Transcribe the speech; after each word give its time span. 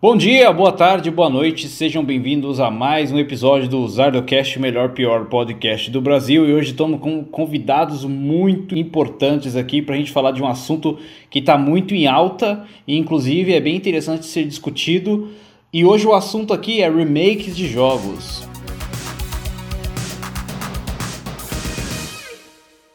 Bom 0.00 0.16
dia, 0.16 0.52
boa 0.52 0.70
tarde, 0.70 1.10
boa 1.10 1.28
noite, 1.28 1.66
sejam 1.66 2.04
bem-vindos 2.04 2.60
a 2.60 2.70
mais 2.70 3.10
um 3.10 3.18
episódio 3.18 3.68
do 3.68 3.88
Zardocast, 3.88 4.56
melhor 4.60 4.90
pior 4.90 5.24
podcast 5.24 5.90
do 5.90 6.00
Brasil. 6.00 6.48
E 6.48 6.54
hoje 6.54 6.70
estamos 6.70 7.00
com 7.00 7.24
convidados 7.24 8.04
muito 8.04 8.78
importantes 8.78 9.56
aqui 9.56 9.82
para 9.82 9.96
a 9.96 9.98
gente 9.98 10.12
falar 10.12 10.30
de 10.30 10.40
um 10.40 10.46
assunto 10.46 11.00
que 11.28 11.40
está 11.40 11.58
muito 11.58 11.96
em 11.96 12.06
alta 12.06 12.64
e, 12.86 12.96
inclusive, 12.96 13.52
é 13.52 13.60
bem 13.60 13.74
interessante 13.74 14.24
ser 14.26 14.44
discutido. 14.44 15.30
E 15.72 15.84
hoje 15.84 16.06
o 16.06 16.14
assunto 16.14 16.54
aqui 16.54 16.80
é 16.80 16.88
remakes 16.88 17.56
de 17.56 17.66
jogos. 17.66 18.46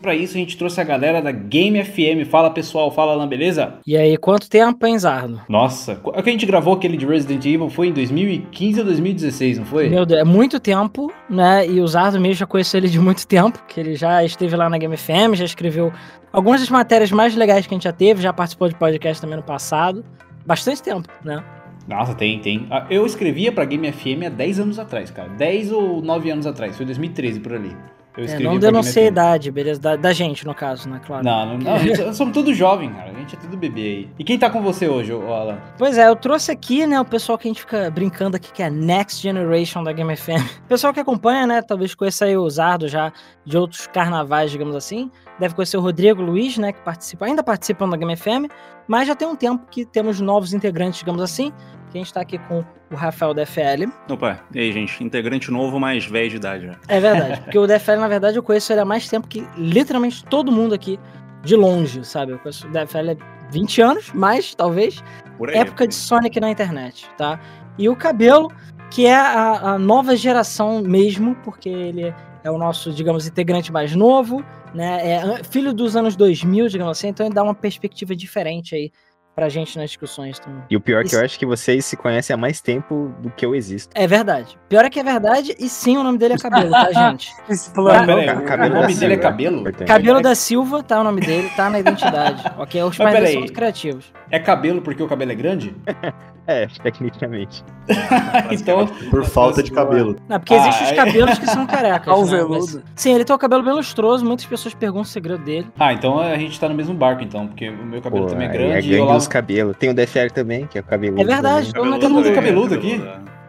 Para 0.04 0.14
isso 0.14 0.36
a 0.36 0.38
gente 0.38 0.58
trouxe 0.58 0.82
a 0.82 0.84
galera 0.84 1.22
da 1.22 1.32
Game 1.32 1.82
FM. 1.82 2.30
Fala 2.30 2.50
pessoal, 2.50 2.92
fala 2.92 3.16
lá, 3.16 3.26
beleza? 3.26 3.76
E 3.88 3.96
aí, 3.96 4.18
quanto 4.18 4.50
tempo, 4.50 4.86
hein, 4.86 5.00
Zardo? 5.00 5.40
Nossa, 5.48 5.98
é 6.14 6.22
que 6.22 6.30
a 6.30 6.32
gente 6.34 6.46
gravou 6.46 6.74
aquele 6.74 6.98
de 6.98 7.06
Resident 7.06 7.46
Evil 7.46 7.70
foi 7.70 7.88
em 7.88 7.94
2015 7.94 8.80
ou 8.82 8.86
2016, 8.86 9.60
não 9.60 9.66
foi? 9.66 9.88
Meu 9.88 10.06
Deus, 10.06 10.20
é 10.20 10.26
muito 10.26 10.60
tempo, 10.60 11.10
né? 11.30 11.66
E 11.66 11.80
o 11.80 11.88
Zardo 11.88 12.20
mesmo 12.20 12.36
já 12.36 12.46
conheceu 12.46 12.80
ele 12.80 12.90
de 12.90 13.00
muito 13.00 13.26
tempo, 13.26 13.64
que 13.66 13.80
ele 13.80 13.96
já 13.96 14.22
esteve 14.26 14.54
lá 14.58 14.70
na 14.70 14.78
Game 14.78 14.98
FM, 14.98 15.36
já 15.36 15.46
escreveu 15.46 15.90
algumas 16.34 16.60
das 16.60 16.70
matérias 16.70 17.10
mais 17.10 17.34
legais 17.34 17.66
que 17.66 17.74
a 17.74 17.78
gente 17.78 17.86
já 17.86 17.94
teve, 17.94 18.22
já 18.22 18.34
participou 18.34 18.68
de 18.68 18.76
podcast 18.76 19.22
também 19.22 19.38
no 19.38 19.44
passado. 19.44 20.04
Bastante 20.46 20.84
tempo, 20.84 21.08
né? 21.24 21.42
Nossa, 21.88 22.14
tem, 22.14 22.40
tem. 22.40 22.68
Ah, 22.70 22.86
eu 22.90 23.06
escrevia 23.06 23.54
pra 23.54 23.64
Game 23.64 23.90
FM 23.90 24.28
há 24.28 24.30
10 24.30 24.60
anos 24.60 24.80
atrás, 24.80 25.10
cara. 25.12 25.30
10 25.30 25.72
ou 25.72 26.02
9 26.02 26.30
anos 26.30 26.46
atrás, 26.46 26.76
foi 26.76 26.86
2013 26.86 27.40
por 27.40 27.54
ali. 27.54 27.74
Eu 28.16 28.26
é, 28.26 28.40
não 28.40 28.60
denunciei 28.60 29.06
a 29.06 29.08
idade, 29.08 29.52
beleza? 29.52 29.82
Da, 29.82 29.96
da, 29.96 30.14
gente, 30.14 30.46
no 30.46 30.54
caso, 30.54 30.88
né? 30.88 31.02
Claro. 31.06 31.26
Não, 31.26 31.46
não, 31.46 31.58
não 31.58 31.80
gente, 31.82 32.16
somos 32.16 32.34
tudo 32.34 32.54
jovem, 32.54 32.92
cara. 32.94 33.10
A 33.10 33.14
gente 33.14 33.36
é 33.36 33.40
tudo 33.40 33.58
bebê 33.58 33.82
aí. 33.82 34.10
E 34.20 34.24
quem 34.24 34.38
tá 34.38 34.50
com 34.50 34.62
você 34.62 34.88
hoje, 34.88 35.12
Alan? 35.12 35.58
Pois 35.78 35.98
é, 35.98 36.08
eu 36.08 36.16
trouxe 36.16 36.52
aqui, 36.52 36.86
né, 36.86 37.00
o 37.02 37.06
pessoal 37.06 37.38
que 37.38 37.48
a 37.48 37.50
gente 37.50 37.62
fica 37.62 37.90
brincando 37.90 38.38
aqui, 38.38 38.52
que 38.52 38.62
é 38.62 38.70
Next 38.70 39.22
Generation 39.22 39.84
da 39.84 39.92
Game 39.92 40.16
FM. 40.16 40.44
O 40.64 40.68
pessoal 40.74 40.94
que 40.94 41.00
acompanha, 41.00 41.46
né, 41.46 41.62
talvez 41.62 41.94
conheça 41.94 42.26
aí 42.26 42.36
o 42.36 42.50
Zardo 42.50 42.88
já 42.88 43.12
de 43.46 43.58
outros 43.58 43.86
carnavais, 43.86 44.50
digamos 44.50 44.76
assim. 44.76 45.12
Deve 45.40 45.54
conhecer 45.54 45.78
o 45.78 45.82
Rodrigo 45.82 46.22
Luiz, 46.22 46.58
né, 46.58 46.72
que 46.72 46.82
participa, 46.82 47.26
ainda 47.26 47.44
participam 47.44 47.88
da 47.90 47.98
Game 47.98 48.16
FM, 48.16 48.50
mas 48.88 49.08
já 49.08 49.16
tem 49.16 49.28
um 49.28 49.36
tempo 49.36 49.66
que 49.70 49.86
temos 49.86 50.20
novos 50.20 50.54
integrantes, 50.54 51.00
digamos 51.00 51.22
assim 51.22 51.54
que 51.94 52.00
a 52.00 52.02
gente 52.02 52.14
tá 52.14 52.22
aqui 52.22 52.40
com 52.40 52.66
o 52.92 52.96
Rafael 52.96 53.34
DFL. 53.34 53.88
Opa, 54.10 54.40
e 54.54 54.60
aí, 54.60 54.72
gente? 54.72 55.04
Integrante 55.04 55.52
novo, 55.52 55.80
mas 55.80 56.06
velho 56.06 56.32
de 56.32 56.36
idade. 56.38 56.66
Já. 56.66 56.76
É 56.88 57.00
verdade, 57.00 57.42
porque 57.42 57.58
o 57.58 57.68
DFL, 57.68 57.98
na 58.00 58.08
verdade, 58.08 58.38
eu 58.38 58.44
conheço 58.44 58.74
ele 58.74 58.82
há 58.82 58.86
mais 58.86 59.08
tempo 59.08 59.28
que 59.28 59.48
literalmente 59.56 60.26
todo 60.26 60.52
mundo 60.52 60.74
aqui 60.74 61.00
de 61.44 61.56
longe, 61.56 62.04
sabe? 62.04 62.32
Eu 62.32 62.40
conheço 62.40 62.68
o 62.68 62.72
DFL 62.72 63.12
há 63.12 63.52
20 63.52 63.82
anos, 63.82 64.12
mais, 64.12 64.56
talvez. 64.56 65.04
Aí, 65.48 65.56
época 65.56 65.88
de 65.88 65.94
Sonic 65.94 66.40
na 66.40 66.50
internet, 66.50 67.08
tá? 67.16 67.40
E 67.78 67.88
o 67.88 67.96
Cabelo, 67.96 68.52
que 68.90 69.06
é 69.06 69.16
a, 69.16 69.74
a 69.74 69.80
nova 69.80 70.16
geração 70.16 70.82
mesmo, 70.82 71.36
porque 71.44 71.70
ele 71.70 72.14
é 72.44 72.52
o 72.52 72.58
nosso, 72.58 72.92
digamos, 72.92 73.28
integrante 73.28 73.72
mais 73.72 73.96
novo, 73.96 74.44
né? 74.74 75.12
É 75.12 75.44
filho 75.44 75.74
dos 75.74 75.96
anos 75.96 76.16
2000, 76.16 76.70
digamos 76.70 76.98
assim, 76.98 77.10
então 77.10 77.26
ele 77.26 77.36
dá 77.36 77.44
uma 77.44 77.54
perspectiva 77.54 78.16
diferente 78.16 78.76
aí 78.76 78.92
pra 79.36 79.50
gente 79.50 79.78
nas 79.78 79.90
discussões. 79.90 80.40
Então, 80.40 80.64
e 80.70 80.76
o 80.76 80.82
pior 80.82 81.04
é 81.04 81.08
que 81.08 81.16
eu 81.16 81.22
acho 81.22 81.38
que 81.38 81.46
vocês 81.46 81.86
se 81.86 81.98
conhecem 81.98 82.34
há 82.34 82.38
mais 82.38 82.62
tempo 82.62 83.14
do 83.20 83.30
que 83.30 83.46
eu 83.46 83.56
existo. 83.56 83.92
É 83.96 84.08
verdade. 84.08 84.58
Pior 84.70 84.86
é 84.86 84.90
que 84.90 85.00
é 85.00 85.04
verdade, 85.04 85.56
e 85.60 85.68
sim, 85.70 85.98
o 85.98 86.04
nome 86.04 86.18
dele 86.18 86.36
é 86.36 86.38
Cabelo, 86.38 86.72
tá, 86.72 86.92
gente? 87.12 87.32
Plano, 87.74 88.06
peraí, 88.06 88.38
o, 88.38 88.46
cabelo 88.46 88.76
o 88.76 88.82
nome 88.82 88.96
dele 88.96 89.14
é 89.14 89.18
Cabelo? 89.18 89.64
Cabelo 89.86 90.22
da 90.22 90.36
Silva, 90.36 90.84
tá 90.84 91.02
o 91.02 91.04
nome 91.04 91.22
dele, 91.22 91.50
tá 91.56 91.70
na 91.70 91.80
identidade. 91.80 92.44
ok? 92.58 92.84
Os 92.84 92.98
pais 92.98 93.30
são 93.30 93.40
muito 93.40 93.54
criativos. 93.54 94.14
É 94.30 94.40
cabelo 94.40 94.82
porque 94.82 95.02
o 95.02 95.08
cabelo 95.08 95.32
é 95.32 95.36
grande? 95.36 95.76
É, 96.46 96.68
tecnicamente. 96.82 97.64
então, 98.52 98.88
por 99.10 99.24
falta 99.24 99.64
de 99.64 99.72
cabelo. 99.72 100.16
Não, 100.28 100.40
porque 100.40 100.54
existem 100.54 100.88
ah, 100.88 100.92
os 100.92 100.98
cabelos 100.98 101.40
que 101.40 101.46
são 101.48 101.66
carecas. 101.68 102.32
né? 102.32 102.46
Mas, 102.50 102.80
sim, 102.96 103.14
ele 103.14 103.24
tem 103.24 103.36
o 103.36 103.40
cabelo 103.40 103.64
bem 103.64 103.74
lustroso, 103.74 104.26
muitas 104.26 104.46
pessoas 104.46 104.74
perguntam 104.74 105.04
o 105.04 105.06
segredo 105.06 105.44
dele. 105.44 105.68
Ah, 105.80 105.94
então 105.94 106.20
a 106.20 106.38
gente 106.38 106.60
tá 106.60 106.68
no 106.68 106.76
mesmo 106.76 106.94
barco, 106.94 107.24
então, 107.24 107.48
porque 107.48 107.70
o 107.70 107.86
meu 107.86 108.02
cabelo 108.02 108.26
Pô, 108.26 108.30
também 108.30 108.48
é 108.48 108.52
grande. 108.52 108.72
É 108.72 108.82
grande 108.82 109.00
Olavo... 109.00 109.18
os 109.18 109.28
cabelos. 109.28 109.78
Tem 109.78 109.90
o 109.90 109.94
DFR 109.94 110.32
também, 110.34 110.68
que 110.68 110.78
é 110.78 110.82
o 110.82 110.84
cabelo. 110.84 111.20
É 111.20 111.24
verdade, 111.24 111.74
todo 111.74 112.10
mundo 112.10 112.28
é 112.28 112.34
cabeludo 112.34 112.76
aqui. 112.76 113.02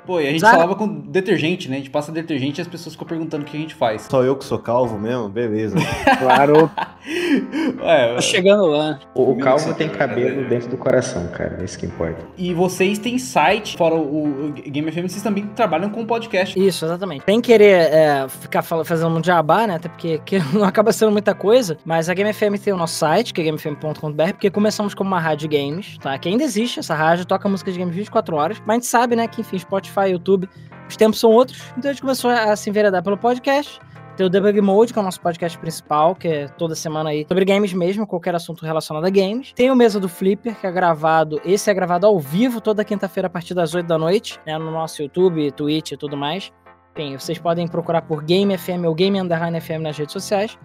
Pô, 0.06 0.20
e 0.20 0.26
a 0.26 0.30
gente 0.30 0.40
Zara... 0.40 0.54
falava 0.54 0.74
com 0.74 0.86
detergente, 0.86 1.68
né? 1.68 1.76
A 1.76 1.78
gente 1.78 1.90
passa 1.90 2.12
detergente 2.12 2.60
e 2.60 2.62
as 2.62 2.68
pessoas 2.68 2.94
ficam 2.94 3.06
perguntando 3.06 3.42
o 3.42 3.46
que 3.46 3.56
a 3.56 3.60
gente 3.60 3.74
faz. 3.74 4.06
Só 4.10 4.22
eu 4.22 4.36
que 4.36 4.44
sou 4.44 4.58
calvo 4.58 4.98
mesmo? 4.98 5.28
Beleza. 5.28 5.76
claro. 6.18 6.70
Ué, 7.80 8.14
tá 8.14 8.20
chegando 8.20 8.66
lá. 8.66 9.00
O, 9.14 9.32
o 9.32 9.38
calvo 9.38 9.72
tem 9.74 9.88
cabelo 9.88 10.48
dentro 10.48 10.68
do 10.68 10.76
coração, 10.76 11.26
cara. 11.28 11.58
É 11.60 11.64
isso 11.64 11.78
que 11.78 11.86
importa. 11.86 12.18
E 12.36 12.52
vocês 12.52 12.98
têm 12.98 13.18
site, 13.18 13.76
fora 13.76 13.94
o, 13.94 14.48
o 14.48 14.52
Game 14.52 14.90
FM, 14.90 15.08
vocês 15.08 15.22
também 15.22 15.46
trabalham 15.48 15.90
com 15.90 16.04
podcast. 16.04 16.58
Isso, 16.58 16.84
exatamente. 16.84 17.24
Tem 17.24 17.40
querer 17.40 17.92
é, 17.92 18.28
ficar 18.28 18.62
fazendo 18.62 19.16
um 19.16 19.24
jabá, 19.24 19.66
né? 19.66 19.76
Até 19.76 19.88
porque 19.88 20.20
não 20.52 20.64
acaba 20.64 20.92
sendo 20.92 21.12
muita 21.12 21.34
coisa. 21.34 21.78
Mas 21.84 22.08
a 22.08 22.14
Game 22.14 22.32
FM 22.32 22.62
tem 22.62 22.72
o 22.72 22.76
nosso 22.76 22.94
site, 22.96 23.32
que 23.32 23.40
é 23.40 23.44
gamefm.com.br, 23.44 24.32
porque 24.32 24.50
começamos 24.50 24.94
como 24.94 25.08
uma 25.08 25.20
rádio 25.20 25.48
games, 25.48 25.96
tá? 25.98 26.18
Que 26.18 26.28
ainda 26.28 26.44
existe 26.44 26.80
essa 26.80 26.94
rádio, 26.94 27.24
toca 27.24 27.48
música 27.48 27.72
de 27.72 27.78
games 27.78 27.94
24 27.94 28.36
horas. 28.36 28.62
Mas 28.66 28.68
a 28.68 28.74
gente 28.74 28.86
sabe, 28.86 29.16
né, 29.16 29.26
que 29.26 29.40
enfim, 29.40 29.58
Spotify 29.58 29.93
Spotify, 29.94 30.10
YouTube, 30.10 30.48
os 30.88 30.96
tempos 30.96 31.20
são 31.20 31.30
outros, 31.30 31.62
então 31.78 31.90
a 31.90 31.92
gente 31.92 32.02
começou 32.02 32.30
a 32.30 32.54
se 32.56 32.68
enveredar 32.68 33.02
pelo 33.02 33.16
podcast. 33.16 33.78
Tem 34.16 34.24
o 34.24 34.30
Debug 34.30 34.60
Mode, 34.60 34.92
que 34.92 34.98
é 34.98 35.02
o 35.02 35.04
nosso 35.04 35.20
podcast 35.20 35.58
principal, 35.58 36.14
que 36.14 36.28
é 36.28 36.48
toda 36.48 36.76
semana 36.76 37.10
aí 37.10 37.26
sobre 37.26 37.44
games 37.44 37.72
mesmo, 37.72 38.06
qualquer 38.06 38.32
assunto 38.32 38.64
relacionado 38.64 39.04
a 39.04 39.10
games. 39.10 39.52
Tem 39.54 39.72
o 39.72 39.74
Mesa 39.74 39.98
do 39.98 40.08
Flipper, 40.08 40.54
que 40.54 40.66
é 40.66 40.70
gravado, 40.70 41.40
esse 41.44 41.68
é 41.68 41.74
gravado 41.74 42.06
ao 42.06 42.20
vivo 42.20 42.60
toda 42.60 42.84
quinta-feira 42.84 43.26
a 43.26 43.30
partir 43.30 43.54
das 43.54 43.74
8 43.74 43.86
da 43.86 43.98
noite, 43.98 44.38
né, 44.46 44.56
no 44.56 44.70
nosso 44.70 45.02
YouTube, 45.02 45.50
Twitch 45.52 45.92
e 45.92 45.96
tudo 45.96 46.16
mais. 46.16 46.52
Enfim, 46.96 47.18
vocês 47.18 47.38
podem 47.38 47.66
procurar 47.66 48.02
por 48.02 48.22
Game 48.22 48.56
FM 48.56 48.84
ou 48.86 48.94
Game 48.94 49.18
Underline 49.18 49.60
FM 49.60 49.82
nas 49.82 49.98
redes 49.98 50.12
sociais. 50.12 50.56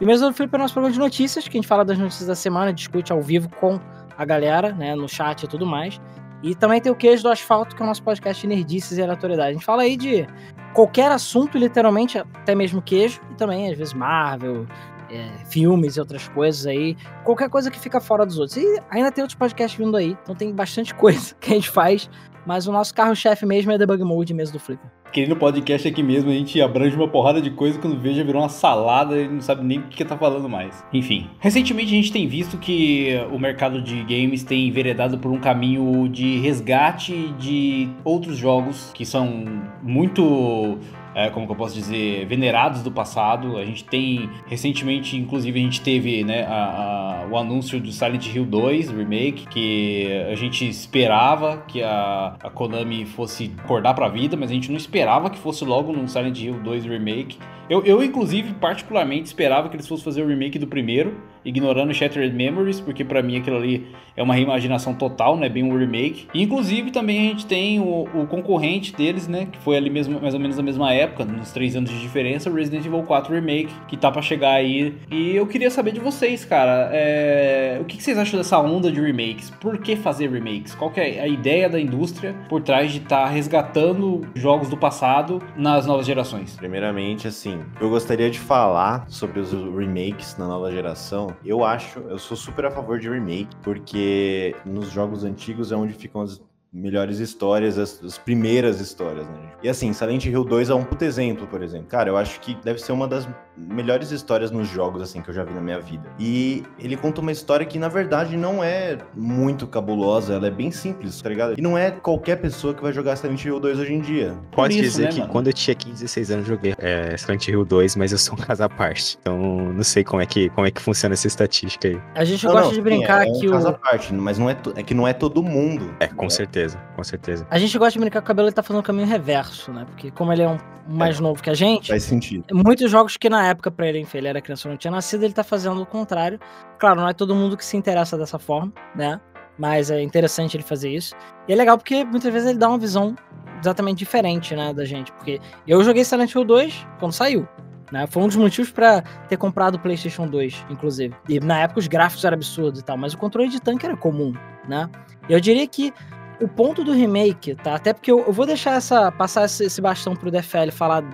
E 0.00 0.04
o 0.04 0.06
Mesa 0.06 0.26
do 0.26 0.34
Flipper 0.34 0.58
é 0.58 0.60
o 0.60 0.64
nosso 0.64 0.74
programa 0.74 0.92
de 0.92 0.98
notícias, 0.98 1.46
que 1.46 1.56
a 1.56 1.60
gente 1.60 1.68
fala 1.68 1.84
das 1.84 1.96
notícias 1.96 2.26
da 2.26 2.34
semana, 2.34 2.72
discute 2.72 3.12
ao 3.12 3.22
vivo 3.22 3.48
com 3.60 3.78
a 4.18 4.24
galera, 4.24 4.72
né, 4.72 4.96
no 4.96 5.08
chat 5.08 5.44
e 5.44 5.46
tudo 5.46 5.64
mais. 5.64 6.00
E 6.46 6.54
também 6.54 6.80
tem 6.80 6.92
o 6.92 6.94
Queijo 6.94 7.24
do 7.24 7.28
Asfalto, 7.28 7.74
que 7.74 7.82
é 7.82 7.84
o 7.84 7.88
nosso 7.88 8.02
podcast 8.02 8.40
de 8.40 8.46
nerdices 8.46 8.96
e 8.96 9.02
aleatoriedade. 9.02 9.50
A 9.50 9.52
gente 9.52 9.64
fala 9.64 9.82
aí 9.82 9.96
de 9.96 10.26
qualquer 10.72 11.10
assunto, 11.10 11.58
literalmente, 11.58 12.18
até 12.18 12.54
mesmo 12.54 12.80
queijo, 12.80 13.20
e 13.32 13.34
também, 13.34 13.70
às 13.70 13.76
vezes, 13.76 13.92
Marvel, 13.92 14.66
é, 15.10 15.44
filmes 15.46 15.96
e 15.96 16.00
outras 16.00 16.28
coisas 16.28 16.64
aí. 16.66 16.96
Qualquer 17.24 17.50
coisa 17.50 17.70
que 17.70 17.80
fica 17.80 18.00
fora 18.00 18.24
dos 18.24 18.38
outros. 18.38 18.56
E 18.56 18.80
ainda 18.90 19.10
tem 19.10 19.22
outros 19.22 19.36
podcasts 19.36 19.76
vindo 19.76 19.96
aí, 19.96 20.16
então 20.22 20.34
tem 20.34 20.54
bastante 20.54 20.94
coisa 20.96 21.34
que 21.40 21.50
a 21.50 21.54
gente 21.54 21.68
faz 21.68 22.08
mas 22.46 22.68
o 22.68 22.72
nosso 22.72 22.94
carro-chefe 22.94 23.44
mesmo 23.44 23.72
é 23.72 23.76
Debug 23.76 24.02
Mode 24.04 24.32
mesmo 24.32 24.52
do 24.52 24.60
Flipper. 24.60 24.88
Querendo 25.12 25.36
podcast 25.36 25.88
aqui 25.88 26.02
mesmo, 26.02 26.30
a 26.30 26.34
gente 26.34 26.60
abrange 26.60 26.94
uma 26.96 27.08
porrada 27.08 27.40
de 27.40 27.50
coisa 27.50 27.78
quando 27.78 27.98
veja 27.98 28.22
virou 28.22 28.42
uma 28.42 28.48
salada 28.48 29.18
e 29.20 29.28
não 29.28 29.40
sabe 29.40 29.64
nem 29.64 29.78
o 29.78 29.82
que 29.84 30.04
tá 30.04 30.16
falando 30.16 30.48
mais. 30.48 30.84
Enfim, 30.92 31.30
recentemente 31.40 31.92
a 31.92 31.96
gente 31.96 32.12
tem 32.12 32.26
visto 32.26 32.58
que 32.58 33.18
o 33.32 33.38
mercado 33.38 33.80
de 33.80 34.02
games 34.02 34.44
tem 34.44 34.68
enveredado 34.68 35.18
por 35.18 35.30
um 35.30 35.38
caminho 35.38 36.08
de 36.08 36.38
resgate 36.40 37.34
de 37.38 37.88
outros 38.04 38.36
jogos 38.36 38.90
que 38.94 39.06
são 39.06 39.44
muito 39.82 40.78
é, 41.16 41.30
como 41.30 41.46
que 41.46 41.52
eu 41.52 41.56
posso 41.56 41.74
dizer, 41.74 42.26
venerados 42.26 42.82
do 42.82 42.92
passado. 42.92 43.56
A 43.56 43.64
gente 43.64 43.82
tem, 43.84 44.28
recentemente, 44.46 45.16
inclusive, 45.16 45.58
a 45.58 45.62
gente 45.62 45.80
teve 45.80 46.22
né, 46.22 46.44
a, 46.44 47.22
a, 47.24 47.26
o 47.26 47.38
anúncio 47.38 47.80
do 47.80 47.90
Silent 47.90 48.26
Hill 48.34 48.44
2 48.44 48.90
Remake, 48.90 49.46
que 49.46 50.08
a 50.30 50.34
gente 50.34 50.68
esperava 50.68 51.64
que 51.66 51.82
a, 51.82 52.36
a 52.38 52.50
Konami 52.50 53.06
fosse 53.06 53.50
acordar 53.64 53.94
pra 53.94 54.08
vida, 54.08 54.36
mas 54.36 54.50
a 54.50 54.54
gente 54.54 54.70
não 54.70 54.76
esperava 54.76 55.30
que 55.30 55.38
fosse 55.38 55.64
logo 55.64 55.90
no 55.90 56.06
Silent 56.06 56.38
Hill 56.38 56.60
2 56.62 56.84
Remake. 56.84 57.38
Eu, 57.68 57.84
eu, 57.84 58.02
inclusive, 58.02 58.54
particularmente 58.54 59.26
esperava 59.26 59.68
que 59.68 59.76
eles 59.76 59.88
fossem 59.88 60.04
fazer 60.04 60.22
o 60.22 60.28
remake 60.28 60.58
do 60.58 60.68
primeiro, 60.68 61.20
ignorando 61.44 61.92
Shattered 61.92 62.34
Memories, 62.34 62.80
porque 62.80 63.04
para 63.04 63.22
mim 63.22 63.38
aquilo 63.38 63.56
ali 63.56 63.86
é 64.16 64.22
uma 64.22 64.34
reimaginação 64.34 64.94
total, 64.94 65.36
né? 65.36 65.48
Bem 65.48 65.62
um 65.62 65.76
remake. 65.76 66.26
E, 66.32 66.42
inclusive, 66.42 66.90
também 66.90 67.18
a 67.18 67.30
gente 67.30 67.46
tem 67.46 67.80
o, 67.80 68.08
o, 68.14 68.26
concorrente 68.26 68.94
deles, 68.94 69.28
né? 69.28 69.48
Que 69.50 69.58
foi 69.58 69.76
ali 69.76 69.90
mesmo, 69.90 70.20
mais 70.20 70.34
ou 70.34 70.40
menos 70.40 70.56
na 70.56 70.62
mesma 70.62 70.92
época, 70.92 71.24
nos 71.24 71.52
três 71.52 71.76
anos 71.76 71.90
de 71.90 72.00
diferença, 72.00 72.50
Resident 72.50 72.84
Evil 72.84 73.02
4 73.02 73.34
Remake, 73.34 73.72
que 73.88 73.96
tá 73.96 74.10
para 74.10 74.22
chegar 74.22 74.52
aí. 74.52 74.94
E 75.10 75.34
eu 75.34 75.46
queria 75.46 75.70
saber 75.70 75.92
de 75.92 76.00
vocês, 76.00 76.44
cara, 76.44 76.90
é... 76.92 77.78
o 77.80 77.84
que, 77.84 77.96
que 77.96 78.02
vocês 78.02 78.16
acham 78.16 78.38
dessa 78.38 78.58
onda 78.58 78.90
de 78.90 79.00
remakes? 79.00 79.50
Por 79.50 79.78
que 79.78 79.96
fazer 79.96 80.30
remakes? 80.30 80.74
Qual 80.74 80.92
é 80.96 81.20
a 81.20 81.28
ideia 81.28 81.68
da 81.68 81.80
indústria 81.80 82.34
por 82.48 82.62
trás 82.62 82.92
de 82.92 82.98
estar 82.98 83.24
tá 83.24 83.28
resgatando 83.28 84.26
jogos 84.34 84.68
do 84.68 84.76
passado 84.76 85.42
nas 85.56 85.86
novas 85.86 86.06
gerações? 86.06 86.56
Primeiramente, 86.56 87.28
assim, 87.28 87.55
eu 87.80 87.90
gostaria 87.90 88.30
de 88.30 88.38
falar 88.38 89.08
sobre 89.08 89.40
os 89.40 89.52
remakes 89.52 90.36
na 90.36 90.46
nova 90.46 90.70
geração. 90.70 91.34
Eu 91.44 91.64
acho, 91.64 92.00
eu 92.00 92.18
sou 92.18 92.36
super 92.36 92.66
a 92.66 92.70
favor 92.70 92.98
de 92.98 93.08
remake, 93.08 93.54
porque 93.62 94.54
nos 94.64 94.90
jogos 94.90 95.24
antigos 95.24 95.72
é 95.72 95.76
onde 95.76 95.92
ficam 95.92 96.20
as 96.20 96.40
melhores 96.72 97.18
histórias, 97.18 97.78
as, 97.78 98.02
as, 98.02 98.18
primeiras 98.18 98.80
histórias, 98.80 99.26
né? 99.26 99.52
E 99.62 99.68
assim, 99.68 99.92
Silent 99.92 100.26
Hill 100.26 100.44
2 100.44 100.70
é 100.70 100.74
um 100.74 100.84
puto 100.84 101.04
exemplo, 101.04 101.46
por 101.46 101.62
exemplo. 101.62 101.86
Cara, 101.86 102.10
eu 102.10 102.16
acho 102.16 102.40
que 102.40 102.54
deve 102.62 102.78
ser 102.78 102.92
uma 102.92 103.08
das 103.08 103.26
melhores 103.56 104.10
histórias 104.10 104.50
nos 104.50 104.68
jogos, 104.68 105.02
assim, 105.02 105.20
que 105.22 105.30
eu 105.30 105.34
já 105.34 105.42
vi 105.44 105.52
na 105.54 105.60
minha 105.60 105.80
vida. 105.80 106.04
E 106.18 106.62
ele 106.78 106.96
conta 106.96 107.20
uma 107.20 107.32
história 107.32 107.64
que, 107.64 107.78
na 107.78 107.88
verdade, 107.88 108.36
não 108.36 108.62
é 108.62 108.98
muito 109.14 109.66
cabulosa, 109.66 110.34
ela 110.34 110.46
é 110.46 110.50
bem 110.50 110.70
simples, 110.70 111.20
tá 111.20 111.28
ligado? 111.28 111.54
E 111.58 111.62
não 111.62 111.76
é 111.76 111.90
qualquer 111.90 112.36
pessoa 112.36 112.74
que 112.74 112.82
vai 112.82 112.92
jogar 112.92 113.16
Silent 113.16 113.44
Hill 113.44 113.58
2 113.60 113.78
hoje 113.78 113.94
em 113.94 114.00
dia. 114.00 114.34
Pode 114.52 114.74
isso, 114.74 114.82
dizer 114.82 115.02
né, 115.04 115.08
que 115.10 115.20
mano? 115.20 115.32
quando 115.32 115.46
eu 115.48 115.52
tinha 115.52 115.74
15, 115.74 115.94
16 116.02 116.30
anos, 116.30 116.48
eu 116.48 116.54
joguei 116.54 116.74
é, 116.78 117.16
Silent 117.16 117.48
Hill 117.48 117.64
2, 117.64 117.96
mas 117.96 118.12
eu 118.12 118.18
sou 118.18 118.34
um 118.34 118.38
caso 118.38 118.62
à 118.62 118.68
parte. 118.68 119.16
Então, 119.20 119.38
não 119.72 119.82
sei 119.82 120.04
como 120.04 120.20
é 120.22 120.26
que, 120.26 120.48
como 120.50 120.66
é 120.66 120.70
que 120.70 120.80
funciona 120.80 121.14
essa 121.14 121.26
estatística 121.26 121.88
aí. 121.88 122.00
A 122.14 122.24
gente 122.24 122.44
Não, 122.44 122.52
gosta 122.52 122.64
não, 122.66 122.70
de 122.70 122.76
sim, 122.76 122.82
brincar 122.82 123.24
é, 123.24 123.28
é 123.28 123.32
um 123.32 123.40
que 123.40 123.48
caso 123.48 123.68
à 123.68 123.70
o. 123.70 123.78
parte, 123.78 124.12
mas 124.14 124.38
não 124.38 124.50
é, 124.50 124.54
to- 124.54 124.72
é 124.76 124.82
que 124.82 124.94
não 124.94 125.06
é 125.08 125.12
todo 125.12 125.42
mundo. 125.42 125.94
É, 126.00 126.06
com 126.06 126.28
certeza, 126.28 126.78
com 126.94 127.02
certeza. 127.02 127.46
A 127.50 127.58
gente 127.58 127.76
gosta 127.78 127.92
de 127.92 127.98
brincar 127.98 128.20
que 128.20 128.24
o 128.24 128.28
cabelo 128.28 128.48
ele 128.48 128.54
tá 128.54 128.62
fazendo 128.62 128.80
o 128.80 128.82
caminho 128.82 129.06
reverso, 129.06 129.72
né? 129.72 129.84
Porque 129.86 130.10
como 130.10 130.32
ele 130.32 130.42
é 130.42 130.48
um 130.48 130.58
mais 130.88 131.18
novo 131.18 131.42
que 131.42 131.50
a 131.50 131.54
gente, 131.54 131.88
Faz 131.88 132.04
sentido. 132.04 132.44
muitos 132.52 132.88
jogos 132.90 133.16
que 133.16 133.28
na 133.28 133.45
época 133.46 133.70
pra 133.70 133.86
ele, 133.86 133.98
enfim, 133.98 134.18
ele 134.18 134.28
era 134.28 134.40
criança 134.40 134.68
não 134.68 134.76
tinha 134.76 134.90
nascido, 134.90 135.24
ele 135.24 135.32
tá 135.32 135.44
fazendo 135.44 135.80
o 135.80 135.86
contrário. 135.86 136.38
Claro, 136.78 137.00
não 137.00 137.08
é 137.08 137.12
todo 137.12 137.34
mundo 137.34 137.56
que 137.56 137.64
se 137.64 137.76
interessa 137.76 138.16
dessa 138.16 138.38
forma, 138.38 138.72
né? 138.94 139.20
Mas 139.58 139.90
é 139.90 140.02
interessante 140.02 140.56
ele 140.56 140.62
fazer 140.62 140.90
isso. 140.90 141.14
E 141.48 141.52
é 141.52 141.56
legal 141.56 141.78
porque 141.78 142.04
muitas 142.04 142.32
vezes 142.32 142.50
ele 142.50 142.58
dá 142.58 142.68
uma 142.68 142.78
visão 142.78 143.16
exatamente 143.58 143.98
diferente, 143.98 144.54
né, 144.54 144.72
da 144.72 144.84
gente. 144.84 145.12
Porque 145.12 145.40
eu 145.66 145.82
joguei 145.82 146.04
Silent 146.04 146.34
Hill 146.34 146.44
2 146.44 146.86
quando 146.98 147.12
saiu. 147.12 147.48
Né? 147.90 148.06
Foi 148.06 148.22
um 148.22 148.26
dos 148.26 148.36
motivos 148.36 148.70
pra 148.70 149.02
ter 149.28 149.36
comprado 149.36 149.76
o 149.76 149.78
PlayStation 149.78 150.26
2, 150.26 150.66
inclusive. 150.70 151.14
E 151.28 151.38
na 151.38 151.60
época 151.60 151.80
os 151.80 151.86
gráficos 151.86 152.24
eram 152.24 152.34
absurdos 152.34 152.80
e 152.80 152.84
tal, 152.84 152.96
mas 152.96 153.14
o 153.14 153.18
controle 153.18 153.48
de 153.48 153.60
tanque 153.60 153.86
era 153.86 153.96
comum, 153.96 154.34
né? 154.68 154.90
Eu 155.28 155.38
diria 155.38 155.66
que 155.68 155.92
o 156.40 156.48
ponto 156.48 156.82
do 156.82 156.92
remake, 156.92 157.54
tá? 157.54 157.76
Até 157.76 157.92
porque 157.92 158.10
eu, 158.10 158.24
eu 158.26 158.32
vou 158.32 158.44
deixar 158.44 158.74
essa 158.74 159.10
passar 159.12 159.44
esse, 159.44 159.64
esse 159.64 159.80
bastão 159.80 160.14
pro 160.14 160.30
DFL 160.30 160.70
falar 160.72 161.04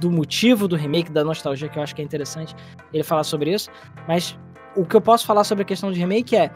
do 0.00 0.10
motivo 0.10 0.66
do 0.66 0.76
remake, 0.76 1.12
da 1.12 1.22
nostalgia, 1.22 1.68
que 1.68 1.78
eu 1.78 1.82
acho 1.82 1.94
que 1.94 2.02
é 2.02 2.04
interessante 2.04 2.54
ele 2.92 3.04
falar 3.04 3.24
sobre 3.24 3.52
isso. 3.52 3.70
Mas 4.08 4.38
o 4.76 4.84
que 4.84 4.96
eu 4.96 5.00
posso 5.00 5.26
falar 5.26 5.44
sobre 5.44 5.62
a 5.62 5.66
questão 5.66 5.92
de 5.92 6.00
remake 6.00 6.36
é: 6.36 6.50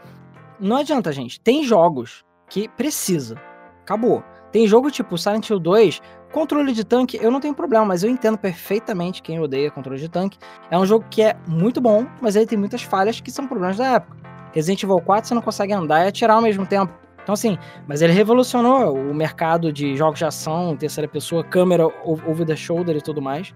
não 0.59 0.77
adianta, 0.77 1.11
gente. 1.11 1.39
Tem 1.39 1.63
jogos 1.63 2.23
que 2.49 2.67
precisa. 2.69 3.35
Acabou. 3.81 4.23
Tem 4.51 4.67
jogo 4.67 4.89
tipo 4.89 5.17
Silent 5.17 5.49
Hill 5.49 5.59
2, 5.59 6.01
controle 6.31 6.71
de 6.71 6.85
tanque, 6.85 7.19
eu 7.21 7.29
não 7.29 7.41
tenho 7.41 7.53
problema, 7.53 7.85
mas 7.85 8.03
eu 8.03 8.09
entendo 8.09 8.37
perfeitamente 8.37 9.21
quem 9.21 9.39
odeia 9.39 9.69
controle 9.69 9.99
de 9.99 10.07
tanque. 10.07 10.37
É 10.71 10.77
um 10.77 10.85
jogo 10.85 11.05
que 11.09 11.21
é 11.21 11.35
muito 11.45 11.81
bom, 11.81 12.07
mas 12.21 12.35
ele 12.35 12.45
tem 12.45 12.57
muitas 12.57 12.81
falhas 12.81 13.19
que 13.19 13.29
são 13.29 13.47
problemas 13.47 13.77
da 13.77 13.95
época. 13.95 14.15
Resident 14.53 14.81
Evil 14.83 15.01
4 15.01 15.27
você 15.27 15.35
não 15.35 15.41
consegue 15.41 15.73
andar 15.73 16.05
e 16.05 16.07
atirar 16.07 16.37
ao 16.37 16.41
mesmo 16.41 16.65
tempo. 16.65 17.04
Então, 17.25 17.33
assim, 17.33 17.57
mas 17.87 18.03
ele 18.03 18.13
revolucionou 18.13 18.93
o 18.95 19.11
mercado 19.11 19.73
de 19.73 19.97
jogos 19.97 20.19
de 20.19 20.25
ação, 20.25 20.77
terceira 20.77 21.07
pessoa, 21.07 21.43
câmera 21.43 21.87
over 22.05 22.45
the 22.45 22.55
shoulder 22.55 22.95
e 22.95 23.01
tudo 23.01 23.19
mais. 23.19 23.51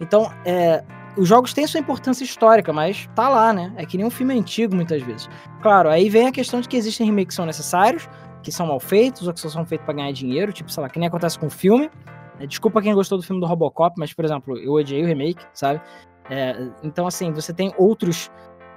Então, 0.00 0.30
é, 0.44 0.84
os 1.16 1.26
jogos 1.28 1.52
têm 1.52 1.66
sua 1.66 1.80
importância 1.80 2.22
histórica, 2.22 2.72
mas 2.72 3.10
tá 3.16 3.28
lá, 3.28 3.52
né? 3.52 3.72
É 3.76 3.84
que 3.84 3.96
nem 3.96 4.06
um 4.06 4.10
filme 4.10 4.38
antigo, 4.38 4.76
muitas 4.76 5.02
vezes. 5.02 5.28
Claro, 5.60 5.90
aí 5.90 6.08
vem 6.08 6.28
a 6.28 6.32
questão 6.32 6.60
de 6.60 6.68
que 6.68 6.76
existem 6.76 7.04
remakes 7.04 7.30
que 7.30 7.34
são 7.34 7.44
necessários, 7.44 8.08
que 8.40 8.52
são 8.52 8.68
mal 8.68 8.78
feitos, 8.78 9.26
ou 9.26 9.34
que 9.34 9.40
só 9.40 9.48
são 9.48 9.66
feitos 9.66 9.84
pra 9.84 9.94
ganhar 9.94 10.12
dinheiro, 10.12 10.52
tipo, 10.52 10.70
sei 10.70 10.84
lá, 10.84 10.88
que 10.88 11.00
nem 11.00 11.08
acontece 11.08 11.36
com 11.36 11.48
o 11.48 11.50
filme. 11.50 11.90
É, 12.38 12.46
Desculpa 12.46 12.80
quem 12.80 12.94
gostou 12.94 13.18
do 13.18 13.24
filme 13.24 13.40
do 13.40 13.48
Robocop, 13.48 13.96
mas, 13.98 14.12
por 14.12 14.24
exemplo, 14.24 14.56
eu 14.58 14.74
odiei 14.74 15.02
o 15.02 15.06
remake, 15.06 15.44
sabe? 15.52 15.80
É, 16.30 16.68
então, 16.84 17.04
assim, 17.04 17.32
você 17.32 17.52
tem 17.52 17.74
outros 17.76 18.30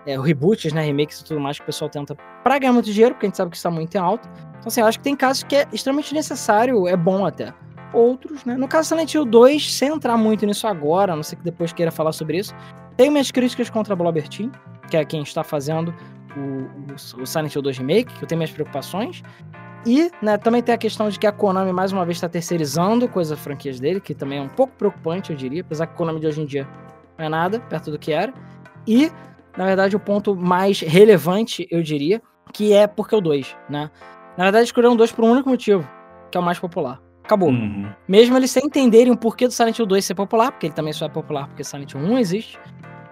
é, 0.05 0.19
reboots, 0.19 0.73
né, 0.73 0.81
remakes 0.81 1.19
e 1.19 1.25
tudo 1.25 1.39
mais 1.39 1.57
que 1.57 1.63
o 1.63 1.65
pessoal 1.65 1.89
tenta 1.89 2.15
pra 2.43 2.59
ganhar 2.59 2.73
muito 2.73 2.91
dinheiro, 2.91 3.15
porque 3.15 3.25
a 3.25 3.29
gente 3.29 3.37
sabe 3.37 3.51
que 3.51 3.57
isso 3.57 3.63
tá 3.63 3.71
muito 3.71 3.95
em 3.95 3.97
alta. 3.97 4.29
Então, 4.59 4.67
assim, 4.67 4.81
eu 4.81 4.87
acho 4.87 4.97
que 4.99 5.03
tem 5.03 5.15
casos 5.15 5.43
que 5.43 5.55
é 5.55 5.67
extremamente 5.71 6.13
necessário, 6.13 6.87
é 6.87 6.95
bom 6.95 7.25
até. 7.25 7.53
Outros, 7.93 8.43
né? 8.43 8.55
No 8.55 8.67
caso 8.67 8.89
Silent 8.89 9.13
Hill 9.13 9.25
2, 9.25 9.73
sem 9.73 9.89
entrar 9.89 10.17
muito 10.17 10.45
nisso 10.45 10.67
agora, 10.67 11.13
a 11.13 11.15
não 11.15 11.23
sei 11.23 11.37
que 11.37 11.43
depois 11.43 11.71
queira 11.71 11.91
falar 11.91 12.11
sobre 12.11 12.37
isso, 12.37 12.53
tenho 12.97 13.11
minhas 13.11 13.31
críticas 13.31 13.69
contra 13.69 13.93
a 13.93 13.95
Blobber 13.95 14.27
Team, 14.27 14.51
que 14.89 14.97
é 14.97 15.05
quem 15.05 15.21
está 15.21 15.43
fazendo 15.43 15.93
o, 16.35 17.19
o, 17.19 17.21
o 17.21 17.25
Silent 17.25 17.53
Hill 17.53 17.61
2 17.61 17.77
Remake, 17.77 18.13
que 18.13 18.23
eu 18.23 18.27
tenho 18.27 18.39
minhas 18.39 18.51
preocupações. 18.51 19.23
E 19.85 20.09
né, 20.21 20.37
também 20.37 20.63
tem 20.63 20.73
a 20.73 20.77
questão 20.77 21.09
de 21.09 21.19
que 21.19 21.27
a 21.27 21.31
Konami 21.31 21.71
mais 21.71 21.91
uma 21.91 22.03
vez 22.03 22.17
está 22.17 22.27
terceirizando 22.27 23.07
coisas 23.07 23.37
franquias 23.39 23.79
dele, 23.79 24.01
que 24.01 24.15
também 24.15 24.39
é 24.39 24.41
um 24.41 24.49
pouco 24.49 24.73
preocupante, 24.73 25.31
eu 25.31 25.37
diria, 25.37 25.61
apesar 25.61 25.85
que 25.85 25.93
a 25.93 25.95
Konami 25.95 26.19
de 26.19 26.27
hoje 26.27 26.41
em 26.41 26.45
dia 26.45 26.67
não 27.17 27.25
é 27.25 27.29
nada 27.29 27.59
perto 27.59 27.91
do 27.91 27.99
que 27.99 28.11
era. 28.11 28.33
E, 28.87 29.11
na 29.57 29.65
verdade, 29.65 29.95
o 29.95 29.99
ponto 29.99 30.35
mais 30.35 30.79
relevante, 30.79 31.67
eu 31.71 31.81
diria, 31.81 32.21
que 32.53 32.73
é 32.73 32.87
porque 32.87 33.15
o 33.15 33.21
2, 33.21 33.55
né? 33.69 33.89
Na 34.37 34.45
verdade, 34.45 34.65
escolheram 34.65 34.93
o 34.93 34.97
2 34.97 35.11
por 35.11 35.23
um 35.25 35.31
único 35.31 35.49
motivo, 35.49 35.87
que 36.31 36.37
é 36.37 36.41
o 36.41 36.43
mais 36.43 36.59
popular. 36.59 37.01
Acabou. 37.23 37.49
Uhum. 37.49 37.89
Mesmo 38.07 38.37
eles 38.37 38.51
sem 38.51 38.65
entenderem 38.65 39.11
o 39.11 39.17
porquê 39.17 39.47
do 39.47 39.53
Silent 39.53 39.79
Hill 39.79 39.87
2 39.87 40.05
ser 40.05 40.13
popular, 40.13 40.51
porque 40.51 40.67
ele 40.67 40.73
também 40.73 40.93
só 40.93 41.05
é 41.05 41.09
popular 41.09 41.47
porque 41.47 41.63
Silent 41.63 41.91
Hill 41.93 42.01
1 42.01 42.19
existe. 42.19 42.59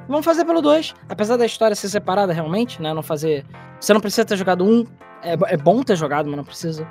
Vamos 0.08 0.26
fazer 0.26 0.46
pelo 0.46 0.62
2. 0.62 0.94
Apesar 1.10 1.38
da 1.38 1.46
história 1.46 1.76
ser 1.76 1.90
separada 1.90 2.32
realmente, 2.32 2.82
né? 2.82 2.94
Não 2.94 3.02
fazer. 3.02 3.46
Você 3.80 3.94
não 3.94 4.02
precisa 4.02 4.26
ter 4.26 4.38
jogado 4.38 4.64
um. 4.64 4.86
É, 5.24 5.54
é 5.54 5.58
bom 5.58 5.82
ter 5.82 5.96
jogado, 5.96 6.28
mas 6.28 6.38
não 6.38 6.44
precisa. 6.44 6.88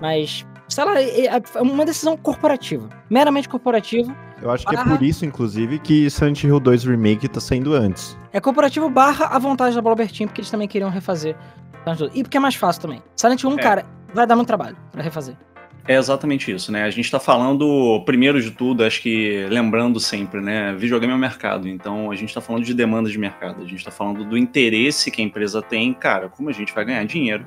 Mas, 0.00 0.44
sei 0.74 0.84
lá, 0.84 1.00
é, 1.00 1.40
uma 1.62 1.84
decisão 1.84 2.16
corporativa. 2.16 2.88
Meramente 3.08 3.48
corporativa. 3.48 4.14
Eu 4.42 4.50
acho 4.50 4.66
que 4.66 4.74
é 4.74 4.84
por 4.84 5.00
isso, 5.02 5.24
inclusive, 5.24 5.78
que 5.78 6.10
Silent 6.10 6.42
Hill 6.42 6.58
2 6.58 6.84
Remake 6.84 7.28
tá 7.28 7.38
saindo 7.40 7.74
antes. 7.74 8.18
É 8.32 8.40
corporativo 8.40 8.90
barra 8.90 9.26
a 9.26 9.38
vontade 9.38 9.76
da 9.76 9.80
Blobber 9.80 10.10
Team, 10.10 10.26
porque 10.26 10.40
eles 10.40 10.50
também 10.50 10.66
queriam 10.66 10.90
refazer. 10.90 11.36
Silent 11.84 12.00
Hill. 12.00 12.10
E 12.14 12.22
porque 12.24 12.36
é 12.36 12.40
mais 12.40 12.56
fácil 12.56 12.82
também. 12.82 13.02
Silent 13.14 13.40
Hill 13.42 13.50
1, 13.50 13.58
É. 13.58 13.62
cara, 13.62 13.86
vai 14.12 14.26
dar 14.26 14.34
muito 14.34 14.48
trabalho 14.48 14.76
pra 14.90 15.00
refazer. 15.00 15.36
É 15.86 15.94
exatamente 15.96 16.50
isso, 16.50 16.72
né? 16.72 16.82
A 16.82 16.90
gente 16.90 17.08
tá 17.10 17.20
falando, 17.20 18.02
primeiro 18.06 18.40
de 18.42 18.50
tudo, 18.50 18.82
acho 18.84 19.00
que 19.02 19.46
lembrando 19.50 20.00
sempre, 20.00 20.40
né? 20.40 20.74
Videogame 20.74 21.12
é 21.12 21.16
um 21.16 21.18
mercado, 21.18 21.68
então 21.68 22.10
a 22.10 22.16
gente 22.16 22.34
tá 22.34 22.40
falando 22.40 22.64
de 22.64 22.72
demandas 22.72 23.12
de 23.12 23.18
mercado, 23.18 23.62
a 23.62 23.66
gente 23.66 23.84
tá 23.84 23.90
falando 23.90 24.24
do 24.24 24.36
interesse 24.36 25.10
que 25.10 25.20
a 25.20 25.24
empresa 25.24 25.60
tem, 25.60 25.92
cara, 25.92 26.28
como 26.30 26.48
a 26.48 26.52
gente 26.52 26.74
vai 26.74 26.86
ganhar 26.86 27.04
dinheiro 27.04 27.44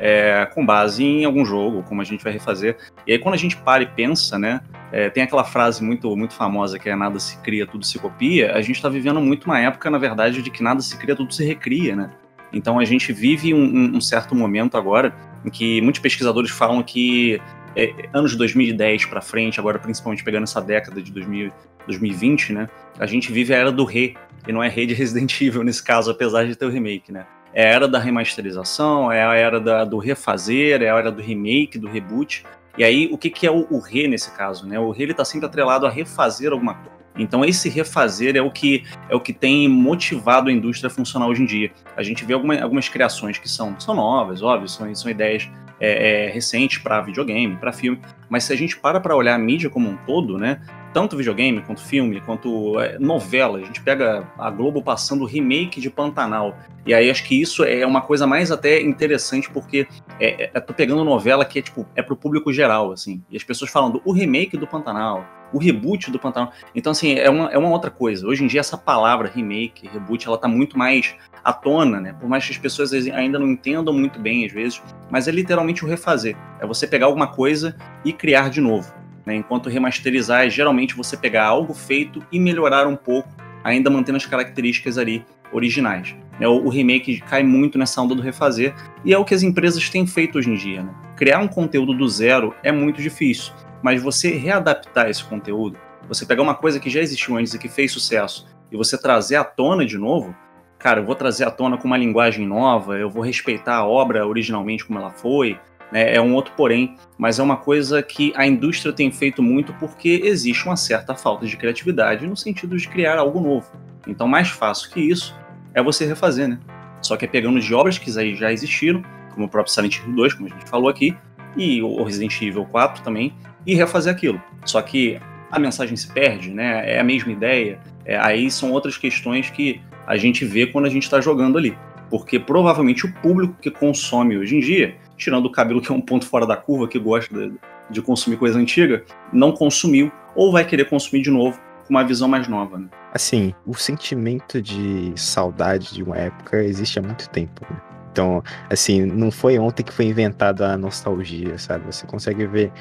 é, 0.00 0.48
com 0.54 0.66
base 0.66 1.04
em 1.04 1.24
algum 1.24 1.44
jogo, 1.44 1.84
como 1.84 2.00
a 2.00 2.04
gente 2.04 2.24
vai 2.24 2.32
refazer. 2.32 2.76
E 3.06 3.12
aí 3.12 3.18
quando 3.18 3.34
a 3.34 3.38
gente 3.38 3.56
para 3.56 3.82
e 3.82 3.86
pensa, 3.86 4.38
né? 4.38 4.60
é, 4.92 5.08
tem 5.08 5.22
aquela 5.22 5.44
frase 5.44 5.82
muito, 5.82 6.16
muito 6.16 6.34
famosa 6.34 6.78
que 6.78 6.88
é 6.88 6.96
nada 6.96 7.18
se 7.18 7.38
cria, 7.38 7.66
tudo 7.66 7.84
se 7.84 7.98
copia. 7.98 8.54
A 8.54 8.60
gente 8.60 8.82
tá 8.82 8.88
vivendo 8.88 9.20
muito 9.20 9.44
uma 9.44 9.58
época, 9.58 9.88
na 9.90 9.98
verdade, 9.98 10.42
de 10.42 10.50
que 10.50 10.62
nada 10.62 10.80
se 10.80 10.96
cria, 10.98 11.14
tudo 11.14 11.32
se 11.32 11.44
recria, 11.44 11.94
né? 11.94 12.10
Então 12.52 12.78
a 12.78 12.84
gente 12.84 13.12
vive 13.12 13.54
um, 13.54 13.96
um- 13.96 14.00
certo 14.00 14.34
momento 14.34 14.76
agora 14.76 15.14
em 15.44 15.50
que 15.50 15.80
muitos 15.80 16.00
pesquisadores 16.00 16.50
falam 16.50 16.82
que 16.82 17.40
é, 17.76 17.94
anos 18.12 18.32
de 18.32 18.36
2010 18.36 19.04
para 19.04 19.20
frente, 19.20 19.60
agora 19.60 19.78
principalmente 19.78 20.24
pegando 20.24 20.42
essa 20.42 20.60
década 20.60 21.00
de 21.00 21.12
2000, 21.12 21.52
2020, 21.86 22.52
né? 22.52 22.68
A 22.98 23.06
gente 23.06 23.30
vive 23.30 23.54
a 23.54 23.58
era 23.58 23.70
do 23.70 23.84
re, 23.84 24.16
e 24.48 24.52
não 24.52 24.62
é 24.62 24.68
re 24.68 24.86
de 24.86 24.94
Resident 24.94 25.40
Evil 25.40 25.62
nesse 25.62 25.82
caso, 25.82 26.10
apesar 26.10 26.44
de 26.44 26.56
ter 26.56 26.66
o 26.66 26.70
remake, 26.70 27.12
né? 27.12 27.24
É 27.52 27.64
a 27.64 27.68
era 27.68 27.88
da 27.88 27.98
remasterização, 27.98 29.10
é 29.10 29.24
a 29.24 29.34
era 29.34 29.60
da- 29.60 29.84
do 29.84 29.98
refazer, 29.98 30.82
é 30.82 30.90
a 30.90 30.98
era 30.98 31.10
do 31.10 31.20
remake, 31.20 31.78
do 31.78 31.88
reboot. 31.88 32.44
E 32.78 32.84
aí, 32.84 33.08
o 33.12 33.18
que, 33.18 33.28
que 33.30 33.46
é 33.46 33.50
o, 33.50 33.66
o 33.70 33.80
re 33.80 34.06
nesse 34.06 34.30
caso, 34.30 34.66
né? 34.66 34.78
O 34.78 34.90
re 34.90 35.02
ele 35.02 35.14
tá 35.14 35.24
sempre 35.24 35.46
atrelado 35.46 35.86
a 35.86 35.90
refazer 35.90 36.52
alguma 36.52 36.74
coisa. 36.74 37.00
Então, 37.16 37.44
esse 37.44 37.68
refazer 37.68 38.36
é 38.36 38.40
o 38.40 38.50
que 38.50 38.84
é 39.08 39.14
o 39.14 39.20
que 39.20 39.32
tem 39.32 39.68
motivado 39.68 40.48
a 40.48 40.52
indústria 40.52 40.86
a 40.86 40.90
funcionar 40.90 41.26
hoje 41.26 41.42
em 41.42 41.46
dia. 41.46 41.72
A 41.96 42.02
gente 42.02 42.24
vê 42.24 42.34
alguma, 42.34 42.58
algumas 42.60 42.88
criações 42.88 43.36
que 43.36 43.48
são, 43.48 43.78
são 43.80 43.94
novas, 43.94 44.42
óbvio, 44.42 44.68
são, 44.68 44.94
são 44.94 45.10
ideias 45.10 45.48
é, 45.80 46.26
é, 46.26 46.30
recentes 46.30 46.78
para 46.78 47.00
videogame, 47.00 47.56
para 47.56 47.72
filme, 47.72 48.00
mas 48.28 48.44
se 48.44 48.52
a 48.52 48.56
gente 48.56 48.76
para 48.76 49.00
para 49.00 49.16
olhar 49.16 49.34
a 49.34 49.38
mídia 49.38 49.70
como 49.70 49.88
um 49.88 49.96
todo, 49.96 50.38
né? 50.38 50.60
Tanto 50.92 51.16
videogame, 51.16 51.62
quanto 51.62 51.80
filme, 51.80 52.20
quanto 52.20 52.78
é, 52.80 52.98
novela, 52.98 53.58
a 53.58 53.62
gente 53.62 53.80
pega 53.80 54.28
a 54.38 54.50
Globo 54.50 54.82
passando 54.82 55.22
o 55.22 55.26
remake 55.26 55.80
de 55.80 55.88
Pantanal. 55.88 56.56
E 56.84 56.92
aí 56.92 57.10
acho 57.10 57.24
que 57.24 57.40
isso 57.40 57.64
é 57.64 57.86
uma 57.86 58.00
coisa 58.00 58.26
mais 58.26 58.50
até 58.50 58.82
interessante, 58.82 59.48
porque 59.50 59.86
é, 60.18 60.50
é, 60.52 60.60
tô 60.60 60.74
pegando 60.74 61.04
novela 61.04 61.44
que 61.44 61.60
é 61.60 61.62
tipo, 61.62 61.86
é 61.94 62.02
pro 62.02 62.16
público 62.16 62.52
geral, 62.52 62.92
assim. 62.92 63.22
E 63.30 63.36
as 63.36 63.44
pessoas 63.44 63.70
falando 63.70 64.02
o 64.04 64.12
remake 64.12 64.56
do 64.56 64.66
Pantanal, 64.66 65.24
o 65.52 65.58
reboot 65.58 66.10
do 66.10 66.18
Pantanal. 66.18 66.52
Então, 66.74 66.92
assim, 66.92 67.14
é 67.14 67.28
uma, 67.28 67.50
é 67.50 67.58
uma 67.58 67.70
outra 67.70 67.90
coisa. 67.90 68.26
Hoje 68.26 68.44
em 68.44 68.46
dia, 68.46 68.60
essa 68.60 68.76
palavra 68.76 69.30
remake, 69.32 69.88
reboot, 69.88 70.26
ela 70.26 70.38
tá 70.38 70.48
muito 70.48 70.78
mais 70.78 71.14
à 71.42 71.52
tona, 71.52 72.00
né? 72.00 72.14
Por 72.18 72.28
mais 72.28 72.44
que 72.44 72.52
as 72.52 72.58
pessoas 72.58 72.92
ainda 72.92 73.38
não 73.38 73.48
entendam 73.48 73.92
muito 73.92 74.18
bem, 74.18 74.44
às 74.44 74.52
vezes, 74.52 74.82
mas 75.10 75.28
é 75.28 75.30
literalmente 75.30 75.84
o 75.84 75.88
refazer. 75.88 76.36
É 76.60 76.66
você 76.66 76.86
pegar 76.86 77.06
alguma 77.06 77.26
coisa 77.26 77.76
e 78.04 78.12
criar 78.12 78.50
de 78.50 78.60
novo. 78.60 78.92
Né? 79.24 79.36
Enquanto 79.36 79.68
remasterizar 79.68 80.46
é 80.46 80.50
geralmente 80.50 80.94
você 80.94 81.16
pegar 81.16 81.46
algo 81.46 81.74
feito 81.74 82.24
e 82.30 82.38
melhorar 82.38 82.86
um 82.86 82.96
pouco, 82.96 83.28
ainda 83.62 83.90
mantendo 83.90 84.16
as 84.16 84.26
características 84.26 84.98
ali 84.98 85.24
originais. 85.52 86.14
Né? 86.38 86.46
O, 86.48 86.64
o 86.64 86.68
remake 86.68 87.20
cai 87.20 87.42
muito 87.42 87.78
nessa 87.78 88.00
onda 88.00 88.14
do 88.14 88.22
refazer, 88.22 88.74
e 89.04 89.12
é 89.12 89.18
o 89.18 89.24
que 89.24 89.34
as 89.34 89.42
empresas 89.42 89.88
têm 89.90 90.06
feito 90.06 90.38
hoje 90.38 90.50
em 90.50 90.54
dia. 90.54 90.82
Né? 90.82 90.92
Criar 91.16 91.38
um 91.38 91.48
conteúdo 91.48 91.94
do 91.94 92.08
zero 92.08 92.54
é 92.62 92.72
muito 92.72 93.02
difícil, 93.02 93.52
mas 93.82 94.02
você 94.02 94.30
readaptar 94.30 95.08
esse 95.08 95.24
conteúdo, 95.24 95.78
você 96.08 96.26
pegar 96.26 96.42
uma 96.42 96.54
coisa 96.54 96.80
que 96.80 96.90
já 96.90 97.00
existiu 97.00 97.36
antes 97.36 97.54
e 97.54 97.58
que 97.58 97.68
fez 97.68 97.92
sucesso, 97.92 98.46
e 98.70 98.76
você 98.76 98.96
trazer 99.00 99.36
à 99.36 99.44
tona 99.44 99.84
de 99.84 99.98
novo, 99.98 100.34
cara, 100.78 101.00
eu 101.00 101.04
vou 101.04 101.14
trazer 101.14 101.44
à 101.44 101.50
tona 101.50 101.76
com 101.76 101.86
uma 101.86 101.96
linguagem 101.96 102.46
nova, 102.46 102.96
eu 102.96 103.10
vou 103.10 103.22
respeitar 103.22 103.76
a 103.76 103.86
obra 103.86 104.26
originalmente 104.26 104.84
como 104.84 104.98
ela 104.98 105.10
foi, 105.10 105.58
né? 105.92 106.14
é 106.14 106.20
um 106.20 106.34
outro 106.34 106.52
porém, 106.56 106.96
mas 107.18 107.38
é 107.38 107.42
uma 107.42 107.56
coisa 107.56 108.02
que 108.02 108.32
a 108.36 108.46
indústria 108.46 108.92
tem 108.92 109.10
feito 109.10 109.42
muito 109.42 109.72
porque 109.74 110.20
existe 110.24 110.64
uma 110.66 110.76
certa 110.76 111.14
falta 111.14 111.46
de 111.46 111.56
criatividade 111.56 112.26
no 112.26 112.36
sentido 112.36 112.76
de 112.76 112.88
criar 112.88 113.18
algo 113.18 113.40
novo. 113.40 113.70
Então, 114.06 114.26
mais 114.26 114.48
fácil 114.48 114.90
que 114.90 115.00
isso 115.00 115.36
é 115.74 115.82
você 115.82 116.06
refazer, 116.06 116.48
né? 116.48 116.58
Só 117.02 117.16
que 117.16 117.24
é 117.24 117.28
pegando 117.28 117.60
de 117.60 117.74
obras 117.74 117.98
que 117.98 118.10
já 118.34 118.52
existiram, 118.52 119.02
como 119.34 119.46
o 119.46 119.48
próprio 119.48 119.72
Silent 119.72 119.98
Hill 119.98 120.14
2, 120.14 120.34
como 120.34 120.46
a 120.46 120.50
gente 120.50 120.68
falou 120.68 120.88
aqui, 120.88 121.16
e 121.56 121.82
o 121.82 122.02
Resident 122.02 122.40
Evil 122.40 122.64
4 122.66 123.02
também, 123.02 123.34
e 123.66 123.74
refazer 123.74 124.12
aquilo. 124.12 124.42
Só 124.64 124.80
que 124.82 125.20
a 125.50 125.58
mensagem 125.58 125.96
se 125.96 126.12
perde, 126.12 126.50
né? 126.50 126.94
É 126.94 127.00
a 127.00 127.04
mesma 127.04 127.32
ideia. 127.32 127.78
É, 128.04 128.16
aí 128.18 128.50
são 128.50 128.72
outras 128.72 128.96
questões 128.96 129.50
que 129.50 129.80
a 130.06 130.16
gente 130.16 130.44
vê 130.44 130.66
quando 130.66 130.86
a 130.86 130.90
gente 130.90 131.02
está 131.02 131.20
jogando 131.20 131.58
ali. 131.58 131.76
Porque 132.08 132.38
provavelmente 132.38 133.06
o 133.06 133.12
público 133.14 133.54
que 133.60 133.70
consome 133.70 134.36
hoje 134.36 134.56
em 134.56 134.60
dia, 134.60 134.96
tirando 135.16 135.46
o 135.46 135.52
cabelo 135.52 135.80
que 135.82 135.90
é 135.90 135.94
um 135.94 136.00
ponto 136.00 136.26
fora 136.26 136.46
da 136.46 136.56
curva, 136.56 136.88
que 136.88 136.98
gosta 136.98 137.34
de, 137.34 137.52
de 137.90 138.02
consumir 138.02 138.36
coisa 138.36 138.58
antiga, 138.58 139.04
não 139.32 139.52
consumiu 139.52 140.10
ou 140.34 140.52
vai 140.52 140.64
querer 140.64 140.88
consumir 140.88 141.22
de 141.22 141.30
novo 141.30 141.60
com 141.86 141.90
uma 141.90 142.04
visão 142.04 142.28
mais 142.28 142.46
nova. 142.46 142.78
Né? 142.78 142.86
Assim, 143.12 143.52
o 143.66 143.74
sentimento 143.74 144.62
de 144.62 145.12
saudade 145.16 145.92
de 145.92 146.02
uma 146.02 146.16
época 146.16 146.62
existe 146.62 146.98
há 146.98 147.02
muito 147.02 147.28
tempo. 147.30 147.66
Né? 147.68 147.76
Então, 148.12 148.42
assim, 148.68 149.04
não 149.04 149.30
foi 149.30 149.58
ontem 149.58 149.82
que 149.82 149.92
foi 149.92 150.06
inventada 150.06 150.72
a 150.72 150.76
nostalgia, 150.76 151.56
sabe? 151.58 151.86
Você 151.86 152.06
consegue 152.06 152.44
ver 152.46 152.72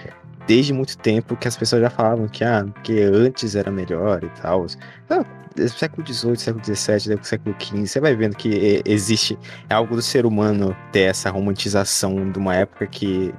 desde 0.49 0.73
muito 0.73 0.97
tempo 0.97 1.37
que 1.37 1.47
as 1.47 1.55
pessoas 1.55 1.79
já 1.79 1.91
falavam 1.91 2.27
que, 2.27 2.43
ah, 2.43 2.65
que 2.83 2.99
antes 3.03 3.55
era 3.55 3.69
melhor 3.69 4.23
e 4.23 4.29
tal. 4.41 4.65
Então, 5.05 5.23
século 5.67 6.03
XVIII, 6.07 6.37
século 6.37 6.65
XVII, 6.65 7.19
século 7.21 7.55
XV, 7.61 7.85
você 7.85 7.99
vai 7.99 8.15
vendo 8.15 8.35
que 8.35 8.81
existe 8.83 9.37
é 9.69 9.75
algo 9.75 9.95
do 9.95 10.01
ser 10.01 10.25
humano 10.25 10.75
ter 10.91 11.01
essa 11.01 11.29
romantização 11.29 12.31
de 12.31 12.39
uma 12.39 12.55
época 12.55 12.87
que 12.87 13.31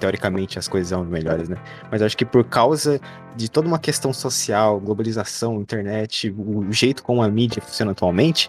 teoricamente 0.00 0.58
as 0.58 0.66
coisas 0.66 0.90
eram 0.90 1.04
melhores, 1.04 1.50
né? 1.50 1.58
Mas 1.90 2.00
acho 2.00 2.16
que 2.16 2.24
por 2.24 2.44
causa 2.44 2.98
de 3.36 3.50
toda 3.50 3.68
uma 3.68 3.78
questão 3.78 4.14
social, 4.14 4.80
globalização, 4.80 5.60
internet, 5.60 6.34
o 6.34 6.72
jeito 6.72 7.02
como 7.02 7.22
a 7.22 7.28
mídia 7.28 7.60
funciona 7.60 7.92
atualmente, 7.92 8.48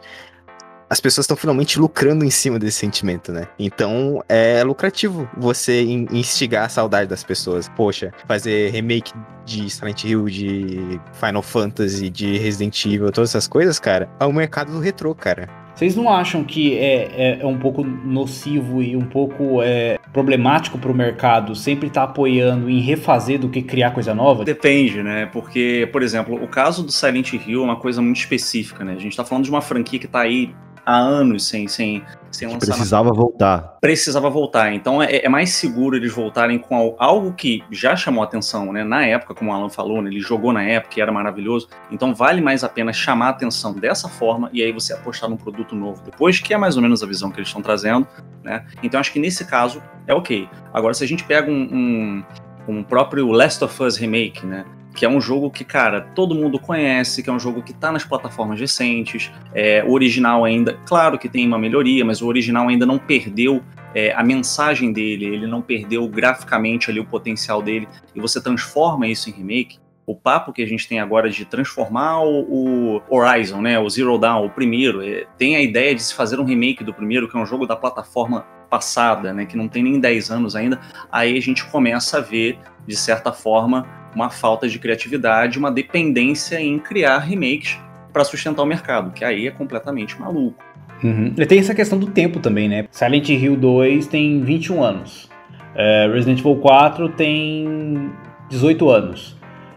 as 0.96 1.02
pessoas 1.02 1.26
estão 1.26 1.36
finalmente 1.36 1.78
lucrando 1.78 2.24
em 2.24 2.30
cima 2.30 2.58
desse 2.58 2.78
sentimento, 2.78 3.30
né? 3.30 3.50
Então 3.60 4.24
é 4.30 4.64
lucrativo 4.64 5.30
você 5.38 5.82
instigar 5.84 6.66
a 6.66 6.70
saudade 6.70 7.10
das 7.10 7.22
pessoas. 7.22 7.68
Poxa, 7.76 8.14
fazer 8.26 8.72
remake 8.72 9.12
de 9.46 9.70
Silent 9.70 10.06
Hill, 10.06 10.26
de 10.26 11.00
Final 11.12 11.42
Fantasy, 11.42 12.10
de 12.10 12.38
Resident 12.38 12.86
Evil, 12.86 13.12
todas 13.12 13.32
essas 13.32 13.46
coisas, 13.46 13.78
cara, 13.78 14.10
é 14.22 14.26
o 14.26 14.32
mercado 14.32 14.72
do 14.72 14.80
retrô, 14.80 15.14
cara. 15.14 15.50
Vocês 15.76 15.94
não 15.98 16.10
acham 16.10 16.46
que 16.46 16.78
é, 16.78 17.10
é, 17.12 17.40
é, 17.42 17.46
um 17.46 17.58
pouco 17.58 17.84
nocivo 17.84 18.82
e 18.82 18.96
um 18.96 19.06
pouco 19.06 19.62
é, 19.62 20.00
problemático 20.14 20.78
para 20.78 20.90
o 20.90 20.96
mercado 20.96 21.54
sempre 21.54 21.90
estar 21.90 22.06
tá 22.06 22.12
apoiando 22.12 22.70
em 22.70 22.80
refazer 22.80 23.38
do 23.38 23.50
que 23.50 23.62
criar 23.62 23.92
coisa 23.92 24.16
nova? 24.16 24.46
Depende, 24.46 25.04
né? 25.04 25.26
Porque, 25.26 25.90
por 25.92 26.02
exemplo, 26.02 26.42
o 26.42 26.48
caso 26.48 26.82
do 26.82 26.94
Silent 26.94 27.34
Hill 27.34 27.62
é 27.62 27.66
uma 27.66 27.76
coisa 27.76 28.02
muito 28.02 28.16
específica, 28.16 28.86
né? 28.86 28.94
A 28.94 29.00
gente 29.00 29.12
está 29.12 29.26
falando 29.26 29.44
de 29.44 29.50
uma 29.50 29.62
franquia 29.62 30.00
que 30.00 30.06
está 30.06 30.22
aí 30.22 30.56
há 30.86 30.98
anos 30.98 31.48
sem, 31.48 31.68
sem, 31.68 32.04
sem 32.32 32.48
lançar. 32.48 32.74
Precisava 32.74 33.10
na... 33.10 33.16
voltar. 33.16 33.78
Precisava 33.82 34.30
voltar. 34.30 34.74
Então 34.74 35.02
é, 35.02 35.18
é, 35.18 35.30
mais 35.30 35.52
seguro 35.52 35.96
eles 35.96 36.14
voltarem 36.14 36.60
com 36.60 36.96
algo 37.00 37.34
que 37.34 37.64
já 37.72 37.96
chamou 37.96 38.24
atenção, 38.24 38.72
né? 38.72 38.84
Na 38.84 39.06
época, 39.06 39.34
como 39.34 39.52
o 39.52 39.54
Alan 39.54 39.70
falou, 39.70 40.02
né? 40.02 40.10
ele 40.10 40.20
jogou 40.20 40.54
na 40.54 40.64
época 40.64 41.00
e 41.00 41.02
era 41.02 41.12
maravilhoso. 41.12 41.68
Então 41.92 42.14
vale 42.14 42.42
mais 42.42 42.64
a 42.64 42.70
pena 42.70 42.94
chamar 42.94 43.28
a 43.28 43.30
atenção 43.30 43.74
dessa 43.74 44.08
forma 44.08 44.50
e 44.54 44.62
aí 44.62 44.72
você 44.72 44.94
apostar 44.94 45.30
num 45.30 45.38
produto 45.38 45.76
novo 45.76 46.02
depois, 46.04 46.40
que 46.40 46.54
é 46.54 46.58
mais 46.58 46.76
ou 46.76 46.82
menos 46.82 47.02
a 47.02 47.06
visão 47.08 47.32
que 47.32 47.38
eles 47.38 47.50
estão 47.50 47.62
trazendo, 47.62 48.08
né? 48.44 48.66
Então 48.84 49.00
acho 49.00 49.12
que 49.12 49.20
nesse 49.20 49.46
caso 49.46 49.82
é 50.08 50.14
ok. 50.14 50.48
Agora, 50.74 50.94
se 50.94 51.04
a 51.04 51.08
gente 51.08 51.24
pega 51.24 51.52
um, 51.52 52.24
um, 52.68 52.76
um 52.76 52.84
próprio 52.84 53.32
Last 53.32 53.64
of 53.64 53.82
Us 53.82 53.98
Remake, 53.98 54.46
né? 54.46 54.66
Que 54.96 55.06
é 55.06 55.10
um 55.10 55.20
jogo 55.20 55.52
que, 55.52 55.66
cara, 55.66 56.02
todo 56.02 56.34
mundo 56.34 56.58
conhece, 56.58 57.22
que 57.22 57.30
é 57.30 57.34
um 57.34 57.40
jogo 57.40 57.62
que 57.62 57.74
tá 57.74 57.92
nas 57.92 58.06
plataformas 58.06 58.60
recentes. 58.60 59.30
É, 59.54 59.84
o 59.84 59.92
original 59.92 60.46
ainda, 60.46 60.80
claro 60.86 61.20
que 61.20 61.28
tem 61.28 61.46
uma 61.46 61.60
melhoria, 61.60 62.06
mas 62.06 62.22
o 62.22 62.28
original 62.28 62.70
ainda 62.70 62.86
não 62.86 62.98
perdeu 62.98 63.62
é, 63.94 64.14
a 64.14 64.24
mensagem 64.24 64.92
dele, 64.92 65.26
ele 65.26 65.48
não 65.48 65.62
perdeu 65.62 66.08
graficamente 66.08 66.90
ali 66.90 67.00
o 67.00 67.06
potencial 67.06 67.62
dele, 67.62 67.88
e 68.16 68.20
você 68.20 68.42
transforma 68.42 69.06
isso 69.08 69.30
em 69.30 69.34
remake. 69.34 69.78
O 70.06 70.16
papo 70.16 70.54
que 70.54 70.62
a 70.62 70.68
gente 70.68 70.88
tem 70.88 71.00
agora 71.00 71.30
de 71.30 71.46
transformar 71.46 72.22
o, 72.22 72.98
o 72.98 73.02
Horizon, 73.10 73.62
né, 73.62 73.80
o 73.80 73.90
Zero 73.90 74.18
Dawn, 74.18 74.46
o 74.46 74.50
primeiro, 74.50 75.02
é, 75.02 75.26
tem 75.38 75.56
a 75.56 75.62
ideia 75.62 75.96
de 75.96 76.04
se 76.04 76.14
fazer 76.14 76.40
um 76.40 76.46
remake 76.46 76.84
do 76.84 76.94
primeiro, 76.94 77.28
que 77.28 77.36
é 77.36 77.40
um 77.40 77.46
jogo 77.46 77.66
da 77.66 77.76
plataforma 77.76 78.46
passada, 78.70 79.34
né, 79.34 79.46
que 79.46 79.58
não 79.58 79.68
tem 79.68 79.84
nem 79.84 80.00
10 80.00 80.30
anos 80.30 80.56
ainda, 80.56 80.80
aí 81.12 81.38
a 81.38 81.42
gente 81.42 81.66
começa 81.66 82.18
a 82.18 82.22
ver, 82.22 82.60
de 82.86 82.96
certa 82.96 83.32
forma, 83.32 83.88
uma 84.16 84.30
falta 84.30 84.68
de 84.68 84.80
criatividade, 84.80 85.60
uma 85.60 85.72
dependência 85.72 86.60
em 86.60 86.80
criar 86.80 87.20
remakes 87.20 87.78
para 88.12 88.24
sustentar 88.24 88.64
o 88.64 88.66
mercado, 88.66 89.12
que 89.12 89.26
aí 89.26 89.46
é 89.46 89.52
completamente 89.52 90.20
maluco. 90.20 90.64
Uhum. 91.04 91.34
E 91.38 91.46
tem 91.46 91.60
essa 91.60 91.76
questão 91.76 92.00
do 92.00 92.08
tempo 92.08 92.40
também, 92.40 92.70
né? 92.70 92.88
Silent 92.90 93.30
Hill 93.30 93.58
2 93.58 94.08
tem 94.08 94.42
21 94.42 94.82
anos. 94.82 95.30
É, 95.76 96.10
Resident 96.12 96.40
Evil 96.40 96.56
4 96.56 97.10
tem 97.10 98.10
18 98.50 98.90
anos. 98.90 99.36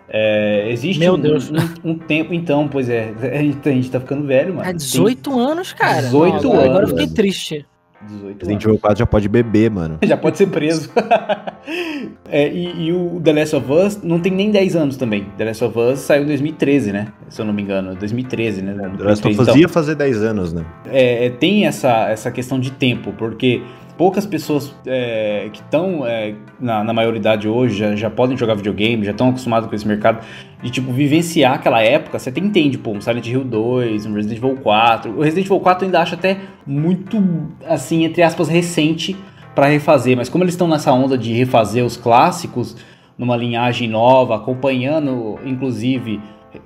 É, 0.08 0.70
existe 0.70 1.00
Meu 1.00 1.14
um, 1.14 1.18
Deus. 1.18 1.50
Um, 1.50 1.90
um, 1.90 1.98
tempo, 1.98 2.32
então, 2.32 2.68
pois 2.68 2.88
é, 2.88 3.12
a 3.20 3.68
gente 3.68 3.90
tá 3.90 4.00
ficando 4.00 4.26
velho, 4.26 4.54
mano. 4.54 4.68
É 4.68 4.72
18 4.72 5.30
tem 5.30 5.40
anos, 5.40 5.72
cara. 5.72 6.02
18 6.02 6.34
Nossa, 6.34 6.48
anos. 6.48 6.64
Agora 6.64 6.84
eu 6.84 6.88
fiquei 6.88 7.08
triste. 7.08 7.66
18 8.06 8.38
Resident 8.40 8.64
Evil 8.64 8.78
4 8.78 8.98
já 8.98 9.06
pode 9.06 9.28
beber, 9.28 9.70
mano. 9.70 9.98
já 10.04 10.16
pode 10.16 10.38
ser 10.38 10.46
preso. 10.46 10.90
é, 12.30 12.48
e, 12.48 12.86
e, 12.86 12.92
o 12.92 13.20
The 13.22 13.32
Last 13.32 13.56
of 13.56 13.72
Us 13.72 14.02
não 14.02 14.20
tem 14.20 14.32
nem 14.32 14.50
10 14.50 14.76
anos 14.76 14.96
também. 14.96 15.26
The 15.36 15.44
Last 15.44 15.64
of 15.64 15.78
Us 15.78 15.98
saiu 16.00 16.22
em 16.22 16.26
2013, 16.26 16.92
né? 16.92 17.08
Se 17.28 17.40
eu 17.40 17.44
não 17.44 17.52
me 17.52 17.62
engano. 17.62 17.94
2013, 17.96 18.62
né? 18.62 18.72
The 18.72 19.04
Last 19.04 19.26
of 19.26 19.36
Us 19.36 19.48
então, 19.48 19.56
ia 19.56 19.68
fazer 19.68 19.94
10 19.96 20.22
anos, 20.22 20.52
né? 20.52 20.64
É, 20.86 21.26
é, 21.26 21.30
tem 21.30 21.66
essa, 21.66 22.08
essa 22.08 22.30
questão 22.30 22.60
de 22.60 22.70
tempo, 22.70 23.12
porque 23.18 23.62
poucas 23.98 24.24
pessoas 24.24 24.72
é, 24.86 25.50
que 25.52 25.60
estão 25.60 26.06
é, 26.06 26.34
na, 26.60 26.84
na 26.84 26.92
maioridade 26.92 27.48
hoje 27.48 27.76
já, 27.76 27.96
já, 27.96 28.08
podem 28.08 28.36
jogar 28.36 28.54
videogame, 28.54 29.04
já 29.04 29.10
estão 29.10 29.28
acostumados 29.28 29.68
com 29.68 29.74
esse 29.74 29.86
mercado, 29.86 30.24
de 30.62 30.70
tipo, 30.70 30.92
vivenciar 30.92 31.54
aquela 31.54 31.82
época, 31.82 32.16
você 32.16 32.30
até 32.30 32.40
entende, 32.40 32.78
pô, 32.78 32.92
um 32.92 33.00
Silent 33.00 33.26
Hill 33.26 33.42
2, 33.42 34.06
um 34.06 34.14
Resident 34.14 34.38
Evil 34.38 34.56
4. 34.62 35.10
O 35.10 35.20
Resident 35.20 35.46
Evil 35.46 35.58
4 35.58 35.84
eu 35.84 35.86
ainda 35.88 36.00
acho 36.00 36.14
até 36.14 36.38
muito, 36.64 37.20
assim, 37.66 38.04
entre 38.04 38.22
aspas, 38.22 38.48
recente 38.48 39.16
para 39.52 39.66
refazer, 39.66 40.16
mas 40.16 40.28
como 40.28 40.44
eles 40.44 40.54
estão 40.54 40.68
nessa 40.68 40.92
onda 40.92 41.18
de 41.18 41.32
refazer 41.32 41.84
os 41.84 41.96
clássicos 41.96 42.76
numa 43.18 43.36
linhagem 43.36 43.88
nova, 43.88 44.36
acompanhando, 44.36 45.40
inclusive, 45.44 46.20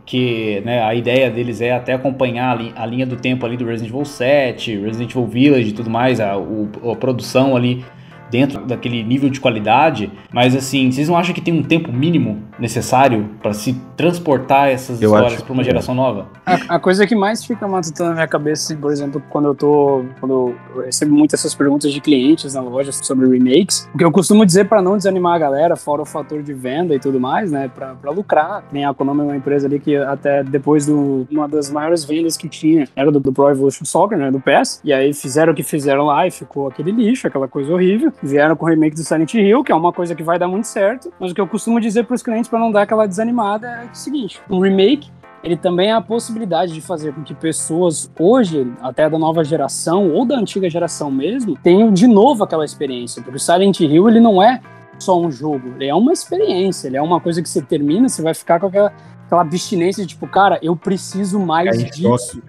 que 0.04 0.60
né, 0.64 0.82
a 0.82 0.94
ideia 0.94 1.30
deles 1.30 1.60
é 1.60 1.72
até 1.72 1.92
acompanhar 1.92 2.58
a, 2.76 2.86
linha 2.86 3.06
do 3.06 3.16
tempo 3.16 3.46
ali 3.46 3.56
do 3.56 3.64
Resident 3.64 3.92
Evil 3.92 4.04
7, 4.04 4.78
Resident 4.78 5.10
Evil 5.10 5.26
Village 5.26 5.70
e 5.70 5.72
tudo 5.72 5.90
mais, 5.90 6.20
a, 6.20 6.32
a 6.34 6.96
produção 6.96 7.56
ali 7.56 7.84
dentro 8.30 8.64
daquele 8.64 9.02
nível 9.02 9.28
de 9.28 9.38
qualidade, 9.38 10.10
mas 10.32 10.56
assim, 10.56 10.90
vocês 10.90 11.06
não 11.06 11.16
acham 11.16 11.34
que 11.34 11.40
tem 11.40 11.52
um 11.52 11.62
tempo 11.62 11.92
mínimo 11.92 12.42
necessário 12.62 13.28
para 13.42 13.52
se 13.52 13.74
transportar 13.96 14.68
essas 14.68 15.02
eu 15.02 15.12
histórias 15.12 15.42
para 15.42 15.52
uma 15.52 15.64
geração 15.64 15.94
nova? 15.94 16.28
A, 16.46 16.76
a, 16.76 16.78
coisa 16.78 17.04
que 17.06 17.16
mais 17.16 17.44
fica 17.44 17.66
matutando 17.66 18.10
na 18.10 18.14
minha 18.14 18.28
cabeça, 18.28 18.72
assim, 18.72 18.80
por 18.80 18.92
exemplo, 18.92 19.20
quando 19.28 19.48
eu 19.48 19.54
tô, 19.54 20.04
quando 20.20 20.32
eu 20.32 20.84
recebo 20.84 21.12
muitas 21.12 21.40
essas 21.40 21.54
perguntas 21.54 21.92
de 21.92 22.00
clientes 22.00 22.54
na 22.54 22.60
loja 22.60 22.92
sobre 22.92 23.28
remakes, 23.28 23.88
o 23.92 23.98
que 23.98 24.04
eu 24.04 24.12
costumo 24.12 24.46
dizer 24.46 24.68
para 24.68 24.80
não 24.80 24.96
desanimar 24.96 25.34
a 25.34 25.38
galera, 25.38 25.74
fora 25.74 26.02
o 26.02 26.04
fator 26.04 26.40
de 26.40 26.54
venda 26.54 26.94
e 26.94 27.00
tudo 27.00 27.18
mais, 27.18 27.50
né, 27.50 27.68
para 27.68 28.10
lucrar. 28.10 28.62
Nem 28.70 28.84
a 28.84 28.94
Konami 28.94 29.20
é 29.20 29.24
uma 29.24 29.36
empresa 29.36 29.66
ali 29.66 29.80
que 29.80 29.96
até 29.96 30.44
depois 30.44 30.86
do 30.86 31.26
uma 31.30 31.48
das 31.48 31.68
maiores 31.68 32.04
vendas 32.04 32.36
que 32.36 32.48
tinha 32.48 32.86
era 32.94 33.10
do, 33.10 33.18
do 33.18 33.32
Pro 33.32 33.50
Evolution 33.50 33.84
Soccer, 33.84 34.16
né, 34.16 34.30
do 34.30 34.38
PES, 34.38 34.80
e 34.84 34.92
aí 34.92 35.12
fizeram 35.12 35.52
o 35.52 35.56
que 35.56 35.64
fizeram 35.64 36.04
lá 36.04 36.26
e 36.26 36.30
ficou 36.30 36.68
aquele 36.68 36.92
lixo, 36.92 37.26
aquela 37.26 37.48
coisa 37.48 37.72
horrível 37.72 38.12
vieram 38.22 38.54
com 38.54 38.66
o 38.66 38.68
remake 38.68 38.94
do 38.94 39.02
Silent 39.02 39.34
Hill, 39.34 39.64
que 39.64 39.72
é 39.72 39.74
uma 39.74 39.92
coisa 39.92 40.14
que 40.14 40.22
vai 40.22 40.38
dar 40.38 40.46
muito 40.46 40.66
certo, 40.66 41.12
mas 41.18 41.32
o 41.32 41.34
que 41.34 41.40
eu 41.40 41.46
costumo 41.46 41.80
dizer 41.80 42.04
para 42.04 42.14
os 42.14 42.22
clientes 42.22 42.51
para 42.52 42.60
não 42.60 42.70
dar 42.70 42.82
aquela 42.82 43.08
desanimada 43.08 43.66
é 43.66 43.90
o 43.90 43.94
seguinte: 43.94 44.40
um 44.50 44.60
remake 44.60 45.10
ele 45.42 45.56
também 45.56 45.88
é 45.88 45.92
a 45.92 46.00
possibilidade 46.00 46.72
de 46.72 46.80
fazer 46.80 47.12
com 47.12 47.24
que 47.24 47.34
pessoas 47.34 48.08
hoje, 48.16 48.72
até 48.80 49.10
da 49.10 49.18
nova 49.18 49.42
geração 49.42 50.12
ou 50.12 50.24
da 50.24 50.36
antiga 50.36 50.70
geração 50.70 51.10
mesmo, 51.10 51.56
tenham 51.56 51.92
de 51.92 52.06
novo 52.06 52.44
aquela 52.44 52.64
experiência, 52.64 53.20
porque 53.20 53.38
o 53.38 53.40
Silent 53.40 53.80
Hill 53.80 54.08
ele 54.08 54.20
não 54.20 54.40
é 54.40 54.60
só 55.00 55.20
um 55.20 55.32
jogo, 55.32 55.72
ele 55.74 55.88
é 55.88 55.94
uma 55.94 56.12
experiência, 56.12 56.86
ele 56.86 56.96
é 56.96 57.02
uma 57.02 57.20
coisa 57.20 57.42
que 57.42 57.48
você 57.48 57.60
termina, 57.60 58.08
você 58.08 58.22
vai 58.22 58.34
ficar 58.34 58.60
com 58.60 58.66
aquela, 58.66 58.92
aquela 59.26 59.40
abstinência 59.40 60.04
de 60.04 60.10
tipo, 60.10 60.28
cara, 60.28 60.60
eu 60.62 60.76
preciso 60.76 61.40
mais 61.40 61.76
é 61.76 61.90
disso, 61.90 62.40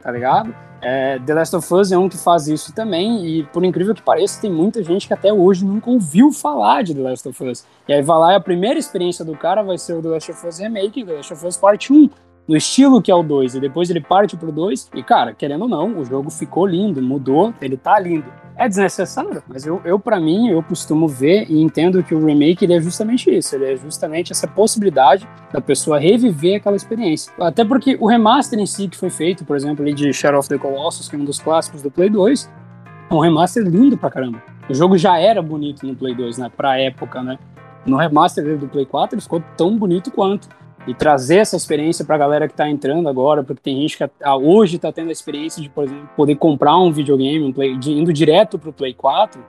tá 0.00 0.10
ligado? 0.10 0.54
É, 0.82 1.18
The 1.18 1.34
Last 1.34 1.56
of 1.56 1.74
Us 1.74 1.92
é 1.92 1.98
um 1.98 2.08
que 2.08 2.16
faz 2.16 2.48
isso 2.48 2.72
também, 2.72 3.26
e 3.26 3.42
por 3.44 3.64
incrível 3.64 3.94
que 3.94 4.02
pareça, 4.02 4.40
tem 4.40 4.50
muita 4.50 4.82
gente 4.82 5.06
que 5.06 5.12
até 5.12 5.32
hoje 5.32 5.64
nunca 5.64 5.90
ouviu 5.90 6.32
falar 6.32 6.82
de 6.82 6.94
The 6.94 7.00
Last 7.00 7.28
of 7.28 7.44
Us. 7.44 7.64
E 7.86 7.92
aí 7.92 8.02
vai 8.02 8.18
lá 8.18 8.32
e 8.32 8.36
a 8.36 8.40
primeira 8.40 8.78
experiência 8.78 9.24
do 9.24 9.36
cara 9.36 9.62
vai 9.62 9.76
ser 9.76 9.94
o 9.94 10.02
The 10.02 10.08
Last 10.08 10.30
of 10.30 10.46
Us 10.46 10.58
Remake, 10.58 11.04
The 11.04 11.12
Last 11.12 11.32
of 11.32 11.46
Us 11.46 11.56
Part 11.56 11.92
1. 11.92 12.10
No 12.48 12.56
estilo 12.56 13.00
que 13.00 13.10
é 13.10 13.14
o 13.14 13.22
2, 13.22 13.54
e 13.54 13.60
depois 13.60 13.90
ele 13.90 14.00
parte 14.00 14.36
pro 14.36 14.50
2, 14.50 14.90
e 14.94 15.02
cara, 15.02 15.32
querendo 15.32 15.62
ou 15.62 15.68
não, 15.68 15.98
o 15.98 16.04
jogo 16.04 16.30
ficou 16.30 16.66
lindo, 16.66 17.00
mudou, 17.00 17.54
ele 17.60 17.76
tá 17.76 17.98
lindo. 17.98 18.24
É 18.56 18.68
desnecessário, 18.68 19.42
mas 19.48 19.64
eu, 19.64 19.80
eu 19.84 19.98
para 19.98 20.20
mim, 20.20 20.50
eu 20.50 20.62
costumo 20.62 21.08
ver 21.08 21.46
e 21.48 21.62
entendo 21.62 22.02
que 22.02 22.14
o 22.14 22.26
remake 22.26 22.64
ele 22.64 22.74
é 22.74 22.80
justamente 22.80 23.30
isso, 23.34 23.54
ele 23.54 23.72
é 23.72 23.76
justamente 23.76 24.32
essa 24.32 24.46
possibilidade 24.46 25.26
da 25.52 25.60
pessoa 25.60 25.98
reviver 25.98 26.56
aquela 26.56 26.76
experiência. 26.76 27.32
Até 27.40 27.64
porque 27.64 27.96
o 27.98 28.06
remaster 28.06 28.58
em 28.58 28.66
si 28.66 28.88
que 28.88 28.96
foi 28.96 29.10
feito, 29.10 29.44
por 29.44 29.56
exemplo, 29.56 29.82
ali 29.82 29.94
de 29.94 30.12
Shadow 30.12 30.40
of 30.40 30.48
the 30.48 30.58
Colossus, 30.58 31.08
que 31.08 31.16
é 31.16 31.18
um 31.18 31.24
dos 31.24 31.38
clássicos 31.38 31.82
do 31.82 31.90
Play 31.90 32.10
2, 32.10 32.50
é 33.10 33.14
um 33.14 33.20
remaster 33.20 33.62
lindo 33.62 33.96
pra 33.96 34.10
caramba. 34.10 34.42
O 34.68 34.74
jogo 34.74 34.98
já 34.98 35.18
era 35.18 35.40
bonito 35.40 35.86
no 35.86 35.96
Play 35.96 36.14
2, 36.14 36.38
né, 36.38 36.50
pra 36.54 36.78
época, 36.78 37.22
né? 37.22 37.38
No 37.86 37.96
remaster 37.96 38.58
do 38.58 38.68
Play 38.68 38.84
4 38.84 39.14
ele 39.14 39.22
ficou 39.22 39.42
tão 39.56 39.76
bonito 39.76 40.10
quanto 40.10 40.48
e 40.86 40.94
trazer 40.94 41.38
essa 41.38 41.56
experiência 41.56 42.04
para 42.04 42.14
a 42.14 42.18
galera 42.18 42.46
que 42.46 42.54
está 42.54 42.68
entrando 42.68 43.08
agora, 43.08 43.42
porque 43.44 43.62
tem 43.62 43.80
gente 43.80 43.96
que 43.96 44.04
hoje 44.42 44.76
está 44.76 44.92
tendo 44.92 45.08
a 45.08 45.12
experiência 45.12 45.62
de, 45.62 45.68
por 45.68 45.84
exemplo, 45.84 46.08
poder 46.16 46.36
comprar 46.36 46.76
um 46.78 46.90
videogame, 46.90 47.44
um 47.44 47.52
play, 47.52 47.76
de, 47.76 47.92
indo 47.92 48.12
direto 48.12 48.58
para 48.58 48.70
o 48.70 48.72
Play 48.72 48.94
4, 48.94 49.42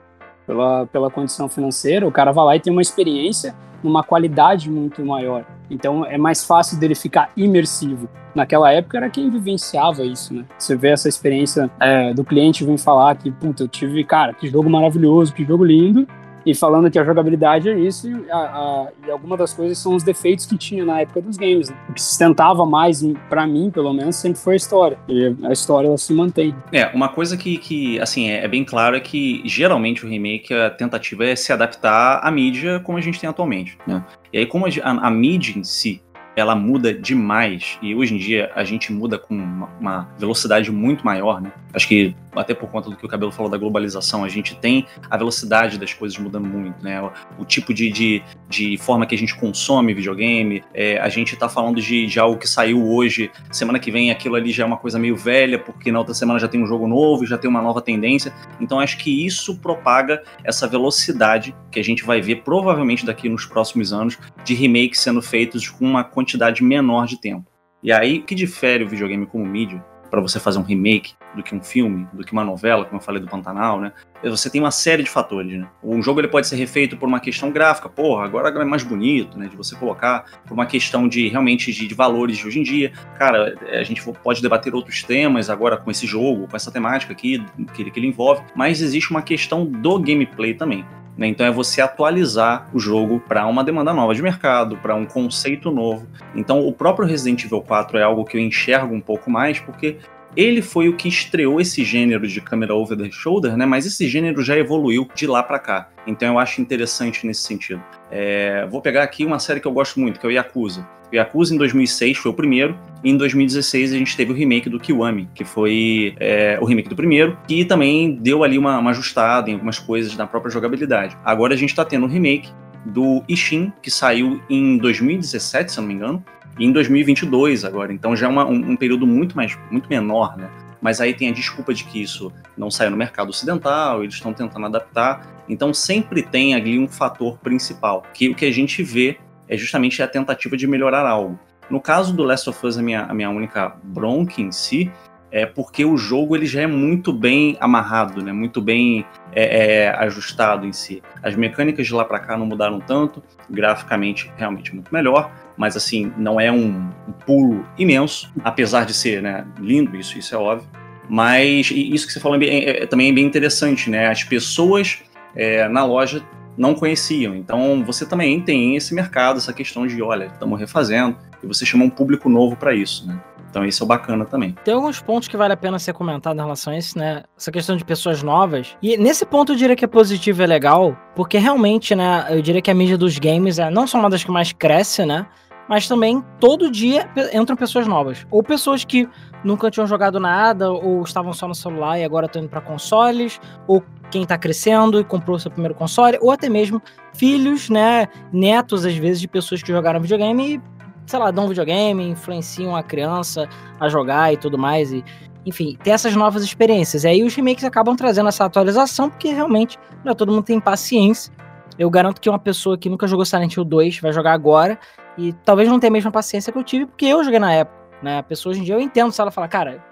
pela, 0.46 0.86
pela 0.86 1.10
condição 1.10 1.48
financeira, 1.48 2.06
o 2.06 2.12
cara 2.12 2.32
vai 2.32 2.44
lá 2.44 2.56
e 2.56 2.60
tem 2.60 2.72
uma 2.72 2.82
experiência 2.82 3.54
numa 3.82 4.02
qualidade 4.02 4.70
muito 4.70 5.04
maior. 5.04 5.44
Então 5.70 6.04
é 6.04 6.16
mais 6.16 6.44
fácil 6.44 6.78
dele 6.78 6.94
ficar 6.94 7.30
imersivo. 7.36 8.08
Naquela 8.34 8.72
época 8.72 8.96
era 8.96 9.10
quem 9.10 9.28
vivenciava 9.28 10.04
isso, 10.04 10.32
né? 10.32 10.44
Você 10.56 10.76
vê 10.76 10.88
essa 10.88 11.08
experiência 11.08 11.70
é, 11.80 12.14
do 12.14 12.24
cliente 12.24 12.64
vir 12.64 12.78
falar 12.78 13.16
que, 13.16 13.30
puta, 13.30 13.64
eu 13.64 13.68
tive, 13.68 14.04
cara, 14.04 14.32
que 14.32 14.48
jogo 14.48 14.70
maravilhoso, 14.70 15.34
que 15.34 15.44
jogo 15.44 15.64
lindo, 15.64 16.06
e 16.44 16.54
falando 16.54 16.90
que 16.90 16.98
a 16.98 17.04
jogabilidade 17.04 17.68
é 17.68 17.78
isso, 17.78 18.08
e, 18.08 18.30
a, 18.30 18.36
a, 18.36 18.88
e 19.06 19.10
alguma 19.10 19.36
das 19.36 19.52
coisas 19.52 19.78
são 19.78 19.94
os 19.94 20.02
defeitos 20.02 20.46
que 20.46 20.56
tinha 20.56 20.84
na 20.84 21.00
época 21.00 21.20
dos 21.20 21.36
games. 21.36 21.70
Né? 21.70 21.76
O 21.88 21.92
que 21.92 22.02
sustentava 22.02 22.64
mais, 22.66 23.02
para 23.28 23.46
mim, 23.46 23.70
pelo 23.70 23.92
menos, 23.92 24.16
sempre 24.16 24.38
foi 24.40 24.54
a 24.54 24.56
história. 24.56 24.98
E 25.08 25.34
a 25.44 25.52
história 25.52 25.88
ela 25.88 25.98
se 25.98 26.12
mantém. 26.12 26.54
É, 26.72 26.86
uma 26.94 27.08
coisa 27.08 27.36
que, 27.36 27.58
que 27.58 28.00
assim, 28.00 28.30
é, 28.30 28.44
é 28.44 28.48
bem 28.48 28.64
claro 28.64 28.96
é 28.96 29.00
que 29.00 29.42
geralmente 29.44 30.04
o 30.04 30.08
remake, 30.08 30.52
a 30.52 30.70
tentativa 30.70 31.24
é 31.24 31.36
se 31.36 31.52
adaptar 31.52 32.20
à 32.22 32.30
mídia 32.30 32.80
como 32.80 32.98
a 32.98 33.00
gente 33.00 33.20
tem 33.20 33.28
atualmente. 33.28 33.78
Né? 33.86 34.04
E 34.32 34.38
aí, 34.38 34.46
como 34.46 34.66
a, 34.66 34.68
a, 34.82 35.06
a 35.08 35.10
mídia 35.10 35.58
em 35.58 35.64
si 35.64 36.02
ela 36.34 36.54
muda 36.54 36.94
demais 36.94 37.78
e 37.82 37.94
hoje 37.94 38.14
em 38.14 38.18
dia 38.18 38.50
a 38.54 38.64
gente 38.64 38.92
muda 38.92 39.18
com 39.18 39.34
uma, 39.34 39.68
uma, 39.80 40.08
velocidade 40.18 40.70
muito 40.70 41.04
maior, 41.04 41.40
né? 41.40 41.52
Acho 41.74 41.88
que 41.88 42.14
até 42.34 42.54
por 42.54 42.70
conta 42.70 42.88
do 42.88 42.96
que 42.96 43.04
o 43.04 43.08
Cabelo 43.08 43.30
falou 43.30 43.50
da 43.50 43.58
globalização, 43.58 44.24
a 44.24 44.28
gente 44.28 44.56
tem 44.56 44.86
a 45.10 45.16
velocidade 45.16 45.78
das 45.78 45.92
coisas 45.92 46.18
mudando 46.18 46.46
muito, 46.46 46.82
né? 46.82 47.00
O, 47.02 47.12
o 47.40 47.44
tipo 47.44 47.74
de, 47.74 47.90
de, 47.90 48.22
de, 48.48 48.76
forma 48.78 49.06
que 49.06 49.14
a 49.14 49.18
gente 49.18 49.34
consome 49.36 49.92
videogame, 49.92 50.62
é, 50.72 50.98
a 50.98 51.08
gente 51.08 51.36
tá 51.36 51.48
falando 51.48 51.80
de, 51.80 52.06
de, 52.06 52.18
algo 52.18 52.38
que 52.38 52.48
saiu 52.48 52.82
hoje, 52.86 53.30
semana 53.50 53.78
que 53.78 53.90
vem 53.90 54.10
aquilo 54.10 54.34
ali 54.34 54.50
já 54.50 54.64
é 54.64 54.66
uma 54.66 54.78
coisa 54.78 54.98
meio 54.98 55.16
velha, 55.16 55.58
porque 55.58 55.92
na 55.92 55.98
outra 55.98 56.14
semana 56.14 56.38
já 56.38 56.48
tem 56.48 56.62
um 56.62 56.66
jogo 56.66 56.86
novo, 56.86 57.26
já 57.26 57.36
tem 57.36 57.50
uma 57.50 57.60
nova 57.60 57.82
tendência. 57.82 58.32
Então 58.60 58.80
acho 58.80 58.96
que 58.98 59.26
isso 59.26 59.56
propaga 59.58 60.22
essa 60.42 60.66
velocidade 60.66 61.54
que 61.70 61.78
a 61.78 61.84
gente 61.84 62.04
vai 62.04 62.20
ver 62.20 62.36
provavelmente 62.36 63.04
daqui 63.04 63.28
nos 63.28 63.44
próximos 63.44 63.92
anos 63.92 64.18
de 64.44 64.54
remakes 64.54 65.00
sendo 65.00 65.20
feitos 65.20 65.68
com 65.68 65.84
uma 65.84 66.04
quantidade 66.04 66.21
menor 66.62 67.06
de 67.06 67.20
tempo. 67.20 67.46
E 67.82 67.92
aí, 67.92 68.18
o 68.18 68.22
que 68.24 68.34
difere 68.34 68.84
o 68.84 68.88
videogame 68.88 69.26
como 69.26 69.44
mídia 69.44 69.84
para 70.12 70.20
você 70.20 70.38
fazer 70.38 70.58
um 70.58 70.62
remake 70.62 71.14
do 71.34 71.42
que 71.42 71.54
um 71.54 71.62
filme, 71.62 72.06
do 72.12 72.22
que 72.22 72.32
uma 72.32 72.44
novela, 72.44 72.84
como 72.84 72.98
eu 72.98 73.02
falei 73.02 73.18
do 73.18 73.26
Pantanal, 73.26 73.80
né? 73.80 73.92
Você 74.22 74.50
tem 74.50 74.60
uma 74.60 74.70
série 74.70 75.02
de 75.02 75.08
fatores, 75.08 75.58
né? 75.58 75.66
Um 75.82 76.02
jogo 76.02 76.20
ele 76.20 76.28
pode 76.28 76.46
ser 76.46 76.56
refeito 76.56 76.98
por 76.98 77.08
uma 77.08 77.18
questão 77.18 77.50
gráfica, 77.50 77.88
porra, 77.88 78.26
agora 78.26 78.50
é 78.50 78.64
mais 78.64 78.82
bonito, 78.82 79.38
né? 79.38 79.48
De 79.48 79.56
você 79.56 79.74
colocar, 79.74 80.26
por 80.46 80.52
uma 80.52 80.66
questão 80.66 81.08
de 81.08 81.28
realmente 81.28 81.72
de, 81.72 81.88
de 81.88 81.94
valores 81.94 82.36
de 82.36 82.46
hoje 82.46 82.60
em 82.60 82.62
dia. 82.62 82.92
Cara, 83.18 83.56
é, 83.66 83.80
a 83.80 83.84
gente 83.84 84.02
pode 84.22 84.42
debater 84.42 84.74
outros 84.74 85.02
temas 85.02 85.48
agora 85.48 85.78
com 85.78 85.90
esse 85.90 86.06
jogo, 86.06 86.46
com 86.46 86.56
essa 86.56 86.70
temática 86.70 87.12
aqui 87.14 87.42
que 87.72 87.80
ele, 87.80 87.90
que 87.90 87.98
ele 87.98 88.08
envolve, 88.08 88.42
mas 88.54 88.82
existe 88.82 89.10
uma 89.10 89.22
questão 89.22 89.64
do 89.64 89.98
gameplay 89.98 90.52
também. 90.52 90.84
Né? 91.16 91.26
Então 91.26 91.44
é 91.46 91.50
você 91.50 91.80
atualizar 91.80 92.68
o 92.72 92.78
jogo 92.78 93.20
para 93.20 93.46
uma 93.46 93.62
demanda 93.62 93.92
nova 93.92 94.14
de 94.14 94.22
mercado, 94.22 94.76
para 94.76 94.94
um 94.94 95.04
conceito 95.04 95.70
novo. 95.70 96.06
Então 96.34 96.66
o 96.66 96.72
próprio 96.72 97.06
Resident 97.06 97.44
Evil 97.44 97.62
4 97.62 97.98
é 97.98 98.02
algo 98.02 98.24
que 98.24 98.36
eu 98.36 98.40
enxergo 98.40 98.94
um 98.94 99.00
pouco 99.00 99.30
mais, 99.30 99.60
porque 99.60 99.98
ele 100.36 100.62
foi 100.62 100.88
o 100.88 100.96
que 100.96 101.08
estreou 101.08 101.60
esse 101.60 101.84
gênero 101.84 102.26
de 102.26 102.40
câmera 102.40 102.74
over 102.74 102.96
the 102.96 103.10
shoulder, 103.10 103.56
né? 103.56 103.66
Mas 103.66 103.86
esse 103.86 104.08
gênero 104.08 104.42
já 104.42 104.56
evoluiu 104.56 105.08
de 105.14 105.26
lá 105.26 105.42
para 105.42 105.58
cá. 105.58 105.88
Então 106.06 106.28
eu 106.28 106.38
acho 106.38 106.60
interessante 106.60 107.26
nesse 107.26 107.42
sentido. 107.42 107.82
É, 108.10 108.66
vou 108.66 108.80
pegar 108.80 109.02
aqui 109.02 109.24
uma 109.24 109.38
série 109.38 109.60
que 109.60 109.66
eu 109.66 109.72
gosto 109.72 110.00
muito, 110.00 110.18
que 110.18 110.26
é 110.26 110.28
o 110.28 110.32
Yakuza. 110.32 110.86
O 111.12 111.14
Yakuza 111.14 111.54
em 111.54 111.58
2006 111.58 112.16
foi 112.16 112.30
o 112.30 112.34
primeiro, 112.34 112.74
e 113.04 113.10
em 113.10 113.16
2016 113.18 113.92
a 113.92 113.98
gente 113.98 114.16
teve 114.16 114.32
o 114.32 114.34
remake 114.34 114.70
do 114.70 114.80
Kiwami, 114.80 115.28
que 115.34 115.44
foi 115.44 116.14
é, 116.18 116.58
o 116.58 116.64
remake 116.64 116.88
do 116.88 116.96
primeiro, 116.96 117.36
que 117.46 117.66
também 117.66 118.14
deu 118.14 118.42
ali 118.42 118.56
uma, 118.56 118.78
uma 118.78 118.90
ajustada 118.90 119.50
em 119.50 119.52
algumas 119.52 119.78
coisas 119.78 120.16
na 120.16 120.26
própria 120.26 120.50
jogabilidade. 120.50 121.14
Agora 121.22 121.52
a 121.52 121.56
gente 121.56 121.68
está 121.68 121.84
tendo 121.84 122.06
o 122.06 122.08
remake 122.08 122.48
do 122.86 123.22
Ishin, 123.28 123.72
que 123.82 123.90
saiu 123.90 124.40
em 124.48 124.78
2017, 124.78 125.72
se 125.72 125.80
não 125.80 125.86
me 125.86 125.94
engano, 125.94 126.24
e 126.58 126.64
em 126.64 126.72
2022 126.72 127.64
agora. 127.64 127.92
Então 127.92 128.14
já 128.14 128.26
é 128.26 128.28
uma, 128.28 128.46
um, 128.46 128.72
um 128.72 128.76
período 128.76 129.06
muito 129.06 129.36
mais 129.36 129.58
muito 129.70 129.88
menor, 129.88 130.36
né? 130.36 130.50
Mas 130.80 131.00
aí 131.00 131.14
tem 131.14 131.28
a 131.28 131.32
desculpa 131.32 131.72
de 131.72 131.84
que 131.84 132.02
isso 132.02 132.32
não 132.58 132.70
saiu 132.70 132.90
no 132.90 132.96
mercado 132.96 133.30
ocidental, 133.30 134.02
eles 134.02 134.14
estão 134.14 134.32
tentando 134.32 134.66
adaptar. 134.66 135.44
Então 135.48 135.72
sempre 135.72 136.22
tem 136.22 136.54
ali 136.54 136.78
um 136.78 136.88
fator 136.88 137.38
principal, 137.38 138.02
que 138.12 138.28
o 138.28 138.34
que 138.34 138.44
a 138.44 138.50
gente 138.50 138.82
vê 138.82 139.18
é 139.48 139.56
justamente 139.56 140.02
a 140.02 140.08
tentativa 140.08 140.56
de 140.56 140.66
melhorar 140.66 141.06
algo. 141.06 141.38
No 141.70 141.80
caso 141.80 142.14
do 142.14 142.24
Last 142.24 142.50
of 142.50 142.66
Us, 142.66 142.76
a 142.76 142.82
minha, 142.82 143.04
a 143.04 143.14
minha 143.14 143.30
única 143.30 143.76
bronca 143.84 144.40
em 144.40 144.50
si 144.50 144.90
é 145.30 145.46
porque 145.46 145.84
o 145.84 145.96
jogo 145.96 146.36
ele 146.36 146.44
já 146.44 146.60
é 146.60 146.66
muito 146.66 147.12
bem 147.12 147.56
amarrado, 147.58 148.22
né? 148.22 148.32
muito 148.32 148.60
bem 148.60 149.06
é, 149.32 149.84
é, 149.84 149.88
ajustado 149.96 150.66
em 150.66 150.72
si. 150.72 151.02
As 151.22 151.34
mecânicas 151.34 151.86
de 151.86 151.94
lá 151.94 152.04
para 152.04 152.18
cá 152.18 152.36
não 152.36 152.46
mudaram 152.46 152.80
tanto, 152.80 153.22
graficamente 153.48 154.30
realmente 154.36 154.74
muito 154.74 154.92
melhor, 154.92 155.32
mas 155.56 155.76
assim, 155.76 156.12
não 156.16 156.40
é 156.40 156.50
um, 156.50 156.90
um 157.08 157.12
pulo 157.24 157.66
imenso, 157.78 158.32
apesar 158.44 158.84
de 158.84 158.94
ser 158.94 159.22
né, 159.22 159.46
lindo, 159.58 159.96
isso, 159.96 160.18
isso 160.18 160.34
é 160.34 160.38
óbvio. 160.38 160.68
Mas 161.08 161.70
isso 161.70 162.06
que 162.06 162.12
você 162.12 162.20
falou 162.20 162.40
é, 162.40 162.46
é, 162.46 162.82
é, 162.82 162.86
também 162.86 163.10
é 163.10 163.12
bem 163.12 163.24
interessante, 163.24 163.90
né? 163.90 164.06
As 164.06 164.24
pessoas 164.24 165.00
é, 165.34 165.68
na 165.68 165.84
loja 165.84 166.22
não 166.56 166.74
conheciam. 166.74 167.34
Então 167.34 167.82
você 167.84 168.06
também 168.06 168.40
tem 168.40 168.76
esse 168.76 168.94
mercado, 168.94 169.38
essa 169.38 169.52
questão 169.52 169.86
de, 169.86 170.00
olha, 170.00 170.26
estamos 170.26 170.58
refazendo, 170.58 171.16
e 171.42 171.46
você 171.46 171.66
chama 171.66 171.84
um 171.84 171.90
público 171.90 172.28
novo 172.28 172.56
para 172.56 172.74
isso, 172.74 173.06
né? 173.06 173.20
Então 173.52 173.66
isso 173.66 173.84
é 173.84 173.86
bacana 173.86 174.24
também. 174.24 174.56
Tem 174.64 174.72
alguns 174.72 175.02
pontos 175.02 175.28
que 175.28 175.36
vale 175.36 175.52
a 175.52 175.56
pena 175.56 175.78
ser 175.78 175.92
comentado 175.92 176.38
em 176.38 176.40
relação 176.40 176.72
a 176.72 176.78
isso, 176.78 176.98
né? 176.98 177.22
Essa 177.36 177.52
questão 177.52 177.76
de 177.76 177.84
pessoas 177.84 178.22
novas. 178.22 178.74
E 178.82 178.96
nesse 178.96 179.26
ponto 179.26 179.52
eu 179.52 179.56
diria 179.56 179.76
que 179.76 179.84
é 179.84 179.88
positivo 179.88 180.40
e 180.40 180.44
é 180.44 180.46
legal, 180.46 180.96
porque 181.14 181.36
realmente, 181.36 181.94
né, 181.94 182.26
eu 182.30 182.40
diria 182.40 182.62
que 182.62 182.70
a 182.70 182.74
mídia 182.74 182.96
dos 182.96 183.18
games 183.18 183.58
é 183.58 183.68
não 183.70 183.86
só 183.86 183.98
uma 183.98 184.08
das 184.08 184.24
que 184.24 184.30
mais 184.30 184.52
cresce, 184.52 185.04
né? 185.04 185.26
Mas 185.68 185.86
também 185.86 186.24
todo 186.40 186.70
dia 186.70 187.08
entram 187.34 187.54
pessoas 187.54 187.86
novas. 187.86 188.26
Ou 188.30 188.42
pessoas 188.42 188.86
que 188.86 189.06
nunca 189.44 189.70
tinham 189.70 189.86
jogado 189.86 190.18
nada, 190.18 190.72
ou 190.72 191.02
estavam 191.02 191.34
só 191.34 191.46
no 191.46 191.54
celular 191.54 191.98
e 191.98 192.04
agora 192.04 192.24
estão 192.24 192.40
indo 192.40 192.48
para 192.48 192.60
consoles, 192.62 193.38
ou 193.66 193.82
quem 194.10 194.22
está 194.22 194.38
crescendo 194.38 194.98
e 194.98 195.04
comprou 195.04 195.38
seu 195.38 195.50
primeiro 195.50 195.74
console, 195.74 196.18
ou 196.22 196.30
até 196.30 196.48
mesmo 196.48 196.80
filhos, 197.14 197.68
né, 197.68 198.08
netos 198.32 198.86
às 198.86 198.96
vezes 198.96 199.20
de 199.20 199.28
pessoas 199.28 199.62
que 199.62 199.70
jogaram 199.70 200.00
videogame 200.00 200.54
e 200.54 200.72
sei 201.06 201.18
lá, 201.18 201.30
dão 201.30 201.44
um 201.44 201.48
videogame, 201.48 202.08
influenciam 202.08 202.74
a 202.76 202.82
criança 202.82 203.48
a 203.78 203.88
jogar 203.88 204.32
e 204.32 204.36
tudo 204.36 204.58
mais. 204.58 204.92
E, 204.92 205.04
enfim, 205.44 205.76
ter 205.82 205.90
essas 205.90 206.14
novas 206.14 206.42
experiências. 206.42 207.04
E 207.04 207.08
aí 207.08 207.22
os 207.22 207.34
remakes 207.34 207.64
acabam 207.64 207.96
trazendo 207.96 208.28
essa 208.28 208.44
atualização, 208.44 209.10
porque 209.10 209.28
realmente 209.28 209.78
não 210.04 210.12
é 210.12 210.14
todo 210.14 210.32
mundo 210.32 210.44
tem 210.44 210.60
paciência. 210.60 211.32
Eu 211.78 211.90
garanto 211.90 212.20
que 212.20 212.28
uma 212.28 212.38
pessoa 212.38 212.76
que 212.76 212.88
nunca 212.88 213.06
jogou 213.06 213.24
Silent 213.24 213.56
Hill 213.56 213.64
2 213.64 214.00
vai 214.00 214.12
jogar 214.12 214.32
agora 214.32 214.78
e 215.16 215.32
talvez 215.44 215.68
não 215.68 215.80
tenha 215.80 215.90
a 215.90 215.92
mesma 215.92 216.10
paciência 216.10 216.52
que 216.52 216.58
eu 216.58 216.64
tive, 216.64 216.86
porque 216.86 217.06
eu 217.06 217.24
joguei 217.24 217.38
na 217.38 217.52
época. 217.52 217.82
Né? 218.02 218.18
A 218.18 218.22
pessoa 218.22 218.50
hoje 218.50 218.60
em 218.60 218.64
dia 218.64 218.74
eu 218.74 218.80
entendo 218.80 219.12
se 219.12 219.20
ela 219.20 219.30
falar, 219.30 219.48
cara, 219.48 219.82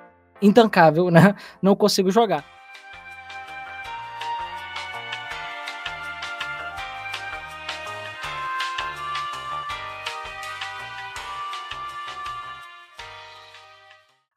intancável, 0.43 1.11
né? 1.11 1.35
Não 1.63 1.77
consigo 1.77 2.11
jogar. 2.11 2.45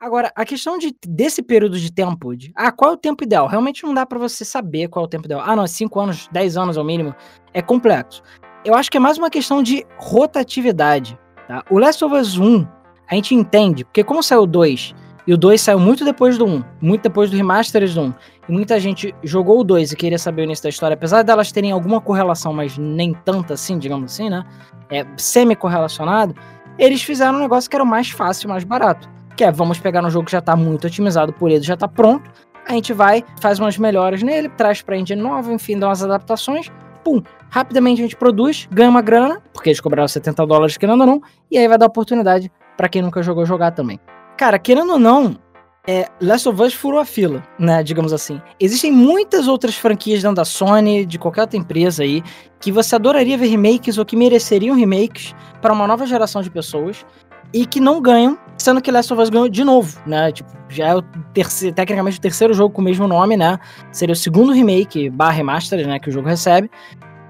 Agora, 0.04 0.34
a 0.36 0.44
questão 0.44 0.78
de, 0.78 0.94
desse 1.08 1.42
período 1.42 1.80
de 1.80 1.89
tempo, 1.89 2.36
de, 2.36 2.52
ah, 2.58 2.74
qual 2.74 2.92
é 2.92 2.94
o 2.94 2.98
tempo 2.98 3.24
ideal? 3.24 3.48
Realmente 3.48 3.86
não 3.86 3.94
dá 3.94 4.06
para 4.06 4.20
você 4.20 4.44
saber 4.44 4.89
qual 4.89 5.06
é 5.06 5.08
o 5.08 5.10
tempo 5.10 5.26
ideal. 5.28 5.42
Ah, 5.42 5.56
não, 5.56 5.66
5 5.66 5.98
anos, 5.98 6.28
10 6.30 6.58
anos 6.58 6.78
ao 6.78 6.84
mínimo. 6.84 7.16
É 7.54 7.62
complexo. 7.62 8.22
Eu 8.66 8.76
acho 8.76 8.92
que 8.92 8.98
é 8.98 9.00
mais 9.00 9.18
uma 9.18 9.30
questão 9.30 9.63
de 9.63 9.86
rotatividade. 9.98 11.18
Tá? 11.48 11.63
O 11.70 11.80
Last 11.80 12.04
of 12.04 12.13
Us 12.13 12.38
1, 12.38 12.68
a 13.10 13.16
gente 13.16 13.34
entende, 13.34 13.86
porque 13.86 14.04
como 14.04 14.22
saiu 14.22 14.42
o 14.42 14.46
2, 14.46 14.94
e 15.26 15.34
o 15.34 15.38
2 15.38 15.62
saiu 15.62 15.80
muito 15.80 16.04
depois 16.04 16.38
do 16.38 16.46
1, 16.46 16.63
muito 16.82 17.04
depois 17.04 17.32
do 17.32 17.38
remaster 17.38 17.89
do 17.94 18.02
1, 18.02 18.13
e 18.50 18.52
muita 18.52 18.78
gente 18.82 19.16
jogou 19.24 19.62
o 19.62 19.63
2 19.63 19.94
e 19.94 19.96
queria 19.96 20.20
saber 20.20 20.42
o 20.42 20.44
início 20.44 20.63
da 20.63 20.70
história, 20.70 20.96
apesar 20.96 21.22
delas 21.22 21.50
terem 21.50 21.72
alguma 21.72 22.02
correlação, 22.02 22.52
mas 22.52 22.78
nem 22.78 23.13
tanta 23.13 23.54
assim, 23.54 23.80
digamos 23.80 24.12
assim, 24.12 24.30
né? 24.30 24.44
É 24.92 25.06
semi-correlacionado 25.16 26.36
eles 26.78 27.04
fizeram 27.04 27.38
um 27.38 27.42
negócio 27.42 27.70
que 27.70 27.76
era 27.76 27.84
o 27.84 27.88
mais 27.88 28.10
fácil, 28.10 28.50
mais 28.50 28.63
barato. 28.63 29.10
Que 29.36 29.43
é, 29.43 29.52
vamos 29.52 29.80
pegar 29.80 30.04
um 30.04 30.10
jogo 30.10 30.26
que 30.26 30.32
já 30.32 30.41
tá 30.41 30.56
muito 30.56 30.88
otimizado 30.88 31.34
por 31.34 31.50
ele, 31.50 31.63
já 31.63 31.76
tá 31.76 31.88
pronto, 31.88 32.30
a 32.67 32.74
gente 32.74 32.93
vai, 32.93 33.24
faz 33.41 33.60
umas 33.60 33.78
melhoras 33.78 34.24
nele, 34.24 34.50
traz 34.50 34.82
pra 34.82 34.98
engine 34.98 35.22
nova, 35.22 35.52
enfim, 35.52 35.78
dá 35.78 35.88
umas 35.88 36.04
adaptações, 36.04 36.72
pum, 37.04 37.22
rapidamente 37.50 38.02
a 38.02 38.04
gente 38.04 38.15
produz, 38.15 38.67
ganha 38.72 38.89
uma 38.89 39.02
grana, 39.02 39.41
porque 39.54 39.69
eles 39.69 39.82
cobraram 39.82 40.08
70 40.08 40.46
dólares 40.46 40.78
querendo 40.78 41.02
ou 41.02 41.08
não, 41.08 41.22
e 41.52 41.58
aí 41.58 41.67
vai 41.67 41.78
dar 41.78 41.88
oportunidade 41.88 42.52
para 42.78 42.88
quem 42.88 43.02
nunca 43.02 43.22
jogou 43.22 43.46
jogar 43.46 43.72
também. 43.72 44.00
Cara, 44.38 44.58
querendo 44.58 44.93
ou 44.93 45.00
não, 45.00 45.38
é, 45.86 46.08
Last 46.22 46.48
of 46.48 46.62
Us 46.62 46.74
furou 46.74 47.00
a 47.00 47.06
fila, 47.06 47.43
né, 47.60 47.84
digamos 47.84 48.13
assim. 48.13 48.41
Existem 48.60 48.91
muitas 48.91 49.48
outras 49.48 49.76
franquias 49.76 50.22
dentro 50.22 50.38
da 50.38 50.46
Sony, 50.46 51.06
de 51.06 51.19
qualquer 51.19 51.41
outra 51.41 51.58
empresa 51.58 52.04
aí, 52.04 52.24
que 52.60 52.72
você 52.72 52.96
adoraria 52.96 53.38
ver 53.38 53.48
remakes 53.48 53.98
ou 53.98 54.06
que 54.06 54.15
mereceriam 54.15 54.76
remakes 54.76 55.36
para 55.62 55.74
uma 55.74 55.86
nova 55.86 56.06
geração 56.06 56.41
de 56.41 56.50
pessoas 56.50 57.06
e 57.54 57.66
que 57.66 57.80
não 57.80 58.02
ganham, 58.02 58.38
sendo 58.58 58.82
que 58.82 58.92
Last 58.92 59.13
of 59.13 59.22
Us 59.22 59.30
ganhou 59.30 59.48
de 59.48 59.63
novo, 59.63 60.00
né? 60.06 60.32
Tipo, 60.32 60.50
já 60.70 60.88
é 60.88 60.96
o 60.96 61.02
terceiro, 61.34 61.76
tecnicamente 61.76 62.18
o 62.18 62.22
terceiro 62.22 62.54
jogo 62.54 62.74
com 62.74 62.82
o 62.82 62.84
mesmo 62.84 63.08
nome, 63.08 63.38
né? 63.38 63.60
Seria 63.92 64.13
o 64.13 64.16
segundo 64.16 64.52
remake 64.52 65.10
barra 65.10 65.32
remaster, 65.32 65.86
né, 65.88 66.00
que 66.00 66.10
o 66.10 66.12
jogo 66.12 66.28
recebe, 66.28 66.70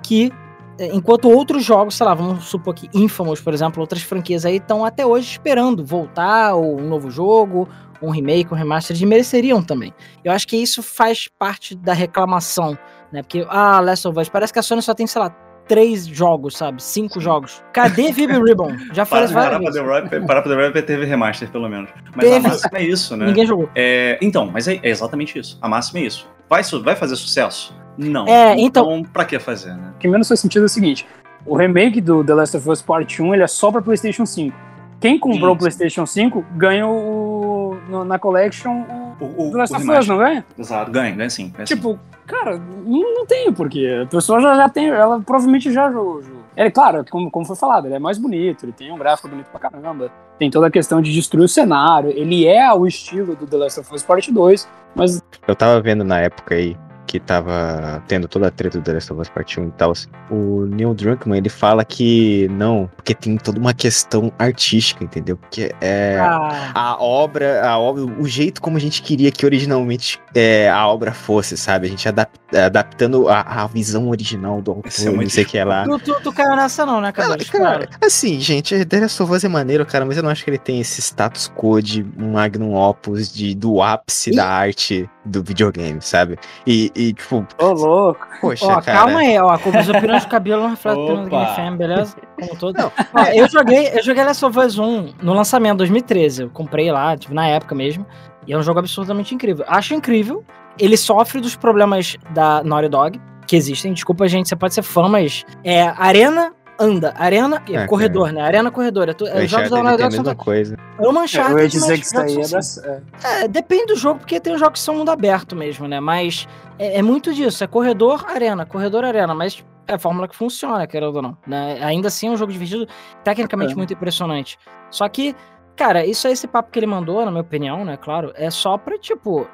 que 0.01 0.31
é, 0.79 0.87
enquanto 0.87 1.29
outros 1.29 1.63
jogos, 1.63 1.95
sei 1.95 2.05
lá, 2.05 2.13
vamos 2.13 2.45
supor 2.45 2.73
que 2.73 2.89
Infamous, 2.93 3.41
por 3.41 3.53
exemplo, 3.53 3.81
outras 3.81 4.01
franquias 4.01 4.45
aí 4.45 4.57
estão 4.57 4.83
até 4.83 5.05
hoje 5.05 5.29
esperando 5.29 5.85
voltar 5.85 6.55
ou 6.55 6.79
um 6.79 6.87
novo 6.87 7.11
jogo, 7.11 7.67
um 8.01 8.09
remake, 8.09 8.53
um 8.53 8.57
remaster, 8.57 8.99
e 8.99 9.05
mereceriam 9.05 9.61
também. 9.61 9.93
Eu 10.23 10.31
acho 10.31 10.47
que 10.47 10.57
isso 10.57 10.81
faz 10.81 11.27
parte 11.39 11.75
da 11.75 11.93
reclamação, 11.93 12.77
né? 13.11 13.21
Porque, 13.21 13.45
ah, 13.49 13.79
Last 13.79 14.07
of 14.07 14.19
Us, 14.19 14.29
parece 14.29 14.51
que 14.51 14.59
a 14.59 14.63
Sony 14.63 14.81
só 14.81 14.93
tem, 14.93 15.05
sei 15.05 15.21
lá, 15.21 15.29
três 15.73 16.05
jogos, 16.07 16.55
sabe? 16.57 16.81
Cinco 16.81 17.19
jogos. 17.19 17.63
Cadê 17.73 18.11
Vibe 18.11 18.39
Ribbon? 18.43 18.75
Já 18.93 19.03
isso 19.03 19.09
para, 19.11 19.27
várias 19.27 19.31
para, 19.31 19.59
vezes. 19.59 19.73
The 19.73 19.81
Rock, 19.81 20.27
para 20.27 20.41
The 20.41 20.53
Rock 20.67 20.81
teve 20.83 21.05
remaster, 21.05 21.49
pelo 21.49 21.67
menos. 21.67 21.89
Mas 22.15 22.25
Teve. 22.25 22.35
a 22.45 22.49
máxima 22.49 22.77
é 22.77 22.83
isso, 22.83 23.17
né? 23.17 23.25
Ninguém 23.25 23.45
jogou. 23.45 23.69
É, 23.75 24.17
então, 24.21 24.45
mas 24.51 24.67
é, 24.67 24.79
é 24.83 24.89
exatamente 24.89 25.37
isso. 25.39 25.57
A 25.61 25.67
máxima 25.67 25.99
é 25.99 26.03
isso. 26.03 26.29
Vai, 26.49 26.61
vai 26.83 26.95
fazer 26.95 27.15
sucesso? 27.15 27.75
Não. 27.97 28.27
É, 28.27 28.55
então- 28.59 29.03
pra 29.11 29.25
que 29.25 29.39
fazer, 29.39 29.73
né? 29.75 29.91
O 29.95 29.97
que 29.99 30.07
menos 30.07 30.27
faz 30.27 30.39
sentido 30.39 30.63
é 30.63 30.65
o 30.65 30.69
seguinte: 30.69 31.05
o 31.45 31.55
remake 31.55 31.99
do 32.01 32.23
The 32.23 32.33
Last 32.33 32.57
of 32.57 32.69
Us 32.69 32.81
Part 32.81 33.21
1 33.21 33.33
ele 33.33 33.43
é 33.43 33.47
só 33.47 33.71
pra 33.71 33.81
PlayStation 33.81 34.25
5. 34.25 34.55
Quem 34.99 35.19
comprou 35.19 35.53
o. 35.53 35.57
PlayStation 35.57 36.05
5 36.05 36.45
ganha 36.55 36.87
o, 36.87 37.75
no- 37.89 38.05
na 38.05 38.17
Collection 38.17 38.83
o 39.19 39.25
O, 39.25 39.47
o, 39.47 39.51
The 39.51 39.57
Last 39.57 39.75
of 39.75 39.91
Us, 39.91 40.07
não 40.07 40.17
ganha? 40.17 40.45
Exato, 40.57 40.91
ganha, 40.91 41.15
ganha 41.15 41.29
sim. 41.29 41.49
ganha 41.49 41.65
sim. 41.65 41.75
Tipo, 41.75 41.99
cara, 42.25 42.57
não, 42.57 43.15
não 43.15 43.25
tem 43.25 43.51
porquê. 43.51 44.01
A 44.03 44.07
pessoa 44.07 44.39
já, 44.41 44.55
já 44.55 44.69
tem, 44.69 44.87
ela 44.89 45.19
provavelmente 45.21 45.71
já 45.71 45.91
jogou. 45.91 46.15
o 46.15 46.21
jogo. 46.21 46.43
É 46.55 46.69
claro, 46.69 47.03
como, 47.09 47.31
como 47.31 47.45
foi 47.45 47.55
falado, 47.55 47.87
ele 47.87 47.95
é 47.95 47.99
mais 47.99 48.19
bonito, 48.19 48.65
ele 48.65 48.71
tem 48.71 48.91
um 48.91 48.97
gráfico 48.97 49.27
bonito 49.27 49.47
pra 49.47 49.59
caramba, 49.59 50.11
tem 50.37 50.51
toda 50.51 50.67
a 50.67 50.71
questão 50.71 51.01
de 51.01 51.11
destruir 51.11 51.45
o 51.45 51.47
cenário, 51.47 52.11
ele 52.11 52.45
é 52.45 52.71
o 52.71 52.85
estilo 52.85 53.35
do 53.35 53.47
The 53.47 53.57
Last 53.57 53.79
of 53.79 53.93
Us 53.93 54.03
Part 54.03 54.31
2, 54.31 54.69
mas 54.93 55.23
Eu 55.47 55.55
tava 55.55 55.81
vendo 55.81 56.03
na 56.03 56.19
época 56.19 56.53
aí 56.53 56.77
que 57.05 57.19
tava 57.19 58.01
tendo 58.07 58.27
toda 58.27 58.47
a 58.47 58.51
treta 58.51 58.79
do 58.79 58.83
The 58.83 58.93
Last 58.93 59.11
of 59.13 59.21
Us 59.21 59.29
Part 59.29 59.59
1 59.59 59.67
e 59.67 59.71
tal. 59.71 59.93
O 60.31 60.65
Neil 60.65 60.93
Druckmann, 60.93 61.37
ele 61.37 61.49
fala 61.49 61.83
que 61.85 62.47
não, 62.51 62.89
porque 62.95 63.13
tem 63.13 63.37
toda 63.37 63.59
uma 63.59 63.73
questão 63.73 64.31
artística, 64.39 65.03
entendeu? 65.03 65.37
Porque 65.37 65.73
é 65.81 66.17
Ah, 66.19 66.71
a 66.73 67.03
obra, 67.03 67.67
a 67.67 67.77
obra, 67.77 68.03
o 68.03 68.27
jeito 68.27 68.61
como 68.61 68.77
a 68.77 68.79
gente 68.79 69.01
queria 69.01 69.31
que 69.31 69.45
originalmente 69.45 70.19
é, 70.33 70.69
a 70.69 70.87
obra 70.87 71.11
fosse, 71.11 71.55
sabe? 71.57 71.87
A 71.87 71.89
gente 71.89 72.07
adap- 72.07 72.31
adaptando 72.55 73.27
a, 73.29 73.41
a 73.41 73.67
visão 73.67 74.09
original 74.09 74.61
do 74.61 74.81
Isso 74.85 75.03
é 75.03 75.07
autor, 75.07 75.23
não 75.23 75.29
sei 75.29 75.43
o 75.43 75.47
que 75.47 75.57
é 75.57 75.65
lá. 75.65 75.83
tu, 75.83 75.99
tu, 75.99 76.15
tu 76.23 76.33
caiu 76.33 76.55
nessa 76.55 76.85
não, 76.85 77.01
né, 77.01 77.11
cara? 77.11 77.37
Cara, 77.37 77.87
cara, 77.87 77.89
assim, 78.01 78.39
gente, 78.39 78.85
The 78.85 78.99
Last 79.01 79.21
of 79.21 79.31
Us 79.31 79.43
é 79.43 79.47
maneiro, 79.49 79.85
cara, 79.85 80.05
mas 80.05 80.17
eu 80.17 80.23
não 80.23 80.29
acho 80.29 80.43
que 80.43 80.49
ele 80.49 80.57
tem 80.57 80.79
esse 80.79 81.01
status 81.01 81.51
quo 81.55 81.81
de 81.81 82.05
um 82.17 82.31
magnum 82.31 82.73
opus 82.75 83.31
de, 83.31 83.53
do 83.53 83.81
ápice 83.81 84.31
E- 84.31 84.35
da 84.35 84.47
arte 84.47 85.09
do 85.25 85.43
videogame, 85.43 86.01
sabe? 86.01 86.37
E, 86.67 86.91
e, 86.95 87.13
tipo, 87.13 87.45
ô 87.59 87.71
louco. 87.71 88.27
poxa, 88.41 88.65
Ó, 88.65 88.81
cara. 88.81 88.99
calma 88.99 89.19
aí, 89.19 89.37
ó. 89.39 89.57
Como 89.57 89.79
os 89.79 89.89
opiniões 89.89 90.25
do 90.25 90.29
cabelo 90.29 90.63
não 90.63 90.69
refletem 90.71 91.01
a 91.01 91.05
opinião 91.05 91.23
do. 91.25 91.29
Game 91.29 91.55
FM, 91.55 91.77
beleza? 91.77 92.15
Como 92.39 92.55
todo. 92.57 92.77
Não, 92.77 92.91
Ó, 93.13 93.23
eu 93.33 93.47
joguei, 93.49 93.89
eu 93.93 94.03
joguei 94.03 94.23
Last 94.23 94.43
of 94.45 94.59
Us 94.59 94.77
1 94.77 95.13
no 95.21 95.33
lançamento 95.33 95.77
2013. 95.77 96.43
Eu 96.43 96.49
comprei 96.49 96.91
lá, 96.91 97.15
tipo, 97.17 97.33
na 97.33 97.47
época 97.47 97.73
mesmo. 97.73 98.05
E 98.45 98.53
é 98.53 98.57
um 98.57 98.63
jogo 98.63 98.79
absolutamente 98.79 99.33
incrível. 99.33 99.63
Acho 99.67 99.93
incrível. 99.93 100.43
Ele 100.77 100.97
sofre 100.97 101.39
dos 101.39 101.55
problemas 101.55 102.17
da 102.31 102.63
Naughty 102.63 102.89
Dog, 102.89 103.21
que 103.47 103.55
existem. 103.55 103.93
Desculpa, 103.93 104.27
gente, 104.27 104.49
você 104.49 104.55
pode 104.55 104.73
ser 104.73 104.81
fã, 104.81 105.07
mas 105.07 105.45
é 105.63 105.83
arena. 105.83 106.51
Anda, 106.83 107.13
arena, 107.17 107.63
é, 107.69 107.75
É, 107.75 107.87
corredor, 107.87 108.33
né? 108.33 108.41
Arena, 108.41 108.69
corredor. 108.69 109.07
É 109.07 109.13
tu, 109.13 109.25
é, 109.25 109.47
jogos 109.47 109.69
da 109.69 109.81
Naughty 109.81 110.03
a 110.03 110.05
Dog 110.05 110.15
são 110.15 110.23
mesma 110.23 110.35
coisa. 110.35 110.77
é 110.99 111.07
uma 111.07 111.21
Uncharted, 111.21 111.53
eu 111.53 111.59
ia 111.63 111.69
dizer 111.69 111.87
mas 111.87 111.99
que 111.99 112.05
isso 112.05 112.19
aí 112.19 112.33
jogos 112.33 112.53
é, 112.53 112.61
são 112.61 112.83
da, 112.83 113.29
é. 113.29 113.43
é, 113.43 113.47
depende 113.47 113.85
do 113.85 113.95
jogo, 113.95 114.19
porque 114.19 114.39
tem 114.39 114.57
jogos 114.57 114.79
que 114.79 114.85
são 114.85 114.95
mundo 114.95 115.09
aberto 115.09 115.55
mesmo, 115.55 115.87
né? 115.87 115.99
Mas 115.99 116.47
é, 116.77 116.99
é 116.99 117.01
muito 117.01 117.33
disso, 117.33 117.63
é 117.63 117.67
corredor, 117.67 118.25
arena, 118.27 118.65
corredor, 118.65 119.05
arena, 119.05 119.33
mas 119.33 119.63
é 119.87 119.93
a 119.93 119.99
fórmula 119.99 120.27
que 120.27 120.35
funciona, 120.35 120.85
querendo 120.87 121.15
ou 121.15 121.21
não. 121.21 121.37
Né? 121.47 121.79
Ainda 121.81 122.07
assim 122.09 122.27
é 122.27 122.31
um 122.31 122.37
jogo 122.37 122.51
divertido, 122.51 122.87
tecnicamente 123.23 123.73
É. 123.73 123.75
muito 123.75 123.93
impressionante. 123.93 124.57
Só 124.89 125.07
que, 125.07 125.35
cara, 125.75 126.05
isso 126.05 126.27
é 126.27 126.31
esse 126.31 126.47
papo 126.47 126.71
que 126.71 126.79
ele 126.79 126.87
mandou, 126.87 127.23
na 127.23 127.31
minha 127.31 127.41
opinião, 127.41 127.85
né? 127.85 127.97
Claro, 127.97 128.31
é 128.35 128.49
só 128.49 128.77
pra, 128.77 128.97
tipo. 128.97 129.47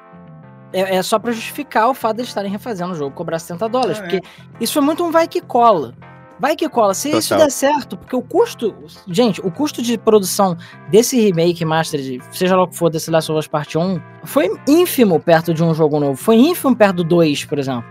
É, 0.72 0.96
é 0.96 1.02
só 1.02 1.18
pra 1.18 1.32
justificar 1.32 1.88
o 1.88 1.94
fato 1.94 2.16
de 2.16 2.20
eles 2.22 2.28
estarem 2.28 2.50
refazendo 2.50 2.92
o 2.92 2.94
jogo, 2.94 3.14
cobrar 3.14 3.40
70 3.40 3.68
dólares. 3.68 3.98
É, 3.98 4.02
porque 4.02 4.20
isso 4.60 4.72
foi 4.72 4.82
muito 4.82 5.04
um 5.04 5.10
vai 5.10 5.26
que 5.26 5.40
cola. 5.40 5.94
Vai 6.40 6.56
que 6.56 6.68
cola. 6.68 6.94
Se 6.94 7.10
isso 7.10 7.28
Total. 7.28 7.44
der 7.46 7.50
certo, 7.52 7.96
porque 7.98 8.16
o 8.16 8.22
custo. 8.22 8.74
Gente, 9.06 9.40
o 9.42 9.50
custo 9.50 9.82
de 9.82 9.98
produção 9.98 10.56
desse 10.90 11.20
remake, 11.20 11.64
master, 11.64 12.00
de- 12.00 12.20
seja 12.32 12.56
lá 12.56 12.62
o 12.62 12.68
que 12.68 12.76
for, 12.76 12.88
desse 12.90 13.10
Last 13.10 13.30
of 13.30 13.38
Us 13.38 13.46
Part 13.46 13.76
1, 13.76 14.00
foi 14.24 14.48
ínfimo 14.66 15.20
perto 15.20 15.52
de 15.52 15.62
um 15.62 15.74
jogo 15.74 16.00
novo. 16.00 16.16
Foi 16.16 16.36
ínfimo 16.36 16.74
perto 16.74 16.96
do 16.96 17.04
2, 17.04 17.44
por 17.44 17.58
exemplo. 17.58 17.84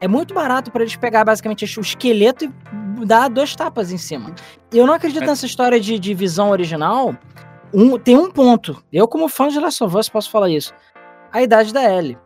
É 0.00 0.06
muito 0.06 0.34
barato 0.34 0.70
pra 0.70 0.82
eles 0.82 0.96
pegar 0.96 1.24
basicamente 1.24 1.64
o 1.78 1.80
esqueleto 1.80 2.44
e 2.44 3.06
dar 3.06 3.28
dois 3.30 3.56
tapas 3.56 3.90
em 3.90 3.96
cima. 3.96 4.34
Eu 4.70 4.86
não 4.86 4.92
acredito 4.92 5.22
É. 5.22 5.26
nessa 5.26 5.46
história 5.46 5.80
de, 5.80 5.98
de 5.98 6.12
visão 6.12 6.50
original. 6.50 7.14
Um- 7.72 7.98
tem 7.98 8.16
um 8.18 8.30
ponto. 8.30 8.84
Eu, 8.92 9.08
como 9.08 9.28
fã 9.28 9.48
de 9.48 9.58
Last 9.58 9.82
of 9.82 9.96
Us, 9.96 10.08
posso 10.10 10.30
falar 10.30 10.50
isso. 10.50 10.74
A 11.32 11.42
idade 11.42 11.72
da 11.72 11.82
Ellie. 11.90 12.18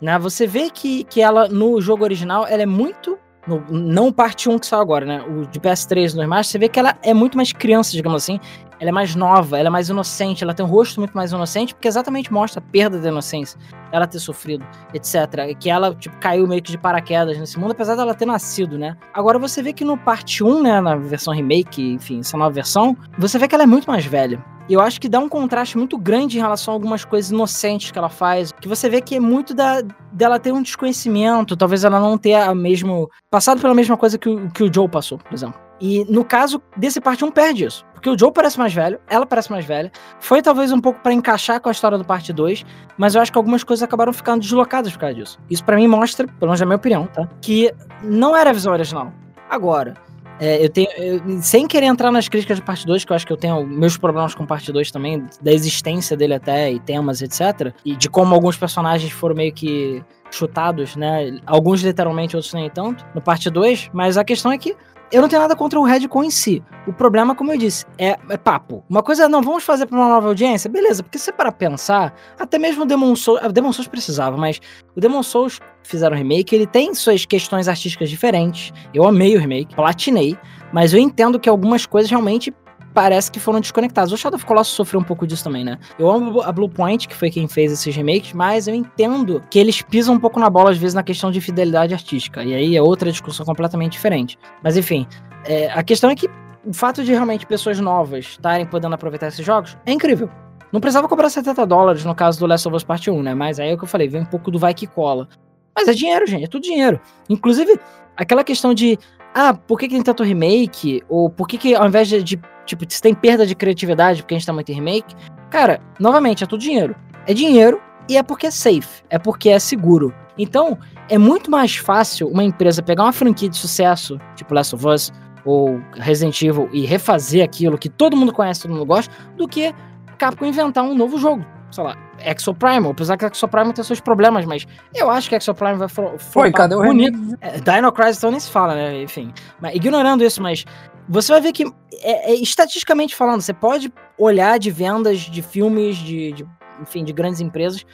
Né? 0.00 0.18
Você 0.18 0.48
vê 0.48 0.68
que, 0.68 1.04
que 1.04 1.22
ela, 1.22 1.48
no 1.48 1.80
jogo 1.80 2.02
original, 2.02 2.44
ela 2.48 2.62
é 2.62 2.66
muito. 2.66 3.16
No- 3.46 3.64
não 3.70 4.12
parte 4.12 4.48
1 4.48 4.58
que 4.58 4.66
saiu 4.66 4.80
agora, 4.82 5.04
né? 5.04 5.22
O 5.22 5.46
de 5.46 5.58
PS3 5.60 6.14
no 6.14 6.20
remaster, 6.20 6.52
você 6.52 6.58
vê 6.58 6.68
que 6.68 6.78
ela 6.78 6.96
é 7.02 7.12
muito 7.14 7.36
mais 7.36 7.52
criança, 7.52 7.92
digamos 7.92 8.22
assim. 8.22 8.38
Ela 8.80 8.88
é 8.88 8.92
mais 8.92 9.14
nova, 9.14 9.56
ela 9.58 9.68
é 9.68 9.70
mais 9.70 9.88
inocente, 9.88 10.42
ela 10.42 10.52
tem 10.52 10.66
um 10.66 10.68
rosto 10.68 10.98
muito 10.98 11.12
mais 11.16 11.30
inocente, 11.30 11.72
porque 11.72 11.86
exatamente 11.86 12.32
mostra 12.32 12.58
a 12.60 12.62
perda 12.72 12.98
da 12.98 13.08
inocência, 13.10 13.56
ela 13.92 14.08
ter 14.08 14.18
sofrido, 14.18 14.66
etc. 14.92 15.14
E 15.50 15.54
que 15.54 15.70
ela, 15.70 15.94
tipo, 15.94 16.16
caiu 16.18 16.48
meio 16.48 16.60
que 16.60 16.72
de 16.72 16.78
paraquedas 16.78 17.38
nesse 17.38 17.56
mundo, 17.60 17.70
apesar 17.72 17.94
dela 17.94 18.12
ter 18.12 18.26
nascido, 18.26 18.76
né? 18.76 18.96
Agora 19.14 19.38
você 19.38 19.62
vê 19.62 19.72
que 19.72 19.84
no 19.84 19.96
parte 19.96 20.42
1, 20.42 20.60
né, 20.62 20.80
na 20.80 20.96
versão 20.96 21.32
remake, 21.32 21.92
enfim, 21.92 22.18
essa 22.20 22.36
nova 22.36 22.50
versão, 22.50 22.96
você 23.16 23.38
vê 23.38 23.46
que 23.46 23.54
ela 23.54 23.62
é 23.62 23.66
muito 23.68 23.86
mais 23.88 24.04
velha. 24.04 24.44
Eu 24.68 24.80
acho 24.80 25.00
que 25.00 25.08
dá 25.08 25.18
um 25.18 25.28
contraste 25.28 25.76
muito 25.76 25.98
grande 25.98 26.38
em 26.38 26.40
relação 26.40 26.72
a 26.72 26.76
algumas 26.76 27.04
coisas 27.04 27.30
inocentes 27.30 27.90
que 27.90 27.98
ela 27.98 28.08
faz, 28.08 28.52
que 28.52 28.68
você 28.68 28.88
vê 28.88 29.00
que 29.00 29.16
é 29.16 29.20
muito 29.20 29.54
da, 29.54 29.82
dela 30.12 30.38
ter 30.38 30.52
um 30.52 30.62
desconhecimento, 30.62 31.56
talvez 31.56 31.84
ela 31.84 31.98
não 31.98 32.16
ter 32.16 32.34
a 32.34 32.54
mesmo 32.54 33.10
passado 33.30 33.60
pela 33.60 33.74
mesma 33.74 33.96
coisa 33.96 34.16
que 34.16 34.28
o, 34.28 34.50
que 34.50 34.62
o 34.62 34.72
Joe 34.72 34.88
passou, 34.88 35.18
por 35.18 35.32
exemplo. 35.34 35.60
E 35.80 36.04
no 36.08 36.24
caso 36.24 36.62
desse 36.76 37.00
parte 37.00 37.24
1 37.24 37.30
perde 37.32 37.64
isso, 37.64 37.84
porque 37.92 38.08
o 38.08 38.16
Joe 38.16 38.32
parece 38.32 38.56
mais 38.56 38.72
velho, 38.72 39.00
ela 39.08 39.26
parece 39.26 39.50
mais 39.50 39.64
velha. 39.64 39.90
Foi 40.20 40.40
talvez 40.40 40.70
um 40.70 40.80
pouco 40.80 41.00
pra 41.00 41.12
encaixar 41.12 41.60
com 41.60 41.68
a 41.68 41.72
história 41.72 41.98
do 41.98 42.04
parte 42.04 42.32
2, 42.32 42.64
mas 42.96 43.16
eu 43.16 43.20
acho 43.20 43.32
que 43.32 43.38
algumas 43.38 43.64
coisas 43.64 43.82
acabaram 43.82 44.12
ficando 44.12 44.42
deslocadas 44.42 44.92
por 44.92 45.00
causa 45.00 45.14
disso. 45.16 45.40
Isso 45.50 45.64
pra 45.64 45.74
mim 45.74 45.88
mostra, 45.88 46.26
pelo 46.26 46.50
menos 46.50 46.60
na 46.60 46.66
minha 46.66 46.76
opinião, 46.76 47.06
tá? 47.08 47.28
Que 47.40 47.74
não 48.00 48.36
era 48.36 48.50
a 48.50 48.52
visão 48.52 48.72
original. 48.72 49.12
Agora, 49.50 49.94
é, 50.40 50.64
eu 50.64 50.68
tenho. 50.68 50.88
eu- 50.96 51.42
sem 51.42 51.66
querer 51.66 51.86
entrar 51.86 52.10
nas 52.10 52.28
críticas 52.28 52.58
de 52.58 52.62
parte 52.64 52.86
2, 52.86 53.04
que 53.04 53.12
eu 53.12 53.16
acho 53.16 53.26
que 53.26 53.32
eu 53.32 53.36
tenho 53.36 53.64
meus 53.66 53.96
problemas 53.96 54.34
com 54.34 54.44
parte 54.46 54.72
2 54.72 54.90
também, 54.90 55.24
da 55.40 55.52
existência 55.52 56.16
dele 56.16 56.34
até, 56.34 56.70
e 56.72 56.80
temas, 56.80 57.22
etc. 57.22 57.72
E 57.84 57.94
de 57.96 58.08
como 58.08 58.34
alguns 58.34 58.56
personagens 58.56 59.12
foram 59.12 59.34
meio 59.36 59.52
que 59.52 60.02
chutados, 60.30 60.96
né? 60.96 61.38
Alguns 61.46 61.82
literalmente, 61.82 62.34
outros 62.36 62.54
nem 62.54 62.68
tanto, 62.70 63.04
no 63.14 63.20
parte 63.20 63.50
2. 63.50 63.90
Mas 63.92 64.16
a 64.16 64.24
questão 64.24 64.50
é 64.50 64.58
que 64.58 64.74
eu 65.12 65.20
não 65.20 65.28
tenho 65.28 65.42
nada 65.42 65.54
contra 65.54 65.78
o 65.78 65.84
Redcon 65.84 66.24
em 66.24 66.30
si. 66.30 66.62
O 66.86 66.92
problema, 66.92 67.34
como 67.34 67.52
eu 67.52 67.58
disse, 67.58 67.84
é, 67.98 68.16
é 68.30 68.36
papo. 68.36 68.82
Uma 68.88 69.02
coisa 69.02 69.24
é, 69.24 69.28
não, 69.28 69.42
vamos 69.42 69.62
fazer 69.62 69.86
pra 69.86 69.96
uma 69.96 70.08
nova 70.08 70.28
audiência? 70.28 70.70
Beleza, 70.70 71.02
porque 71.02 71.18
se 71.18 71.26
você 71.26 71.32
para 71.32 71.52
pensar, 71.52 72.14
até 72.40 72.58
mesmo 72.58 72.82
o 72.82 72.86
Demon 72.86 73.14
Souls, 73.14 73.40
o 73.44 73.52
Demon 73.52 73.72
Souls 73.72 73.86
precisava, 73.86 74.36
mas 74.36 74.58
o 74.96 75.00
Demon 75.00 75.22
Souls 75.22 75.60
fizeram 75.82 76.16
remake, 76.16 76.54
ele 76.54 76.66
tem 76.66 76.94
suas 76.94 77.26
questões 77.26 77.68
artísticas 77.68 78.08
diferentes. 78.08 78.72
Eu 78.94 79.06
amei 79.06 79.36
o 79.36 79.38
remake, 79.38 79.74
platinei, 79.74 80.36
mas 80.72 80.94
eu 80.94 80.98
entendo 80.98 81.38
que 81.38 81.48
algumas 81.48 81.84
coisas 81.84 82.10
realmente 82.10 82.52
parece 82.92 83.30
que 83.30 83.40
foram 83.40 83.60
desconectadas. 83.60 84.12
O 84.12 84.16
Shadow 84.16 84.36
of 84.36 84.44
Colossus 84.44 84.74
sofreu 84.74 85.00
um 85.00 85.04
pouco 85.04 85.26
disso 85.26 85.44
também, 85.44 85.64
né? 85.64 85.78
Eu 85.98 86.10
amo 86.10 86.42
a 86.42 86.52
Bluepoint, 86.52 87.08
que 87.08 87.14
foi 87.14 87.30
quem 87.30 87.48
fez 87.48 87.72
esses 87.72 87.94
remakes, 87.94 88.32
mas 88.32 88.68
eu 88.68 88.74
entendo 88.74 89.42
que 89.50 89.58
eles 89.58 89.82
pisam 89.82 90.14
um 90.14 90.18
pouco 90.18 90.38
na 90.38 90.50
bola 90.50 90.70
às 90.70 90.78
vezes 90.78 90.94
na 90.94 91.02
questão 91.02 91.30
de 91.30 91.40
fidelidade 91.40 91.94
artística. 91.94 92.42
E 92.42 92.54
aí 92.54 92.76
é 92.76 92.82
outra 92.82 93.10
discussão 93.10 93.44
completamente 93.44 93.92
diferente. 93.92 94.38
Mas 94.62 94.76
enfim, 94.76 95.06
é, 95.44 95.70
a 95.70 95.82
questão 95.82 96.10
é 96.10 96.14
que 96.14 96.28
o 96.64 96.72
fato 96.72 97.02
de 97.02 97.10
realmente 97.12 97.46
pessoas 97.46 97.80
novas 97.80 98.26
estarem 98.26 98.66
podendo 98.66 98.94
aproveitar 98.94 99.28
esses 99.28 99.44
jogos 99.44 99.76
é 99.84 99.92
incrível. 99.92 100.30
Não 100.72 100.80
precisava 100.80 101.08
cobrar 101.08 101.28
70 101.28 101.66
dólares 101.66 102.04
no 102.04 102.14
caso 102.14 102.38
do 102.38 102.46
Last 102.46 102.66
of 102.66 102.76
Us 102.76 102.84
Part 102.84 103.10
1, 103.10 103.22
né? 103.22 103.34
Mas 103.34 103.60
aí 103.60 103.70
é 103.70 103.74
o 103.74 103.78
que 103.78 103.84
eu 103.84 103.88
falei, 103.88 104.08
vem 104.08 104.22
um 104.22 104.26
pouco 104.26 104.50
do 104.50 104.58
vai 104.58 104.72
que 104.72 104.86
cola. 104.86 105.28
Mas 105.76 105.88
é 105.88 105.92
dinheiro, 105.92 106.26
gente, 106.26 106.44
é 106.44 106.48
tudo 106.48 106.62
dinheiro. 106.62 107.00
Inclusive, 107.28 107.78
aquela 108.16 108.42
questão 108.42 108.72
de, 108.72 108.98
ah, 109.34 109.54
por 109.54 109.78
que, 109.78 109.88
que 109.88 110.02
tanto 110.02 110.22
remake? 110.22 111.02
Ou 111.08 111.28
por 111.28 111.46
que, 111.46 111.58
que 111.58 111.74
ao 111.74 111.86
invés 111.86 112.08
de 112.08 112.40
tipo, 112.66 112.84
se 112.88 113.00
tem 113.00 113.14
perda 113.14 113.46
de 113.46 113.54
criatividade 113.54 114.22
porque 114.22 114.34
a 114.34 114.38
gente 114.38 114.46
tá 114.46 114.52
muito 114.52 114.70
em 114.70 114.74
remake? 114.74 115.14
Cara, 115.50 115.80
novamente, 115.98 116.44
é 116.44 116.46
tudo 116.46 116.60
dinheiro. 116.60 116.96
É 117.26 117.34
dinheiro 117.34 117.80
e 118.08 118.16
é 118.16 118.22
porque 118.22 118.46
é 118.46 118.50
safe, 118.50 119.02
é 119.10 119.18
porque 119.18 119.48
é 119.48 119.58
seguro. 119.58 120.14
Então, 120.38 120.78
é 121.08 121.18
muito 121.18 121.50
mais 121.50 121.76
fácil 121.76 122.28
uma 122.28 122.42
empresa 122.42 122.82
pegar 122.82 123.04
uma 123.04 123.12
franquia 123.12 123.48
de 123.48 123.56
sucesso, 123.56 124.18
tipo 124.34 124.54
Last 124.54 124.74
of 124.74 124.86
Us 124.86 125.12
ou 125.44 125.80
Resident 125.94 126.40
Evil, 126.40 126.68
e 126.72 126.86
refazer 126.86 127.44
aquilo 127.44 127.76
que 127.76 127.88
todo 127.88 128.16
mundo 128.16 128.32
conhece, 128.32 128.62
todo 128.62 128.72
mundo 128.72 128.86
gosta, 128.86 129.12
do 129.36 129.46
que 129.48 129.74
Capcom 130.16 130.46
inventar 130.46 130.84
um 130.84 130.94
novo 130.94 131.18
jogo. 131.18 131.44
Sei 131.70 131.82
lá, 131.82 131.96
Exoprimal, 132.24 132.92
apesar 132.92 133.16
que 133.16 133.24
Exoprimal 133.24 133.72
tem 133.72 133.82
seus 133.82 133.98
problemas, 133.98 134.44
mas 134.44 134.66
eu 134.94 135.10
acho 135.10 135.28
que 135.28 135.34
Exoprimal 135.34 135.78
vai 135.78 135.88
for, 135.88 136.18
Foi, 136.18 136.52
cadê 136.52 136.74
o 136.74 136.82
bonito. 136.82 137.18
É, 137.40 137.58
Dino 137.58 137.90
Crisis 137.90 138.18
então 138.18 138.30
nem 138.30 138.38
se 138.38 138.50
fala, 138.50 138.74
né? 138.74 139.02
Enfim. 139.02 139.32
Mas, 139.60 139.74
ignorando 139.74 140.22
isso, 140.22 140.42
mas 140.42 140.64
você 141.08 141.32
vai 141.32 141.40
ver 141.40 141.52
que, 141.52 141.64
é, 142.00 142.32
é, 142.32 142.34
estatisticamente 142.34 143.14
falando, 143.14 143.40
você 143.40 143.52
pode 143.52 143.92
olhar 144.18 144.58
de 144.58 144.70
vendas 144.70 145.20
de 145.20 145.42
filmes, 145.42 145.96
de, 145.96 146.32
de, 146.32 146.46
enfim, 146.80 147.04
de 147.04 147.12
grandes 147.12 147.40
empresas. 147.40 147.84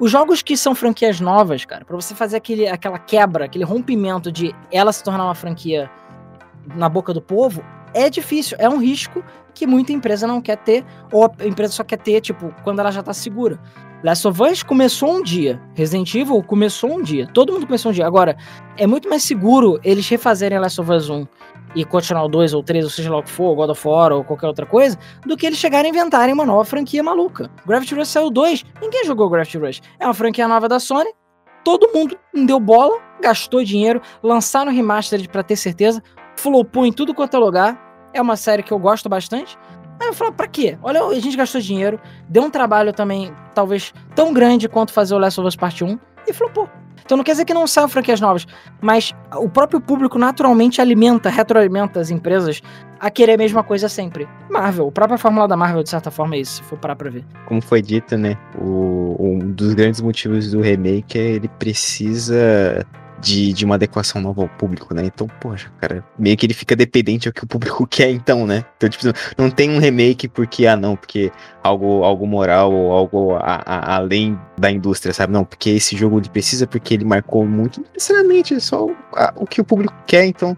Os 0.00 0.10
jogos 0.10 0.42
que 0.42 0.56
são 0.56 0.74
franquias 0.74 1.20
novas, 1.20 1.64
cara, 1.64 1.84
para 1.84 1.96
você 1.96 2.14
fazer 2.14 2.36
aquele, 2.36 2.68
aquela 2.68 2.98
quebra, 2.98 3.44
aquele 3.44 3.64
rompimento 3.64 4.30
de 4.30 4.54
ela 4.70 4.92
se 4.92 5.02
tornar 5.02 5.24
uma 5.24 5.34
franquia 5.34 5.90
na 6.76 6.88
boca 6.88 7.12
do 7.12 7.20
povo, 7.20 7.64
é 7.94 8.08
difícil, 8.08 8.56
é 8.60 8.68
um 8.68 8.78
risco 8.78 9.24
que 9.54 9.66
muita 9.66 9.92
empresa 9.92 10.26
não 10.26 10.40
quer 10.40 10.56
ter, 10.58 10.84
ou 11.10 11.24
a 11.24 11.46
empresa 11.46 11.72
só 11.72 11.82
quer 11.82 11.98
ter, 11.98 12.20
tipo, 12.20 12.54
quando 12.62 12.78
ela 12.78 12.92
já 12.92 13.02
tá 13.02 13.12
segura. 13.12 13.58
Last 14.04 14.28
of 14.28 14.40
Us 14.40 14.62
começou 14.62 15.16
um 15.16 15.22
dia, 15.22 15.60
Resident 15.74 16.14
Evil 16.14 16.40
começou 16.40 16.98
um 16.98 17.02
dia, 17.02 17.26
todo 17.34 17.52
mundo 17.52 17.66
começou 17.66 17.90
um 17.90 17.92
dia. 17.92 18.06
Agora, 18.06 18.36
é 18.76 18.86
muito 18.86 19.08
mais 19.08 19.24
seguro 19.24 19.80
eles 19.82 20.08
refazerem 20.08 20.56
Last 20.56 20.80
of 20.80 20.92
Us 20.92 21.10
1 21.10 21.26
e 21.74 21.84
continuar 21.84 22.24
o 22.24 22.28
2 22.28 22.54
ou 22.54 22.62
3, 22.62 22.84
ou 22.84 22.90
seja 22.90 23.10
lá 23.10 23.18
o 23.18 23.24
que 23.24 23.30
for, 23.30 23.56
God 23.56 23.70
of 23.70 23.88
War 23.88 24.12
ou 24.12 24.22
qualquer 24.22 24.46
outra 24.46 24.64
coisa, 24.64 24.96
do 25.26 25.36
que 25.36 25.44
eles 25.44 25.58
chegarem 25.58 25.90
a 25.90 25.94
inventarem 25.94 26.32
uma 26.32 26.46
nova 26.46 26.64
franquia 26.64 27.02
maluca. 27.02 27.50
Gravity 27.66 27.96
Rush 27.96 28.08
saiu 28.08 28.30
2, 28.30 28.64
ninguém 28.80 29.04
jogou 29.04 29.28
Gravity 29.28 29.58
Rush. 29.58 29.82
É 29.98 30.04
uma 30.04 30.14
franquia 30.14 30.46
nova 30.46 30.68
da 30.68 30.78
Sony, 30.78 31.10
todo 31.64 31.90
mundo 31.92 32.16
deu 32.46 32.60
bola, 32.60 33.00
gastou 33.20 33.64
dinheiro, 33.64 34.00
lançaram 34.22 34.70
remastered 34.70 35.28
para 35.28 35.42
ter 35.42 35.56
certeza, 35.56 36.00
flopou 36.36 36.86
em 36.86 36.92
tudo 36.92 37.12
quanto 37.12 37.36
é 37.36 37.40
lugar. 37.40 38.08
É 38.14 38.22
uma 38.22 38.36
série 38.36 38.62
que 38.62 38.72
eu 38.72 38.78
gosto 38.78 39.08
bastante. 39.08 39.58
Aí 40.00 40.08
eu 40.08 40.14
falo, 40.14 40.32
pra 40.32 40.46
quê? 40.46 40.78
Olha, 40.82 41.02
a 41.02 41.20
gente 41.20 41.36
gastou 41.36 41.60
dinheiro, 41.60 42.00
deu 42.28 42.42
um 42.42 42.50
trabalho 42.50 42.92
também, 42.92 43.32
talvez, 43.54 43.92
tão 44.14 44.32
grande 44.32 44.68
quanto 44.68 44.92
fazer 44.92 45.14
o 45.14 45.18
Last 45.18 45.40
of 45.40 45.48
Us 45.48 45.56
Part 45.56 45.82
1 45.82 45.98
e 46.26 46.32
flopou. 46.32 46.68
Então 47.04 47.16
não 47.16 47.24
quer 47.24 47.32
dizer 47.32 47.46
que 47.46 47.54
não 47.54 47.66
saiam 47.66 47.88
franquias 47.88 48.20
novas, 48.20 48.46
mas 48.82 49.14
o 49.34 49.48
próprio 49.48 49.80
público 49.80 50.18
naturalmente 50.18 50.78
alimenta, 50.78 51.30
retroalimenta 51.30 52.00
as 52.00 52.10
empresas 52.10 52.60
a 53.00 53.10
querer 53.10 53.32
a 53.32 53.36
mesma 53.38 53.64
coisa 53.64 53.88
sempre. 53.88 54.28
Marvel, 54.50 54.88
a 54.88 54.92
própria 54.92 55.16
fórmula 55.16 55.48
da 55.48 55.56
Marvel, 55.56 55.82
de 55.82 55.88
certa 55.88 56.10
forma, 56.10 56.36
é 56.36 56.40
isso, 56.40 56.56
se 56.56 56.62
for 56.64 56.78
parar 56.78 56.96
pra 56.96 57.08
ver. 57.08 57.24
Como 57.46 57.62
foi 57.62 57.80
dito, 57.80 58.18
né? 58.18 58.36
O, 58.60 59.16
um 59.18 59.38
dos 59.38 59.72
grandes 59.72 60.02
motivos 60.02 60.50
do 60.50 60.60
remake 60.60 61.18
é 61.18 61.22
ele 61.22 61.48
precisa 61.58 62.86
de, 63.20 63.52
de 63.52 63.64
uma 63.64 63.74
adequação 63.74 64.20
nova 64.20 64.42
ao 64.42 64.48
público, 64.48 64.94
né? 64.94 65.04
Então, 65.04 65.26
poxa, 65.40 65.70
cara, 65.80 66.04
meio 66.18 66.36
que 66.36 66.46
ele 66.46 66.54
fica 66.54 66.76
dependente 66.76 67.28
ao 67.28 67.34
que 67.34 67.44
o 67.44 67.46
público 67.46 67.86
quer, 67.88 68.10
então, 68.10 68.46
né? 68.46 68.64
Então, 68.76 68.88
tipo, 68.88 69.04
não 69.36 69.50
tem 69.50 69.70
um 69.70 69.78
remake 69.78 70.28
porque, 70.28 70.66
ah, 70.66 70.76
não, 70.76 70.96
porque 70.96 71.30
algo, 71.62 72.04
algo 72.04 72.26
moral 72.26 72.72
ou 72.72 72.92
algo 72.92 73.34
a, 73.34 73.62
a, 73.64 73.96
além 73.96 74.38
da 74.56 74.70
indústria, 74.70 75.12
sabe? 75.12 75.32
Não, 75.32 75.44
porque 75.44 75.70
esse 75.70 75.96
jogo 75.96 76.18
ele 76.18 76.28
precisa 76.28 76.66
porque 76.66 76.94
ele 76.94 77.04
marcou 77.04 77.46
muito, 77.46 77.80
não 77.80 77.88
necessariamente, 77.92 78.54
é 78.54 78.60
só 78.60 78.86
o, 78.86 78.96
a, 79.14 79.32
o 79.36 79.46
que 79.46 79.60
o 79.60 79.64
público 79.64 79.94
quer, 80.06 80.24
então. 80.24 80.56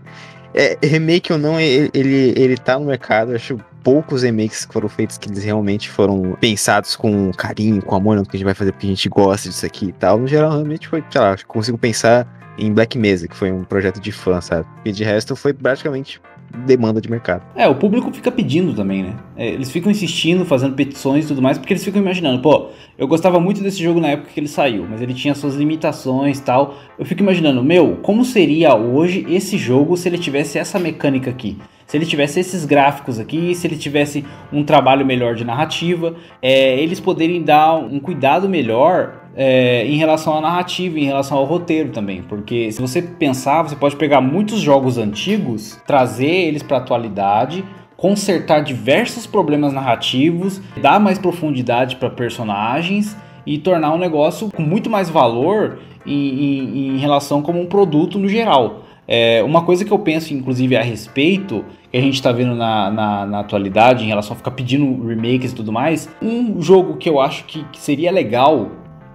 É, 0.53 0.77
remake 0.83 1.33
ou 1.33 1.39
não, 1.39 1.61
ele, 1.61 1.91
ele, 1.95 2.35
ele 2.37 2.57
tá 2.57 2.77
no 2.77 2.87
mercado, 2.87 3.33
acho 3.37 3.57
poucos 3.85 4.23
remakes 4.23 4.65
que 4.65 4.73
foram 4.73 4.89
feitos 4.89 5.17
que 5.17 5.29
eles 5.29 5.45
realmente 5.45 5.89
foram 5.89 6.37
pensados 6.41 6.97
com 6.97 7.33
carinho, 7.33 7.81
com 7.81 7.95
amor, 7.95 8.17
não, 8.17 8.25
que 8.25 8.37
a 8.37 8.39
gente 8.39 8.45
vai 8.45 8.55
fazer 8.55 8.73
porque 8.73 8.87
a 8.87 8.91
gente 8.91 9.09
gosta 9.09 9.49
disso 9.49 9.65
aqui 9.65 9.87
e 9.87 9.93
tal. 9.93 10.19
No 10.19 10.27
geral, 10.27 10.51
realmente 10.51 10.89
foi, 10.89 11.03
sei 11.11 11.21
lá, 11.21 11.37
consigo 11.47 11.79
pensar 11.79 12.27
em 12.61 12.73
Black 12.73 12.99
Mesa, 12.99 13.27
que 13.27 13.37
foi 13.37 13.51
um 13.51 13.65
projeto 13.65 14.01
de 14.01 14.13
fã, 14.13 14.41
sabe? 14.41 14.67
E 14.85 14.93
de 14.93 15.03
resto 15.03 15.35
foi 15.35 15.53
praticamente 15.53 16.21
demanda 16.67 17.01
de 17.01 17.11
mercado. 17.11 17.43
É, 17.55 17.67
o 17.69 17.75
público 17.75 18.13
fica 18.13 18.31
pedindo 18.31 18.75
também, 18.75 19.03
né? 19.03 19.15
É, 19.37 19.49
eles 19.49 19.71
ficam 19.71 19.91
insistindo, 19.91 20.45
fazendo 20.45 20.75
petições 20.75 21.25
e 21.25 21.29
tudo 21.29 21.41
mais, 21.41 21.57
porque 21.57 21.73
eles 21.73 21.85
ficam 21.85 22.01
imaginando, 22.03 22.43
pô, 22.43 22.69
eu 22.99 23.07
gostava 23.07 23.39
muito 23.41 23.63
desse 23.63 23.83
jogo 23.83 24.01
na 24.01 24.09
época 24.09 24.31
que 24.33 24.41
ele 24.41 24.49
saiu, 24.49 24.87
mas 24.89 25.01
ele 25.01 25.15
tinha 25.15 25.35
suas 25.35 25.55
limitações 25.55 26.41
tal. 26.41 26.75
Eu 26.99 27.07
fico 27.07 27.23
imaginando, 27.23 27.63
meu, 27.63 27.99
como 28.03 28.25
seria 28.25 28.75
hoje 28.75 29.25
esse 29.29 29.57
jogo 29.57 29.97
se 29.97 30.09
ele 30.09 30.19
tivesse 30.19 30.59
essa 30.59 30.79
mecânica 30.79 31.31
aqui? 31.31 31.57
Se 31.87 31.97
ele 31.97 32.07
tivesse 32.07 32.39
esses 32.39 32.65
gráficos 32.65 33.19
aqui, 33.19 33.53
se 33.53 33.67
ele 33.67 33.77
tivesse 33.77 34.25
um 34.53 34.63
trabalho 34.63 35.05
melhor 35.05 35.35
de 35.35 35.45
narrativa, 35.45 36.15
é, 36.41 36.81
eles 36.81 37.01
poderem 37.01 37.43
dar 37.43 37.75
um 37.75 37.99
cuidado 37.99 38.49
melhor 38.49 39.20
é, 39.37 39.87
em 39.87 39.97
relação 39.97 40.37
à 40.37 40.41
narrativa, 40.41 40.99
em 40.99 41.05
relação 41.05 41.39
ao 41.39 41.45
roteiro 41.45 41.91
também, 41.91 42.23
porque 42.23 42.71
se 42.73 42.81
você 42.81 43.01
pensar, 43.01 43.63
você 43.63 43.77
pode 43.77 43.97
pegar 43.97 44.21
muitos 44.21 44.61
jogos 44.61 44.99
antigos, 44.99 45.79
trazer 45.87 46.27
eles 46.27 46.63
para 46.63 46.79
a 46.79 46.81
atualidade, 46.81 47.65
consertar 47.97 48.61
diversos 48.61 49.27
problemas 49.27 49.73
narrativos, 49.73 50.61
dar 50.81 50.99
mais 50.99 51.19
profundidade 51.19 51.97
para 51.97 52.09
personagens 52.09 53.17
e 53.47 53.59
tornar 53.59 53.93
um 53.93 53.99
negócio 53.99 54.51
com 54.51 54.63
muito 54.63 54.89
mais 54.89 55.11
valor 55.11 55.79
em, 56.07 56.13
em, 56.13 56.89
em 56.95 56.99
relação 56.99 57.43
como 57.43 57.61
um 57.61 57.67
produto 57.67 58.19
no 58.19 58.29
geral. 58.29 58.85
É, 59.07 59.43
uma 59.43 59.63
coisa 59.65 59.85
que 59.85 59.91
eu 59.91 59.99
penso, 59.99 60.33
inclusive, 60.33 60.77
a 60.77 60.83
respeito, 60.83 61.65
que 61.91 61.99
a 61.99 62.01
gente 62.01 62.15
está 62.15 62.31
vendo 62.31 62.55
na, 62.55 62.91
na, 62.91 63.27
na, 63.27 63.41
atualidade, 63.41 64.05
em 64.05 64.07
relação 64.07 64.35
a 64.35 64.37
ficar 64.37 64.53
pedindo 64.53 65.05
remakes 65.05 65.51
e 65.51 65.55
tudo 65.55 65.73
mais, 65.73 66.09
um 66.23 66.63
jogo 66.63 66.97
que 66.97 67.09
eu 67.09 67.21
acho 67.21 67.45
que, 67.45 67.65
que 67.65 67.79
seria 67.79 68.13
legal 68.13 68.71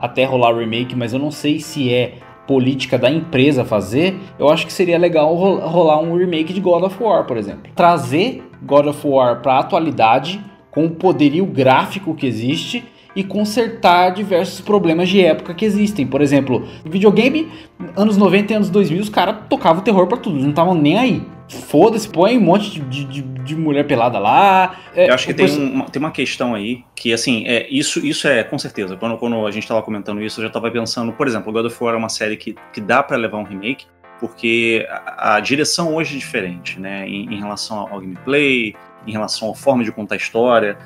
até 0.06 0.24
rolar 0.24 0.56
remake, 0.56 0.96
mas 0.96 1.14
eu 1.14 1.20
não 1.20 1.32
sei 1.32 1.60
se 1.60 1.94
é 1.94 2.14
política 2.48 2.98
da 2.98 3.10
empresa 3.10 3.66
fazer, 3.66 4.16
eu 4.38 4.50
acho 4.50 4.66
que 4.66 4.74
seria 4.74 4.98
legal 4.98 5.34
rolar 5.34 6.00
um 6.00 6.16
remake 6.16 6.54
de 6.54 6.60
God 6.60 6.84
of 6.84 7.02
War, 7.02 7.26
por 7.26 7.38
exemplo. 7.38 7.72
Trazer 7.76 8.44
God 8.62 8.88
of 8.88 9.08
War 9.08 9.42
para 9.42 9.54
a 9.54 9.60
atualidade 9.60 10.40
com 10.72 10.86
o 10.86 10.92
poderio 10.92 11.46
gráfico 11.46 12.14
que 12.14 12.28
existe 12.28 12.84
e 13.16 13.24
consertar 13.24 14.12
diversos 14.12 14.60
problemas 14.60 15.08
de 15.08 15.24
época 15.24 15.54
que 15.54 15.64
existem. 15.64 16.06
Por 16.06 16.22
exemplo, 16.22 16.68
videogame, 16.84 17.48
anos 17.96 18.18
90 18.18 18.52
e 18.52 18.56
anos 18.58 18.70
2000, 18.70 19.02
os 19.02 19.10
caras 19.10 19.38
tocavam 19.50 19.82
terror 19.82 20.06
para 20.06 20.18
tudo, 20.18 20.38
não 20.38 20.50
estavam 20.50 20.76
nem 20.76 20.98
aí. 20.98 21.24
Foda-se, 21.48 22.10
põe 22.10 22.38
um 22.38 22.42
monte 22.42 22.80
de, 22.80 23.04
de, 23.06 23.22
de 23.22 23.56
mulher 23.56 23.86
pelada 23.86 24.18
lá. 24.18 24.80
É, 24.96 25.10
Eu 25.10 25.14
acho 25.14 25.28
que 25.28 25.34
tem, 25.34 25.48
uma, 25.48 25.86
tem 25.86 26.00
uma 26.00 26.12
questão 26.12 26.56
aí 26.56 26.84
que, 26.96 27.14
assim, 27.14 27.46
é, 27.46 27.68
isso, 27.70 28.06
isso 28.06 28.28
é 28.28 28.44
com 28.44 28.58
certeza. 28.58 28.96
Quando, 28.98 29.18
quando 29.18 29.46
a 29.46 29.52
gente 29.52 29.68
tava 29.68 29.82
comentando 29.84 30.22
isso, 30.22 30.40
eu 30.40 30.46
já 30.46 30.50
tava 30.50 30.72
pensando, 30.72 31.14
por 31.14 31.28
exemplo, 31.28 31.54
God 31.54 31.66
of 31.66 31.84
War 31.84 31.94
é 31.94 31.98
uma 31.98 32.10
série 32.10 32.36
que, 32.36 32.56
que 32.74 32.82
dá 32.82 33.04
para 33.04 33.16
levar 33.16 33.38
um 33.38 33.44
remake, 33.44 33.86
porque 34.20 34.88
a, 34.90 35.36
a, 35.36 35.40
direção 35.40 35.94
hoje 35.94 36.16
é 36.16 36.20
diferente, 36.20 36.80
né? 36.80 37.08
Em, 37.08 37.34
em 37.34 37.40
relação 37.40 37.80
ao 37.80 38.00
gameplay, 38.00 38.76
em 39.06 39.12
relação 39.12 39.52
à 39.52 39.56
forma 39.56 39.84
de 39.84 39.92
contar 39.92 40.16
a 40.16 40.18
história. 40.18 40.78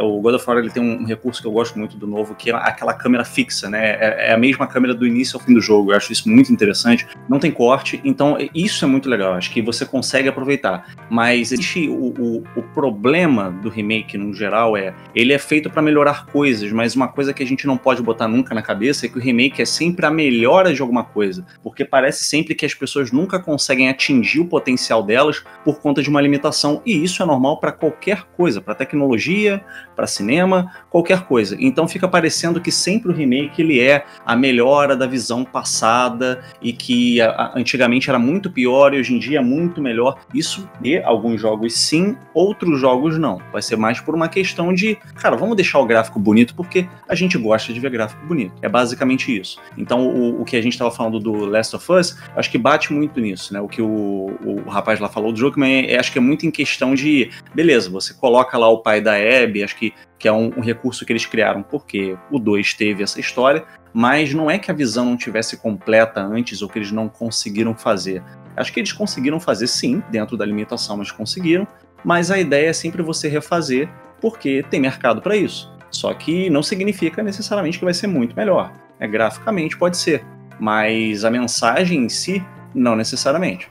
O 0.00 0.20
God 0.20 0.34
of 0.34 0.44
War 0.48 0.58
ele 0.58 0.70
tem 0.70 0.82
um 0.82 1.04
recurso 1.04 1.40
que 1.40 1.46
eu 1.46 1.52
gosto 1.52 1.78
muito 1.78 1.96
do 1.96 2.06
novo, 2.06 2.34
que 2.34 2.50
é 2.50 2.54
aquela 2.54 2.94
câmera 2.94 3.24
fixa, 3.24 3.68
né? 3.68 3.90
É, 4.00 4.28
é 4.28 4.32
a 4.32 4.38
mesma 4.38 4.66
câmera 4.66 4.94
do 4.94 5.06
início 5.06 5.38
ao 5.38 5.44
fim 5.44 5.54
do 5.54 5.60
jogo. 5.60 5.92
Eu 5.92 5.96
acho 5.96 6.12
isso 6.12 6.28
muito 6.28 6.52
interessante. 6.52 7.06
Não 7.28 7.38
tem 7.38 7.50
corte, 7.50 8.00
então 8.04 8.36
isso 8.54 8.84
é 8.84 8.88
muito 8.88 9.08
legal. 9.08 9.34
Acho 9.34 9.50
que 9.50 9.60
você 9.60 9.84
consegue 9.84 10.28
aproveitar. 10.28 10.86
Mas 11.08 11.52
existe 11.52 11.88
o, 11.88 12.14
o, 12.18 12.44
o 12.56 12.62
problema 12.74 13.50
do 13.50 13.68
remake, 13.68 14.18
no 14.18 14.32
geral, 14.34 14.76
é 14.76 14.94
ele 15.14 15.32
é 15.32 15.38
feito 15.38 15.70
para 15.70 15.82
melhorar 15.82 16.26
coisas, 16.26 16.70
mas 16.72 16.94
uma 16.94 17.08
coisa 17.08 17.32
que 17.32 17.42
a 17.42 17.46
gente 17.46 17.66
não 17.66 17.76
pode 17.76 18.02
botar 18.02 18.28
nunca 18.28 18.54
na 18.54 18.62
cabeça 18.62 19.06
é 19.06 19.08
que 19.08 19.18
o 19.18 19.20
remake 19.20 19.62
é 19.62 19.64
sempre 19.64 20.04
a 20.06 20.10
melhora 20.10 20.74
de 20.74 20.82
alguma 20.82 21.04
coisa, 21.04 21.44
porque 21.62 21.84
parece 21.84 22.24
sempre 22.24 22.54
que 22.54 22.66
as 22.66 22.74
pessoas 22.74 23.12
nunca 23.12 23.38
conseguem 23.38 23.88
atingir 23.88 24.40
o 24.40 24.46
potencial 24.46 25.02
delas 25.02 25.44
por 25.64 25.80
conta 25.80 26.02
de 26.02 26.10
uma 26.10 26.20
limitação, 26.20 26.82
e 26.84 27.02
isso 27.02 27.22
é 27.22 27.26
normal 27.26 27.58
para 27.60 27.72
qualquer 27.72 28.24
coisa, 28.36 28.60
para 28.60 28.74
tecnologia, 28.74 29.64
para 29.94 30.06
cinema, 30.06 30.72
qualquer 30.90 31.22
coisa. 31.22 31.56
Então 31.58 31.88
fica 31.88 32.08
parecendo 32.08 32.60
que 32.60 32.70
sempre 32.70 33.10
o 33.10 33.14
remake 33.14 33.62
ele 33.62 33.80
é 33.80 34.04
a 34.24 34.36
melhora 34.36 34.96
da 34.96 35.06
visão 35.06 35.44
passada 35.44 36.42
e 36.60 36.72
que 36.72 37.20
a, 37.20 37.30
a, 37.30 37.58
antigamente 37.58 38.10
era 38.10 38.18
muito 38.18 38.50
pior 38.50 38.94
e 38.94 38.98
hoje 38.98 39.14
em 39.14 39.18
dia 39.18 39.38
é 39.38 39.42
muito 39.42 39.80
melhor. 39.80 40.18
Isso 40.34 40.68
alguns 41.04 41.40
jogos 41.40 41.74
sim, 41.74 42.16
outros 42.34 42.80
jogos 42.80 43.18
não. 43.18 43.40
Vai 43.52 43.62
ser 43.62 43.76
mais 43.76 44.00
por 44.00 44.14
uma 44.14 44.28
questão 44.28 44.72
de, 44.72 44.96
cara, 45.14 45.36
vamos 45.36 45.56
deixar 45.56 45.78
o 45.78 45.86
gráfico 45.86 46.18
bonito 46.18 46.54
porque 46.54 46.88
a 47.08 47.14
gente 47.14 47.38
gosta 47.38 47.72
de 47.72 47.80
ver 47.80 47.90
gráfico 47.90 48.24
bonito. 48.26 48.52
É 48.62 48.68
basicamente 48.68 49.36
isso. 49.36 49.58
Então 49.76 50.06
o, 50.06 50.42
o 50.42 50.44
que 50.44 50.56
a 50.56 50.62
gente 50.62 50.72
estava 50.72 50.90
falando 50.90 51.18
do 51.18 51.46
Last 51.46 51.74
of 51.76 51.92
Us, 51.92 52.16
acho 52.36 52.50
que 52.50 52.58
bate 52.58 52.92
muito 52.92 53.20
nisso, 53.20 53.52
né? 53.52 53.60
O 53.60 53.68
que 53.68 53.80
o, 53.80 54.36
o 54.44 54.68
rapaz 54.68 55.00
lá 55.00 55.08
falou 55.08 55.32
do 55.32 55.46
mas 55.56 55.88
é, 55.88 55.98
acho 55.98 56.10
que 56.10 56.18
é 56.18 56.20
muito 56.20 56.46
em 56.46 56.50
questão 56.50 56.94
de, 56.94 57.30
beleza, 57.54 57.88
você 57.88 58.12
coloca 58.14 58.58
lá 58.58 58.68
o 58.68 58.78
pai 58.78 59.00
da 59.00 59.14
Abby, 59.14 59.62
acho 59.62 59.76
que, 59.76 59.92
que 60.18 60.26
é 60.26 60.32
um, 60.32 60.50
um 60.56 60.60
recurso 60.60 61.04
que 61.06 61.12
eles 61.12 61.24
criaram 61.24 61.62
porque 61.62 62.16
o 62.30 62.38
2 62.38 62.74
teve 62.74 63.02
essa 63.02 63.20
história, 63.20 63.64
mas 63.92 64.34
não 64.34 64.50
é 64.50 64.58
que 64.58 64.70
a 64.70 64.74
visão 64.74 65.04
não 65.04 65.16
tivesse 65.16 65.56
completa 65.56 66.20
antes 66.20 66.62
ou 66.62 66.68
que 66.68 66.78
eles 66.78 66.90
não 66.90 67.08
conseguiram 67.08 67.74
fazer. 67.74 68.22
Acho 68.56 68.72
que 68.72 68.80
eles 68.80 68.92
conseguiram 68.92 69.38
fazer 69.38 69.66
sim, 69.66 70.02
dentro 70.10 70.36
da 70.36 70.44
limitação, 70.44 70.96
mas 70.96 71.10
conseguiram. 71.10 71.66
Mas 72.04 72.30
a 72.30 72.38
ideia 72.38 72.70
é 72.70 72.72
sempre 72.72 73.02
você 73.02 73.28
refazer, 73.28 73.88
porque 74.20 74.64
tem 74.70 74.80
mercado 74.80 75.20
para 75.20 75.36
isso. 75.36 75.70
Só 75.90 76.12
que 76.14 76.48
não 76.50 76.62
significa 76.62 77.22
necessariamente 77.22 77.78
que 77.78 77.84
vai 77.84 77.94
ser 77.94 78.06
muito 78.06 78.36
melhor. 78.36 78.72
É, 78.98 79.06
graficamente 79.06 79.76
pode 79.76 79.96
ser, 79.96 80.24
mas 80.58 81.24
a 81.24 81.30
mensagem 81.30 82.04
em 82.04 82.08
si, 82.08 82.44
não 82.74 82.96
necessariamente. 82.96 83.70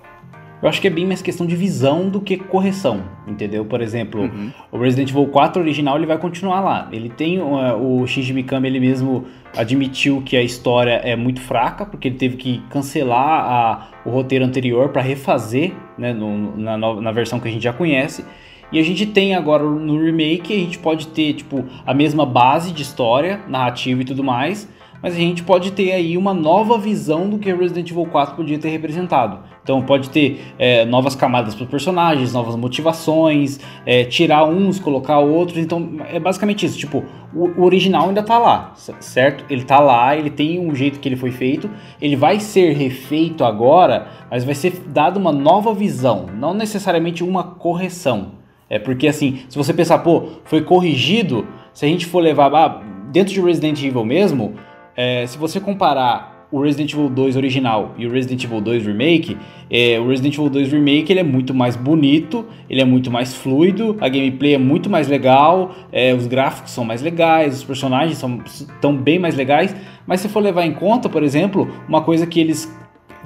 Eu 0.62 0.70
acho 0.70 0.82
que 0.82 0.88
é 0.88 0.90
bem 0.90 1.06
mais 1.06 1.22
questão 1.22 1.46
de 1.46 1.56
visão 1.56 2.10
do 2.10 2.22
que 2.22 2.38
correção, 2.38 3.04
entendeu? 3.28 3.66
Por 3.66 3.82
exemplo, 3.82 4.22
uhum. 4.22 4.52
o 4.72 4.78
Resident 4.78 5.10
Evil 5.10 5.28
4 5.28 5.62
original 5.62 5.98
ele 5.98 6.06
vai 6.06 6.18
continuar 6.18 6.62
lá. 6.62 6.90
Ele 6.92 7.10
tem 7.10 7.40
uh, 7.40 7.76
o 7.78 8.08
Shinji 8.08 8.34
Mikami 8.34 8.68
ele 8.68 8.80
mesmo 8.80 9.26
admitiu 9.56 10.22
que 10.26 10.36
a 10.36 10.42
história 10.42 10.94
é 11.04 11.16
muito 11.16 11.42
fraca 11.42 11.86
porque 11.86 12.08
ele 12.08 12.18
teve 12.18 12.38
que 12.38 12.62
cancelar 12.70 13.46
a, 13.46 13.88
o 14.06 14.10
roteiro 14.10 14.46
anterior 14.46 14.90
para 14.90 15.02
refazer, 15.02 15.74
né, 15.98 16.14
no, 16.14 16.58
na, 16.58 16.78
na 16.78 17.12
versão 17.12 17.40
que 17.40 17.48
a 17.48 17.52
gente 17.52 17.64
já 17.64 17.74
conhece. 17.74 18.26
E 18.72 18.80
a 18.80 18.84
gente 18.84 19.06
tem 19.06 19.36
agora 19.36 19.64
no 19.64 20.04
remake, 20.04 20.54
a 20.54 20.60
gente 20.60 20.80
pode 20.80 21.08
ter 21.10 21.34
tipo 21.34 21.64
a 21.86 21.94
mesma 21.94 22.26
base 22.26 22.72
de 22.72 22.82
história, 22.82 23.42
narrativa 23.48 24.02
e 24.02 24.06
tudo 24.06 24.24
mais, 24.24 24.68
mas 25.06 25.14
a 25.14 25.20
gente 25.20 25.44
pode 25.44 25.72
ter 25.74 25.92
aí 25.92 26.18
uma 26.18 26.34
nova 26.34 26.80
visão 26.80 27.30
do 27.30 27.38
que 27.38 27.54
Resident 27.54 27.92
Evil 27.92 28.08
4 28.08 28.36
podia 28.36 28.58
ter 28.58 28.70
representado. 28.70 29.38
Então 29.62 29.80
pode 29.84 30.10
ter 30.10 30.42
é, 30.58 30.84
novas 30.84 31.16
camadas 31.16 31.54
para 31.54 31.64
os 31.64 31.70
personagens, 31.70 32.34
novas 32.34 32.56
motivações, 32.56 33.60
é, 33.86 34.04
tirar 34.04 34.46
uns, 34.46 34.80
colocar 34.80 35.20
outros. 35.20 35.60
Então 35.60 35.92
é 36.12 36.20
basicamente 36.20 36.66
isso. 36.66 36.80
Tipo, 36.80 37.04
o, 37.36 37.50
o, 37.50 37.66
original 37.66 38.08
ainda 38.08 38.24
tá 38.24 38.40
lá, 38.40 38.74
certo? 39.00 39.46
Ele 39.48 39.64
tá 39.64 39.80
lá, 39.80 40.18
ele 40.18 40.32
tem 40.32 40.60
um 40.60 40.74
jeito 40.74 41.00
que 41.00 41.08
ele 41.08 41.16
foi 41.16 41.30
feito. 41.30 41.70
Ele 42.02 42.16
vai 42.16 42.40
ser 42.40 42.74
refeito 42.74 43.46
agora, 43.46 44.08
mas 44.32 44.44
vai 44.44 44.56
ser 44.56 44.72
dado 44.88 45.18
uma 45.18 45.32
nova 45.32 45.72
visão, 45.72 46.26
não 46.36 46.52
necessariamente 46.56 47.24
uma 47.24 47.44
correção. 47.44 48.32
É 48.68 48.80
porque 48.80 49.08
assim, 49.08 49.42
se 49.50 49.56
você 49.56 49.72
pensar, 49.72 50.00
pô, 50.00 50.30
foi 50.46 50.64
corrigido, 50.64 51.46
se 51.76 51.86
a 51.86 51.88
gente 51.88 52.08
for 52.08 52.22
levar 52.22 52.52
ah, 52.56 52.82
dentro 53.12 53.36
de 53.36 53.40
Resident 53.40 53.84
Evil 53.84 54.04
mesmo, 54.04 54.56
é, 54.96 55.26
se 55.28 55.38
você 55.38 55.60
comparar 55.60 56.48
o 56.52 56.62
Resident 56.62 56.94
Evil 56.94 57.10
2 57.10 57.36
original 57.36 57.94
e 57.98 58.08
o 58.08 58.12
Resident 58.12 58.44
Evil 58.44 58.62
2 58.62 58.86
Remake, 58.86 59.38
é, 59.70 60.00
o 60.00 60.08
Resident 60.08 60.36
Evil 60.36 60.50
2 60.50 60.72
Remake 60.72 61.12
ele 61.12 61.20
é 61.20 61.24
muito 61.24 61.54
mais 61.54 61.76
bonito, 61.76 62.46
ele 62.70 62.82
é 62.82 62.86
muito 62.86 63.12
mais 63.12 63.34
fluido, 63.34 63.98
a 64.00 64.08
gameplay 64.08 64.54
é 64.54 64.58
muito 64.58 64.90
mais 64.90 65.08
legal, 65.08 65.76
é, 65.92 66.14
os 66.14 66.28
gráficos 66.28 66.72
são 66.72 66.86
mais 66.86 67.02
legais, 67.02 67.58
os 67.58 67.64
personagens 67.64 68.18
são 68.18 68.40
tão 68.80 68.96
bem 68.96 69.20
mais 69.20 69.36
legais, 69.36 69.76
mas 70.08 70.22
se 70.22 70.30
for 70.30 70.40
levar 70.40 70.66
em 70.66 70.72
conta, 70.72 71.10
por 71.10 71.24
exemplo, 71.24 71.70
uma 71.90 72.02
coisa 72.02 72.26
que 72.26 72.40
eles, 72.40 72.74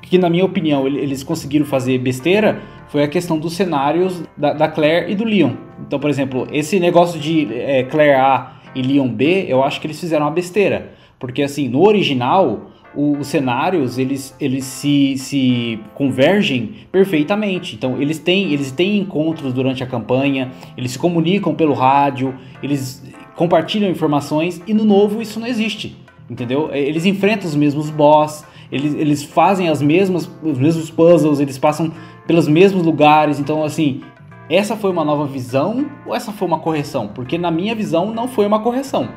que 0.02 0.18
na 0.18 0.30
minha 0.30 0.46
opinião 0.46 0.88
eles 0.88 1.22
conseguiram 1.22 1.66
fazer 1.66 1.98
besteira, 2.00 2.62
foi 2.88 3.04
a 3.04 3.08
questão 3.08 3.38
dos 3.38 3.54
cenários 3.54 4.24
da, 4.36 4.54
da 4.54 4.68
Claire 4.68 5.12
e 5.12 5.16
do 5.16 5.24
Leon. 5.24 5.52
Então, 5.86 6.00
por 6.00 6.10
exemplo, 6.10 6.48
esse 6.52 6.80
negócio 6.80 7.20
de 7.20 7.54
é, 7.54 7.84
Claire 7.84 8.16
A 8.16 8.54
e 8.74 8.82
Leon 8.82 9.08
B, 9.08 9.46
eu 9.48 9.64
acho 9.64 9.80
que 9.80 9.86
eles 9.86 10.00
fizeram 10.00 10.26
uma 10.26 10.32
besteira 10.32 10.98
porque 11.20 11.44
assim, 11.44 11.68
no 11.68 11.86
original, 11.86 12.72
o, 12.96 13.18
os 13.18 13.28
cenários 13.28 13.98
eles, 13.98 14.36
eles 14.40 14.66
se, 14.66 15.16
se 15.18 15.80
convergem 15.94 16.72
perfeitamente. 16.92 17.76
Então 17.76 18.02
eles 18.02 18.18
têm, 18.18 18.54
eles 18.54 18.72
têm 18.72 18.98
encontros 18.98 19.54
durante 19.54 19.84
a 19.84 19.88
campanha, 19.88 20.52
eles 20.78 20.92
se 20.92 21.00
comunicam 21.00 21.54
pelo 21.54 21.74
rádio, 21.74 22.34
eles 22.64 23.04
compartilham 23.36 23.90
informações 23.90 24.62
e 24.66 24.74
no 24.74 24.86
novo 24.86 25.22
isso 25.22 25.40
não 25.40 25.48
existe. 25.48 25.96
Entendeu? 26.30 26.70
É, 26.72 26.80
eles 26.80 27.06
enfrentam 27.06 27.48
os 27.48 27.56
mesmos 27.56 27.90
boss, 27.90 28.46
eles, 28.72 28.94
eles 28.94 29.24
fazem 29.24 29.68
as 29.68 29.82
mesmas, 29.82 30.30
os 30.44 30.58
mesmos 30.60 30.92
puzzles, 30.92 31.40
eles 31.40 31.58
passam 31.58 31.92
pelos 32.28 32.48
mesmos 32.48 32.86
lugares. 32.86 33.40
Então, 33.40 33.64
assim, 33.64 34.02
essa 34.48 34.76
foi 34.76 34.92
uma 34.92 35.04
nova 35.04 35.26
visão 35.26 35.90
ou 36.06 36.16
essa 36.16 36.32
foi 36.32 36.48
uma 36.48 36.60
correção? 36.60 37.08
Porque 37.08 37.38
na 37.38 37.50
minha 37.50 37.74
visão 37.74 38.14
não 38.14 38.28
foi 38.28 38.46
uma 38.46 38.60
correção. 38.60 39.10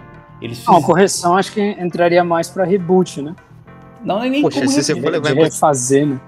Eles 0.42 0.58
fiz... 0.58 0.66
Não, 0.66 0.82
correção 0.82 1.36
acho 1.36 1.52
que 1.52 1.60
entraria 1.60 2.24
mais 2.24 2.50
para 2.50 2.64
reboot, 2.64 3.22
né? 3.22 3.34
Não, 4.04 4.22
é 4.22 4.28
nem 4.28 4.42
Poxa, 4.42 4.58
como 4.58 4.68
se 4.68 4.82
você 4.82 5.00
for 5.00 5.12
levar 5.12 5.32
de 5.32 5.40
refazer, 5.40 6.06
né? 6.06 6.20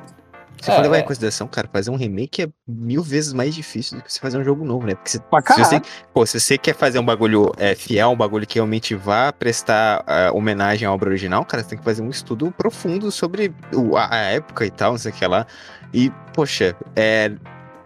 Se 0.63 0.71
é, 0.71 0.77
for 0.77 0.83
levar 0.83 0.99
em 0.99 1.03
consideração, 1.03 1.47
cara, 1.47 1.69
fazer 1.71 1.91
um 1.91 1.97
remake 1.97 2.43
é 2.43 2.49
mil 2.67 3.03
vezes 3.03 3.35
mais 3.35 3.55
difícil 3.55 3.99
do 3.99 4.05
que 4.05 4.11
você 4.11 4.19
fazer 4.19 4.39
um 4.39 4.45
jogo 4.45 4.65
novo, 4.65 4.87
né? 4.87 4.95
Porque 4.95 5.11
se, 5.11 5.19
se 5.19 5.59
você, 5.59 5.83
pô, 6.13 6.25
se 6.25 6.41
você 6.41 6.57
quer 6.57 6.75
fazer 6.75 6.99
um 6.99 7.05
bagulho 7.05 7.53
é, 7.59 7.75
fiel, 7.75 8.11
um 8.11 8.17
bagulho 8.17 8.47
que 8.47 8.55
realmente 8.55 8.95
vá 8.95 9.31
prestar 9.31 10.03
uh, 10.03 10.35
homenagem 10.35 10.89
à 10.89 10.93
obra 10.93 11.11
original, 11.11 11.45
cara, 11.45 11.63
você 11.63 11.71
tem 11.71 11.79
que 11.79 11.85
fazer 11.85 12.01
um 12.01 12.09
estudo 12.09 12.51
profundo 12.51 13.11
sobre 13.11 13.53
o, 13.75 13.97
a, 13.97 14.15
a, 14.15 14.17
época 14.17 14.65
e 14.65 14.71
tal, 14.71 14.93
não 14.93 14.99
sei 14.99 15.11
o 15.11 15.15
que 15.15 15.27
lá. 15.27 15.47
E, 15.93 16.11
poxa, 16.33 16.75
é, 16.97 17.33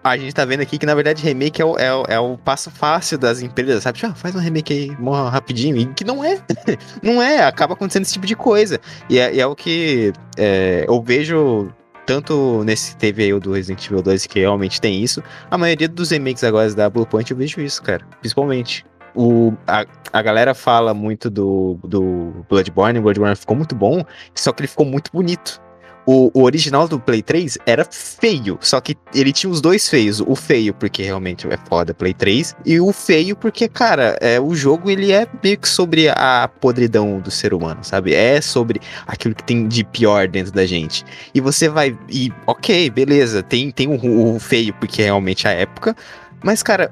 a 0.03 0.17
gente 0.17 0.35
tá 0.35 0.45
vendo 0.45 0.61
aqui 0.61 0.79
que, 0.79 0.87
na 0.87 0.95
verdade, 0.95 1.23
remake 1.23 1.61
é 1.61 1.65
o, 1.65 1.77
é 1.77 1.95
o, 1.95 2.05
é 2.09 2.19
o 2.19 2.39
passo 2.39 2.71
fácil 2.71 3.19
das 3.19 3.43
empresas, 3.43 3.83
sabe? 3.83 3.99
Tipo, 3.99 4.13
ah, 4.13 4.15
faz 4.15 4.35
um 4.35 4.39
remake 4.39 4.73
aí, 4.73 4.97
morra 5.01 5.29
rapidinho. 5.29 5.77
E 5.77 5.87
que 5.87 6.05
não 6.05 6.25
é. 6.25 6.41
não 7.03 7.23
é, 7.23 7.43
acaba 7.45 7.75
acontecendo 7.75 8.03
esse 8.03 8.13
tipo 8.13 8.27
de 8.27 8.37
coisa. 8.37 8.81
E 9.09 9.19
é, 9.19 9.35
e 9.35 9.41
é 9.41 9.47
o 9.47 9.55
que 9.55 10.13
é, 10.37 10.85
eu 10.89 11.03
vejo 11.03 11.73
tanto 12.09 12.65
nesse 12.65 12.97
teve 12.97 13.23
aí 13.23 13.39
do 13.39 13.53
Resident 13.53 13.85
Evil 13.85 14.01
2 14.01 14.27
que 14.27 14.41
realmente 14.41 14.81
tem 14.81 15.03
isso, 15.05 15.23
a 15.51 15.59
maioria 15.59 15.87
dos 15.87 16.11
remakes 16.11 16.43
agora 16.43 16.73
da 16.73 16.89
Bluepoint 16.89 17.31
eu 17.31 17.37
vejo 17.37 17.61
isso, 17.61 17.83
cara. 17.83 18.03
Principalmente. 18.21 18.87
O, 19.15 19.53
a, 19.67 19.85
a 20.13 20.23
galera 20.23 20.55
fala 20.55 20.95
muito 20.95 21.29
do, 21.29 21.79
do 21.83 22.47
Bloodborne, 22.49 22.99
o 22.99 23.03
Bloodborne 23.03 23.35
ficou 23.35 23.57
muito 23.57 23.75
bom, 23.75 24.05
só 24.35 24.53
que 24.53 24.61
ele 24.63 24.69
ficou 24.69 24.87
muito 24.87 25.11
bonito. 25.13 25.61
O, 26.11 26.31
o, 26.33 26.44
original 26.44 26.88
do 26.88 26.99
Play 26.99 27.21
3 27.21 27.59
era 27.66 27.85
feio, 27.85 28.57
só 28.62 28.81
que 28.81 28.97
ele 29.14 29.31
tinha 29.31 29.51
os 29.51 29.61
dois 29.61 29.90
feios. 29.90 30.21
O 30.21 30.35
feio, 30.35 30.73
porque 30.73 31.03
realmente 31.03 31.47
é 31.47 31.59
foda 31.68 31.92
Play 31.92 32.14
3, 32.14 32.57
e 32.64 32.81
o 32.81 32.90
feio, 32.94 33.37
porque, 33.37 33.68
cara, 33.68 34.16
é, 34.23 34.40
o 34.40 34.55
jogo 34.55 34.90
ele 34.90 35.12
é 35.12 35.27
meio 35.44 35.59
que 35.59 35.68
sobre 35.68 36.09
a 36.09 36.49
podridão 36.62 37.21
do 37.21 37.31
ser 37.31 37.53
humano, 37.53 37.81
sabe? 37.83 38.14
É 38.14 38.40
sobre 38.40 38.81
aquilo 39.07 39.35
que 39.35 39.44
tem 39.44 39.68
de 39.68 39.85
pior 39.85 40.27
dentro 40.29 40.51
da 40.51 40.64
gente. 40.64 41.05
E 41.35 41.42
você 41.42 41.68
vai. 41.68 41.94
E, 42.09 42.33
ok, 42.47 42.88
beleza, 42.88 43.42
tem, 43.42 43.71
tem 43.71 43.87
o, 43.87 44.35
o 44.35 44.40
feio, 44.40 44.73
porque 44.81 45.03
é 45.03 45.05
realmente 45.05 45.47
a 45.47 45.51
época. 45.51 45.94
Mas, 46.42 46.62
cara, 46.62 46.90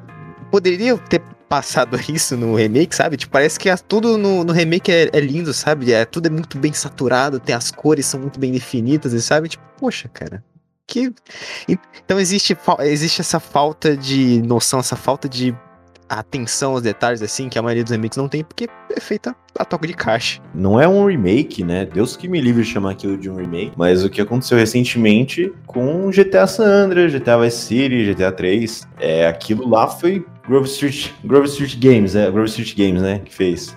poderia 0.50 0.94
ter 0.98 1.22
passado 1.48 1.98
isso 2.08 2.36
no 2.36 2.54
remake, 2.54 2.94
sabe? 2.94 3.16
Tipo, 3.16 3.32
parece 3.32 3.58
que 3.58 3.74
tudo 3.88 4.18
no, 4.18 4.44
no 4.44 4.52
remake 4.52 4.90
é, 4.90 5.10
é, 5.12 5.20
lindo, 5.20 5.52
sabe? 5.52 5.92
É, 5.92 6.04
tudo 6.04 6.26
é 6.26 6.30
muito 6.30 6.58
bem 6.58 6.72
saturado, 6.72 7.40
tem 7.40 7.54
as 7.54 7.70
cores 7.70 8.06
são 8.06 8.20
muito 8.20 8.38
bem 8.38 8.52
definidas, 8.52 9.12
e 9.12 9.22
sabe? 9.22 9.48
Tipo, 9.48 9.64
poxa, 9.78 10.08
cara. 10.08 10.42
Que... 10.86 11.12
Então 12.04 12.20
existe, 12.20 12.56
existe 12.80 13.20
essa 13.20 13.40
falta 13.40 13.96
de 13.96 14.40
noção, 14.42 14.78
essa 14.78 14.94
falta 14.94 15.28
de 15.28 15.54
atenção 16.08 16.72
aos 16.72 16.82
detalhes, 16.82 17.22
assim, 17.22 17.48
que 17.48 17.58
a 17.58 17.62
maioria 17.62 17.82
dos 17.82 17.90
remakes 17.90 18.16
não 18.16 18.28
tem, 18.28 18.44
porque 18.44 18.68
é 18.94 19.00
feita 19.00 19.34
a 19.58 19.64
toque 19.64 19.86
de 19.86 19.94
caixa. 19.94 20.40
Não 20.54 20.80
é 20.80 20.86
um 20.86 21.06
remake, 21.06 21.64
né? 21.64 21.84
Deus 21.86 22.16
que 22.16 22.28
me 22.28 22.40
livre 22.40 22.62
de 22.62 22.70
chamar 22.70 22.92
aquilo 22.92 23.16
de 23.16 23.28
um 23.28 23.36
remake, 23.36 23.72
mas 23.76 24.04
o 24.04 24.10
que 24.10 24.20
aconteceu 24.20 24.56
recentemente 24.56 25.52
com 25.66 26.10
GTA 26.10 26.46
San 26.46 26.64
Andreas, 26.64 27.12
GTA 27.12 27.38
Vice 27.38 27.58
City, 27.58 28.14
GTA 28.14 28.32
3, 28.32 28.88
é, 29.00 29.26
aquilo 29.26 29.68
lá 29.68 29.88
foi 29.88 30.24
Grove 30.48 30.68
Street, 30.68 31.10
Grove 31.24 31.46
Street 31.48 31.76
Games, 31.78 32.14
é, 32.14 32.30
Grove 32.30 32.48
Street 32.48 32.76
Games, 32.76 33.02
né, 33.02 33.20
que 33.24 33.34
fez. 33.34 33.76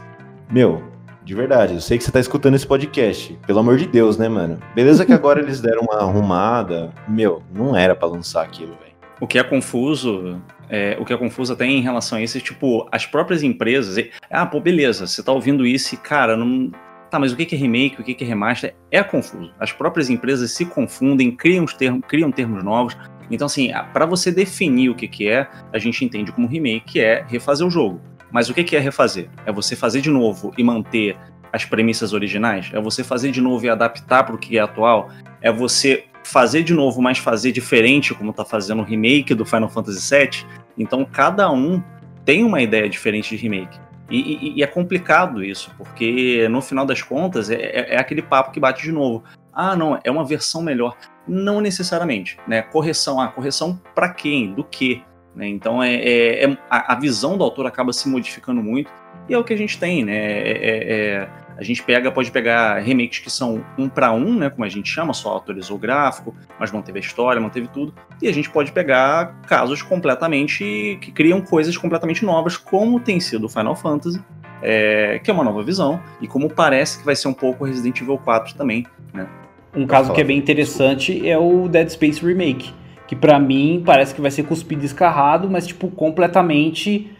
Meu, 0.51 0.83
de 1.23 1.35
verdade, 1.35 1.73
eu 1.75 1.81
sei 1.81 1.97
que 1.97 2.03
você 2.03 2.11
tá 2.11 2.19
escutando 2.19 2.55
esse 2.55 2.65
podcast. 2.65 3.37
Pelo 3.45 3.59
amor 3.59 3.77
de 3.77 3.87
Deus, 3.87 4.17
né, 4.17 4.27
mano? 4.27 4.59
Beleza 4.73 5.05
que 5.05 5.13
agora 5.13 5.39
eles 5.39 5.61
deram 5.61 5.81
uma 5.81 5.99
arrumada. 5.99 6.93
Meu, 7.07 7.43
não 7.53 7.75
era 7.75 7.95
para 7.95 8.07
lançar 8.07 8.43
aquilo, 8.43 8.71
velho. 8.71 8.93
O 9.19 9.27
que 9.27 9.37
é 9.37 9.43
confuso, 9.43 10.41
é, 10.69 10.97
o 10.99 11.05
que 11.05 11.13
é 11.13 11.17
confuso 11.17 11.53
até 11.53 11.65
em 11.65 11.81
relação 11.81 12.17
a 12.17 12.21
isso, 12.21 12.39
tipo, 12.39 12.87
as 12.91 13.05
próprias 13.05 13.43
empresas. 13.43 14.07
Ah, 14.29 14.45
pô, 14.45 14.59
beleza, 14.59 15.05
você 15.05 15.21
tá 15.21 15.31
ouvindo 15.31 15.65
isso 15.65 15.93
e, 15.95 15.97
cara, 15.97 16.37
não. 16.37 16.71
Tá, 17.11 17.17
mas 17.17 17.31
o 17.31 17.35
que 17.35 17.55
é 17.55 17.57
remake, 17.57 17.99
o 17.99 18.03
que 18.03 18.23
é 18.23 18.27
remaster? 18.27 18.75
É 18.91 19.03
confuso. 19.03 19.51
As 19.59 19.71
próprias 19.71 20.11
empresas 20.11 20.51
se 20.51 20.63
confundem, 20.65 21.31
criam, 21.31 21.65
termos, 21.65 22.01
criam 22.07 22.31
termos 22.31 22.63
novos. 22.63 22.95
Então, 23.29 23.45
assim, 23.45 23.71
para 23.93 24.05
você 24.05 24.31
definir 24.31 24.89
o 24.89 24.95
que, 24.95 25.07
que 25.07 25.29
é, 25.29 25.47
a 25.71 25.77
gente 25.77 26.03
entende 26.03 26.31
como 26.31 26.47
remake, 26.47 26.93
que 26.93 26.99
é 26.99 27.25
refazer 27.27 27.65
o 27.65 27.69
jogo. 27.69 28.01
Mas 28.31 28.49
o 28.49 28.53
que, 28.53 28.63
que 28.63 28.75
é 28.75 28.79
refazer? 28.79 29.29
É 29.45 29.51
você 29.51 29.75
fazer 29.75 30.01
de 30.01 30.09
novo 30.09 30.53
e 30.57 30.63
manter 30.63 31.17
as 31.51 31.65
premissas 31.65 32.13
originais? 32.13 32.69
É 32.73 32.79
você 32.79 33.03
fazer 33.03 33.31
de 33.31 33.41
novo 33.41 33.65
e 33.65 33.69
adaptar 33.69 34.23
para 34.23 34.35
o 34.35 34.37
que 34.37 34.57
é 34.57 34.61
atual? 34.61 35.09
É 35.41 35.51
você 35.51 36.05
fazer 36.23 36.63
de 36.63 36.73
novo, 36.73 37.01
mas 37.01 37.17
fazer 37.17 37.51
diferente, 37.51 38.13
como 38.13 38.31
está 38.31 38.45
fazendo 38.45 38.81
o 38.81 38.85
remake 38.85 39.33
do 39.33 39.45
Final 39.45 39.69
Fantasy 39.69 40.15
VII? 40.15 40.45
Então, 40.77 41.03
cada 41.05 41.51
um 41.51 41.81
tem 42.23 42.43
uma 42.43 42.61
ideia 42.61 42.87
diferente 42.87 43.35
de 43.35 43.41
remake. 43.41 43.79
E, 44.09 44.17
e, 44.19 44.53
e, 44.57 44.63
é 44.63 44.67
complicado 44.67 45.43
isso, 45.43 45.71
porque 45.77 46.47
no 46.49 46.61
final 46.61 46.85
das 46.85 47.01
contas 47.01 47.49
é, 47.49 47.55
é, 47.55 47.95
é, 47.95 47.99
aquele 47.99 48.23
papo 48.23 48.51
que 48.51 48.59
bate 48.59 48.81
de 48.81 48.91
novo. 48.91 49.23
Ah, 49.61 49.75
não, 49.75 49.99
é 50.01 50.09
uma 50.09 50.23
versão 50.23 50.61
melhor. 50.61 50.95
Não 51.27 51.59
necessariamente, 51.59 52.37
né? 52.47 52.61
Correção, 52.61 53.19
ah, 53.19 53.27
correção 53.27 53.77
para 53.93 54.07
quem? 54.07 54.53
Do 54.53 54.63
que? 54.63 55.03
Né? 55.35 55.49
Então 55.49 55.83
é, 55.83 55.95
é, 55.95 56.45
é 56.45 56.57
a, 56.69 56.95
visão 56.95 57.37
do 57.37 57.43
autor 57.43 57.65
acaba 57.65 57.91
se 57.91 58.07
modificando 58.07 58.63
muito 58.63 58.89
e 59.27 59.33
é 59.33 59.37
o 59.37 59.43
que 59.43 59.53
a 59.53 59.57
gente 59.57 59.77
tem, 59.77 60.05
né? 60.05 60.15
É, 60.15 60.59
é, 60.63 61.29
a 61.57 61.61
gente 61.61 61.83
pega, 61.83 62.09
pode 62.09 62.31
pegar 62.31 62.79
remakes 62.79 63.19
que 63.19 63.29
são 63.29 63.61
um 63.77 63.89
para 63.89 64.13
um, 64.13 64.33
né, 64.33 64.49
como 64.49 64.63
a 64.63 64.69
gente 64.69 64.89
chama, 64.89 65.13
só 65.13 65.27
autorizou 65.27 65.75
o 65.75 65.79
gráfico, 65.79 66.33
mas 66.57 66.71
manteve 66.71 66.99
a 66.99 67.01
história, 67.01 67.41
manteve 67.41 67.67
tudo. 67.67 67.93
E 68.21 68.29
a 68.29 68.33
gente 68.33 68.49
pode 68.49 68.71
pegar 68.71 69.41
casos 69.41 69.81
completamente 69.81 70.97
que 71.01 71.11
criam 71.11 71.41
coisas 71.41 71.75
completamente 71.77 72.23
novas, 72.23 72.55
como 72.55 72.97
tem 72.97 73.19
sido 73.19 73.47
o 73.47 73.49
Final 73.49 73.75
Fantasy, 73.75 74.23
é, 74.61 75.19
que 75.19 75.29
é 75.29 75.33
uma 75.33 75.43
nova 75.43 75.61
visão, 75.61 76.01
e 76.21 76.29
como 76.29 76.49
parece 76.49 76.99
que 76.99 77.05
vai 77.05 77.15
ser 77.15 77.27
um 77.27 77.33
pouco 77.33 77.65
Resident 77.65 77.99
Evil 77.99 78.17
4 78.17 78.55
também, 78.55 78.87
né? 79.13 79.27
Um 79.75 79.85
caso 79.85 80.13
que 80.13 80.21
é 80.21 80.23
bem 80.23 80.37
interessante 80.37 81.27
é 81.27 81.37
o 81.37 81.67
Dead 81.67 81.89
Space 81.89 82.25
Remake, 82.25 82.73
que 83.07 83.15
para 83.15 83.39
mim 83.39 83.83
parece 83.85 84.15
que 84.15 84.21
vai 84.21 84.31
ser 84.31 84.43
cuspido 84.43 84.81
e 84.81 84.85
escarrado, 84.85 85.49
mas 85.49 85.67
tipo 85.67 85.89
completamente 85.89 87.11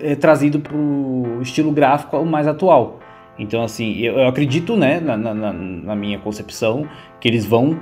é, 0.00 0.14
trazido 0.14 0.60
pro 0.60 1.38
estilo 1.40 1.70
gráfico 1.70 2.24
mais 2.24 2.46
atual. 2.46 3.00
Então, 3.38 3.62
assim, 3.62 3.98
eu, 3.98 4.18
eu 4.18 4.28
acredito, 4.28 4.76
né, 4.76 5.00
na, 5.00 5.16
na, 5.16 5.52
na, 5.52 5.96
minha 5.96 6.18
concepção, 6.18 6.86
que 7.20 7.26
eles 7.26 7.46
vão 7.46 7.78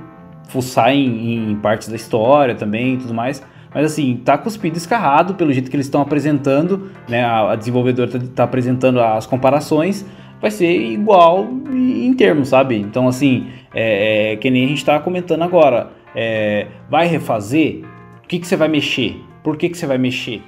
fuçar 0.48 0.90
em, 0.90 1.50
em 1.50 1.56
partes 1.56 1.88
da 1.88 1.96
história 1.96 2.54
também 2.54 2.94
e 2.94 2.96
tudo 2.98 3.14
mais. 3.14 3.42
Mas 3.72 3.86
assim, 3.86 4.20
tá 4.24 4.36
cuspido 4.36 4.76
escarrado 4.76 5.34
pelo 5.34 5.52
jeito 5.52 5.70
que 5.70 5.76
eles 5.76 5.86
estão 5.86 6.00
apresentando, 6.00 6.90
né? 7.08 7.24
A, 7.24 7.52
a 7.52 7.56
desenvolvedora 7.56 8.10
tá, 8.10 8.18
tá, 8.34 8.44
apresentando 8.44 9.00
as 9.00 9.26
comparações, 9.26 10.04
vai 10.40 10.50
ser 10.50 10.70
igual 10.70 11.48
em 11.72 12.12
termos, 12.14 12.48
sabe? 12.48 12.76
Então, 12.76 13.06
assim, 13.06 13.46
é, 13.74 14.32
é, 14.32 14.36
que 14.36 14.50
nem 14.50 14.64
a 14.64 14.68
gente 14.68 14.84
tá 14.84 14.98
comentando 15.00 15.42
agora. 15.42 15.90
É, 16.14 16.66
vai 16.88 17.06
refazer? 17.06 17.84
O 18.24 18.28
que, 18.28 18.38
que 18.38 18.46
você 18.46 18.56
vai 18.56 18.68
mexer? 18.68 19.16
Por 19.42 19.56
que, 19.56 19.68
que 19.68 19.76
você 19.76 19.86
vai 19.86 19.98
mexer? 19.98 20.42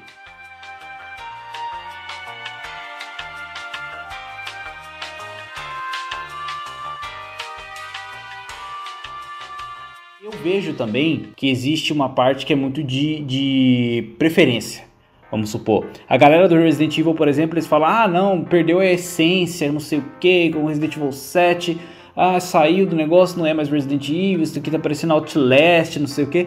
vejo 10.43 10.75
também 10.75 11.29
que 11.37 11.49
existe 11.49 11.93
uma 11.93 12.09
parte 12.09 12.45
que 12.45 12.53
é 12.53 12.57
muito 12.57 12.83
de, 12.83 13.21
de 13.21 14.15
preferência. 14.19 14.85
Vamos 15.31 15.49
supor. 15.49 15.87
A 16.07 16.17
galera 16.19 16.47
do 16.47 16.57
Resident 16.57 16.99
Evil, 16.99 17.15
por 17.15 17.27
exemplo, 17.27 17.55
eles 17.55 17.67
falam: 17.67 17.89
ah, 17.89 18.07
não, 18.07 18.45
perdeu 18.45 18.81
a 18.81 18.87
essência, 18.87 19.73
não 19.73 19.81
sei 19.81 20.01
o 20.01 20.05
que, 20.21 20.51
com 20.51 20.67
Resident 20.67 20.95
Evil 20.97 21.13
7. 21.13 21.79
Ah, 22.17 22.39
saiu 22.41 22.87
do 22.87 22.95
negócio, 22.95 23.39
não 23.39 23.47
é 23.47 23.55
mais 23.55 23.69
Resident 23.69 24.09
Evil, 24.09 24.43
isso 24.43 24.59
aqui 24.59 24.71
tá 24.71 24.79
parecendo 24.79 25.15
Outlast, 25.15 25.97
não 25.99 26.07
sei 26.07 26.25
o 26.25 26.27
que. 26.27 26.47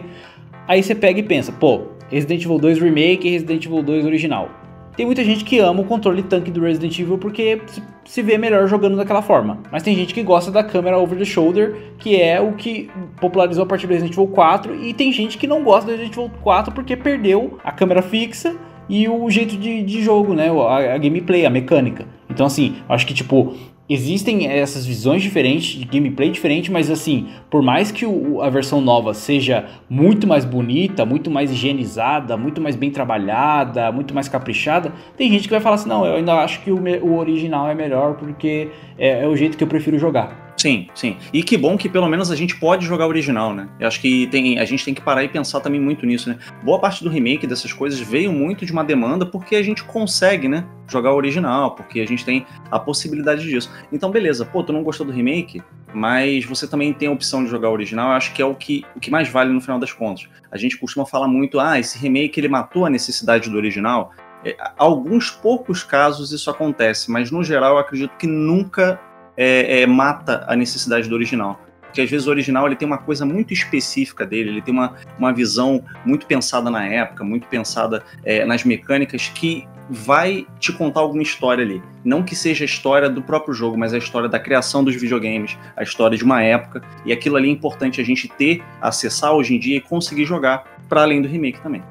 Aí 0.68 0.82
você 0.82 0.94
pega 0.94 1.18
e 1.18 1.22
pensa: 1.22 1.52
pô, 1.52 1.82
Resident 2.08 2.44
Evil 2.44 2.58
2 2.58 2.80
Remake 2.80 3.26
e 3.26 3.30
Resident 3.32 3.64
Evil 3.64 3.82
2 3.82 4.04
original. 4.04 4.48
Tem 4.96 5.04
muita 5.04 5.22
gente 5.22 5.44
que 5.44 5.58
ama 5.58 5.82
o 5.82 5.84
controle 5.84 6.22
tanque 6.22 6.50
do 6.50 6.62
Resident 6.62 6.98
Evil 6.98 7.18
porque 7.18 7.60
se 8.04 8.22
vê 8.22 8.38
melhor 8.38 8.66
jogando 8.66 8.96
daquela 8.96 9.20
forma. 9.20 9.58
Mas 9.70 9.82
tem 9.82 9.94
gente 9.94 10.14
que 10.14 10.22
gosta 10.22 10.50
da 10.50 10.64
câmera 10.64 10.96
over 10.96 11.18
the 11.18 11.24
shoulder, 11.24 11.76
que 11.98 12.18
é 12.18 12.40
o 12.40 12.52
que 12.52 12.88
popularizou 13.20 13.64
a 13.64 13.66
partir 13.66 13.86
do 13.86 13.92
Resident 13.92 14.14
Evil 14.14 14.28
4, 14.28 14.74
e 14.74 14.94
tem 14.94 15.12
gente 15.12 15.36
que 15.36 15.46
não 15.46 15.62
gosta 15.62 15.86
do 15.86 15.90
Resident 15.90 16.16
Evil 16.16 16.30
4 16.42 16.72
porque 16.72 16.96
perdeu 16.96 17.58
a 17.62 17.72
câmera 17.72 18.00
fixa 18.00 18.56
e 18.88 19.06
o 19.06 19.28
jeito 19.28 19.56
de, 19.56 19.82
de 19.82 20.02
jogo, 20.02 20.32
né? 20.32 20.48
A, 20.48 20.94
a 20.94 20.98
gameplay, 20.98 21.44
a 21.44 21.50
mecânica. 21.50 22.06
Então, 22.28 22.46
assim, 22.46 22.76
acho 22.88 23.06
que, 23.06 23.14
tipo, 23.14 23.54
existem 23.88 24.48
essas 24.48 24.84
visões 24.84 25.22
diferentes, 25.22 25.78
de 25.78 25.84
gameplay 25.84 26.30
diferente, 26.30 26.70
mas 26.70 26.90
assim, 26.90 27.28
por 27.50 27.62
mais 27.62 27.92
que 27.92 28.04
o, 28.04 28.42
a 28.42 28.50
versão 28.50 28.80
nova 28.80 29.14
seja 29.14 29.66
muito 29.88 30.26
mais 30.26 30.44
bonita, 30.44 31.04
muito 31.04 31.30
mais 31.30 31.50
higienizada, 31.52 32.36
muito 32.36 32.60
mais 32.60 32.74
bem 32.74 32.90
trabalhada, 32.90 33.92
muito 33.92 34.12
mais 34.14 34.28
caprichada, 34.28 34.92
tem 35.16 35.30
gente 35.30 35.44
que 35.44 35.50
vai 35.50 35.60
falar 35.60 35.76
assim, 35.76 35.88
não, 35.88 36.04
eu 36.04 36.16
ainda 36.16 36.34
acho 36.34 36.60
que 36.62 36.70
o, 36.70 36.78
o 37.04 37.18
original 37.18 37.68
é 37.68 37.74
melhor 37.74 38.14
porque 38.14 38.70
é, 38.98 39.22
é 39.22 39.28
o 39.28 39.36
jeito 39.36 39.56
que 39.56 39.62
eu 39.62 39.68
prefiro 39.68 39.98
jogar. 39.98 40.45
Sim, 40.66 40.88
sim. 40.96 41.16
E 41.32 41.44
que 41.44 41.56
bom 41.56 41.78
que 41.78 41.88
pelo 41.88 42.08
menos 42.08 42.28
a 42.28 42.34
gente 42.34 42.56
pode 42.56 42.84
jogar 42.84 43.06
original, 43.06 43.54
né? 43.54 43.68
Eu 43.78 43.86
acho 43.86 44.00
que 44.00 44.26
tem, 44.26 44.58
a 44.58 44.64
gente 44.64 44.84
tem 44.84 44.92
que 44.92 45.00
parar 45.00 45.22
e 45.22 45.28
pensar 45.28 45.60
também 45.60 45.80
muito 45.80 46.04
nisso, 46.04 46.28
né? 46.28 46.38
Boa 46.64 46.80
parte 46.80 47.04
do 47.04 47.08
remake 47.08 47.46
dessas 47.46 47.72
coisas 47.72 48.00
veio 48.00 48.32
muito 48.32 48.66
de 48.66 48.72
uma 48.72 48.82
demanda 48.82 49.24
porque 49.24 49.54
a 49.54 49.62
gente 49.62 49.84
consegue, 49.84 50.48
né? 50.48 50.66
Jogar 50.88 51.14
original, 51.14 51.76
porque 51.76 52.00
a 52.00 52.04
gente 52.04 52.24
tem 52.24 52.44
a 52.68 52.80
possibilidade 52.80 53.44
disso. 53.44 53.70
Então, 53.92 54.10
beleza, 54.10 54.44
pô, 54.44 54.60
tu 54.60 54.72
não 54.72 54.82
gostou 54.82 55.06
do 55.06 55.12
remake, 55.12 55.62
mas 55.94 56.44
você 56.44 56.66
também 56.66 56.92
tem 56.92 57.06
a 57.06 57.12
opção 57.12 57.44
de 57.44 57.48
jogar 57.48 57.70
original, 57.70 58.08
eu 58.10 58.16
acho 58.16 58.34
que 58.34 58.42
é 58.42 58.44
o 58.44 58.56
que, 58.56 58.84
o 58.96 58.98
que 58.98 59.08
mais 59.08 59.28
vale 59.28 59.52
no 59.52 59.60
final 59.60 59.78
das 59.78 59.92
contas. 59.92 60.28
A 60.50 60.58
gente 60.58 60.76
costuma 60.76 61.06
falar 61.06 61.28
muito, 61.28 61.60
ah, 61.60 61.78
esse 61.78 61.96
remake 61.96 62.40
ele 62.40 62.48
matou 62.48 62.84
a 62.84 62.90
necessidade 62.90 63.48
do 63.48 63.56
original. 63.56 64.10
É, 64.44 64.56
alguns 64.76 65.30
poucos 65.30 65.84
casos 65.84 66.32
isso 66.32 66.50
acontece, 66.50 67.08
mas 67.08 67.30
no 67.30 67.44
geral 67.44 67.74
eu 67.74 67.78
acredito 67.78 68.16
que 68.16 68.26
nunca 68.26 69.00
é, 69.36 69.82
é, 69.82 69.86
mata 69.86 70.44
a 70.48 70.56
necessidade 70.56 71.08
do 71.08 71.14
original. 71.14 71.60
Porque 71.82 72.00
às 72.00 72.10
vezes 72.10 72.26
o 72.26 72.30
original 72.30 72.66
ele 72.66 72.76
tem 72.76 72.86
uma 72.86 72.98
coisa 72.98 73.24
muito 73.24 73.54
específica 73.54 74.26
dele, 74.26 74.50
ele 74.50 74.62
tem 74.62 74.74
uma, 74.74 74.94
uma 75.18 75.32
visão 75.32 75.82
muito 76.04 76.26
pensada 76.26 76.70
na 76.70 76.86
época, 76.86 77.24
muito 77.24 77.46
pensada 77.46 78.02
é, 78.22 78.44
nas 78.44 78.64
mecânicas 78.64 79.30
que 79.34 79.66
vai 79.88 80.46
te 80.58 80.72
contar 80.72 81.00
alguma 81.00 81.22
história 81.22 81.64
ali. 81.64 81.82
Não 82.04 82.22
que 82.22 82.34
seja 82.34 82.64
a 82.64 82.66
história 82.66 83.08
do 83.08 83.22
próprio 83.22 83.54
jogo, 83.54 83.78
mas 83.78 83.94
a 83.94 83.98
história 83.98 84.28
da 84.28 84.38
criação 84.38 84.82
dos 84.84 84.94
videogames, 84.94 85.56
a 85.76 85.82
história 85.82 86.18
de 86.18 86.24
uma 86.24 86.42
época. 86.42 86.82
E 87.04 87.12
aquilo 87.12 87.36
ali 87.36 87.48
é 87.48 87.52
importante 87.52 88.00
a 88.00 88.04
gente 88.04 88.28
ter, 88.28 88.62
acessar 88.80 89.32
hoje 89.32 89.54
em 89.54 89.58
dia 89.58 89.76
e 89.76 89.80
conseguir 89.80 90.24
jogar 90.24 90.64
para 90.88 91.02
além 91.02 91.22
do 91.22 91.28
remake 91.28 91.60
também. 91.60 91.82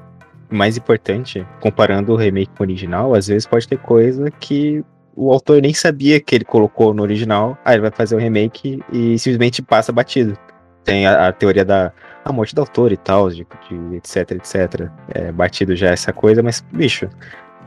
Mais 0.49 0.77
importante, 0.77 1.45
comparando 1.59 2.13
o 2.13 2.15
remake 2.15 2.51
com 2.55 2.63
o 2.63 2.65
original, 2.67 3.15
às 3.15 3.27
vezes 3.27 3.47
pode 3.47 3.67
ter 3.67 3.79
coisa 3.79 4.29
que 4.29 4.83
o 5.15 5.31
autor 5.31 5.61
nem 5.61 5.73
sabia 5.73 6.19
que 6.19 6.35
ele 6.35 6.45
colocou 6.45 6.93
no 6.93 7.01
original, 7.01 7.57
aí 7.63 7.75
ele 7.75 7.81
vai 7.81 7.91
fazer 7.91 8.15
o 8.15 8.19
remake 8.19 8.81
e 8.91 9.17
simplesmente 9.17 9.61
passa 9.61 9.91
batido. 9.91 10.37
Tem 10.83 11.07
a, 11.07 11.29
a 11.29 11.33
teoria 11.33 11.65
da 11.65 11.91
a 12.23 12.33
morte 12.33 12.55
do 12.55 12.61
autor 12.61 12.91
e 12.91 12.97
tal, 12.97 13.29
de, 13.29 13.45
de 13.69 13.95
etc, 13.97 14.31
etc. 14.31 14.89
É, 15.09 15.31
batido 15.31 15.75
já 15.75 15.91
essa 15.91 16.11
coisa, 16.11 16.41
mas, 16.41 16.65
bicho, 16.71 17.07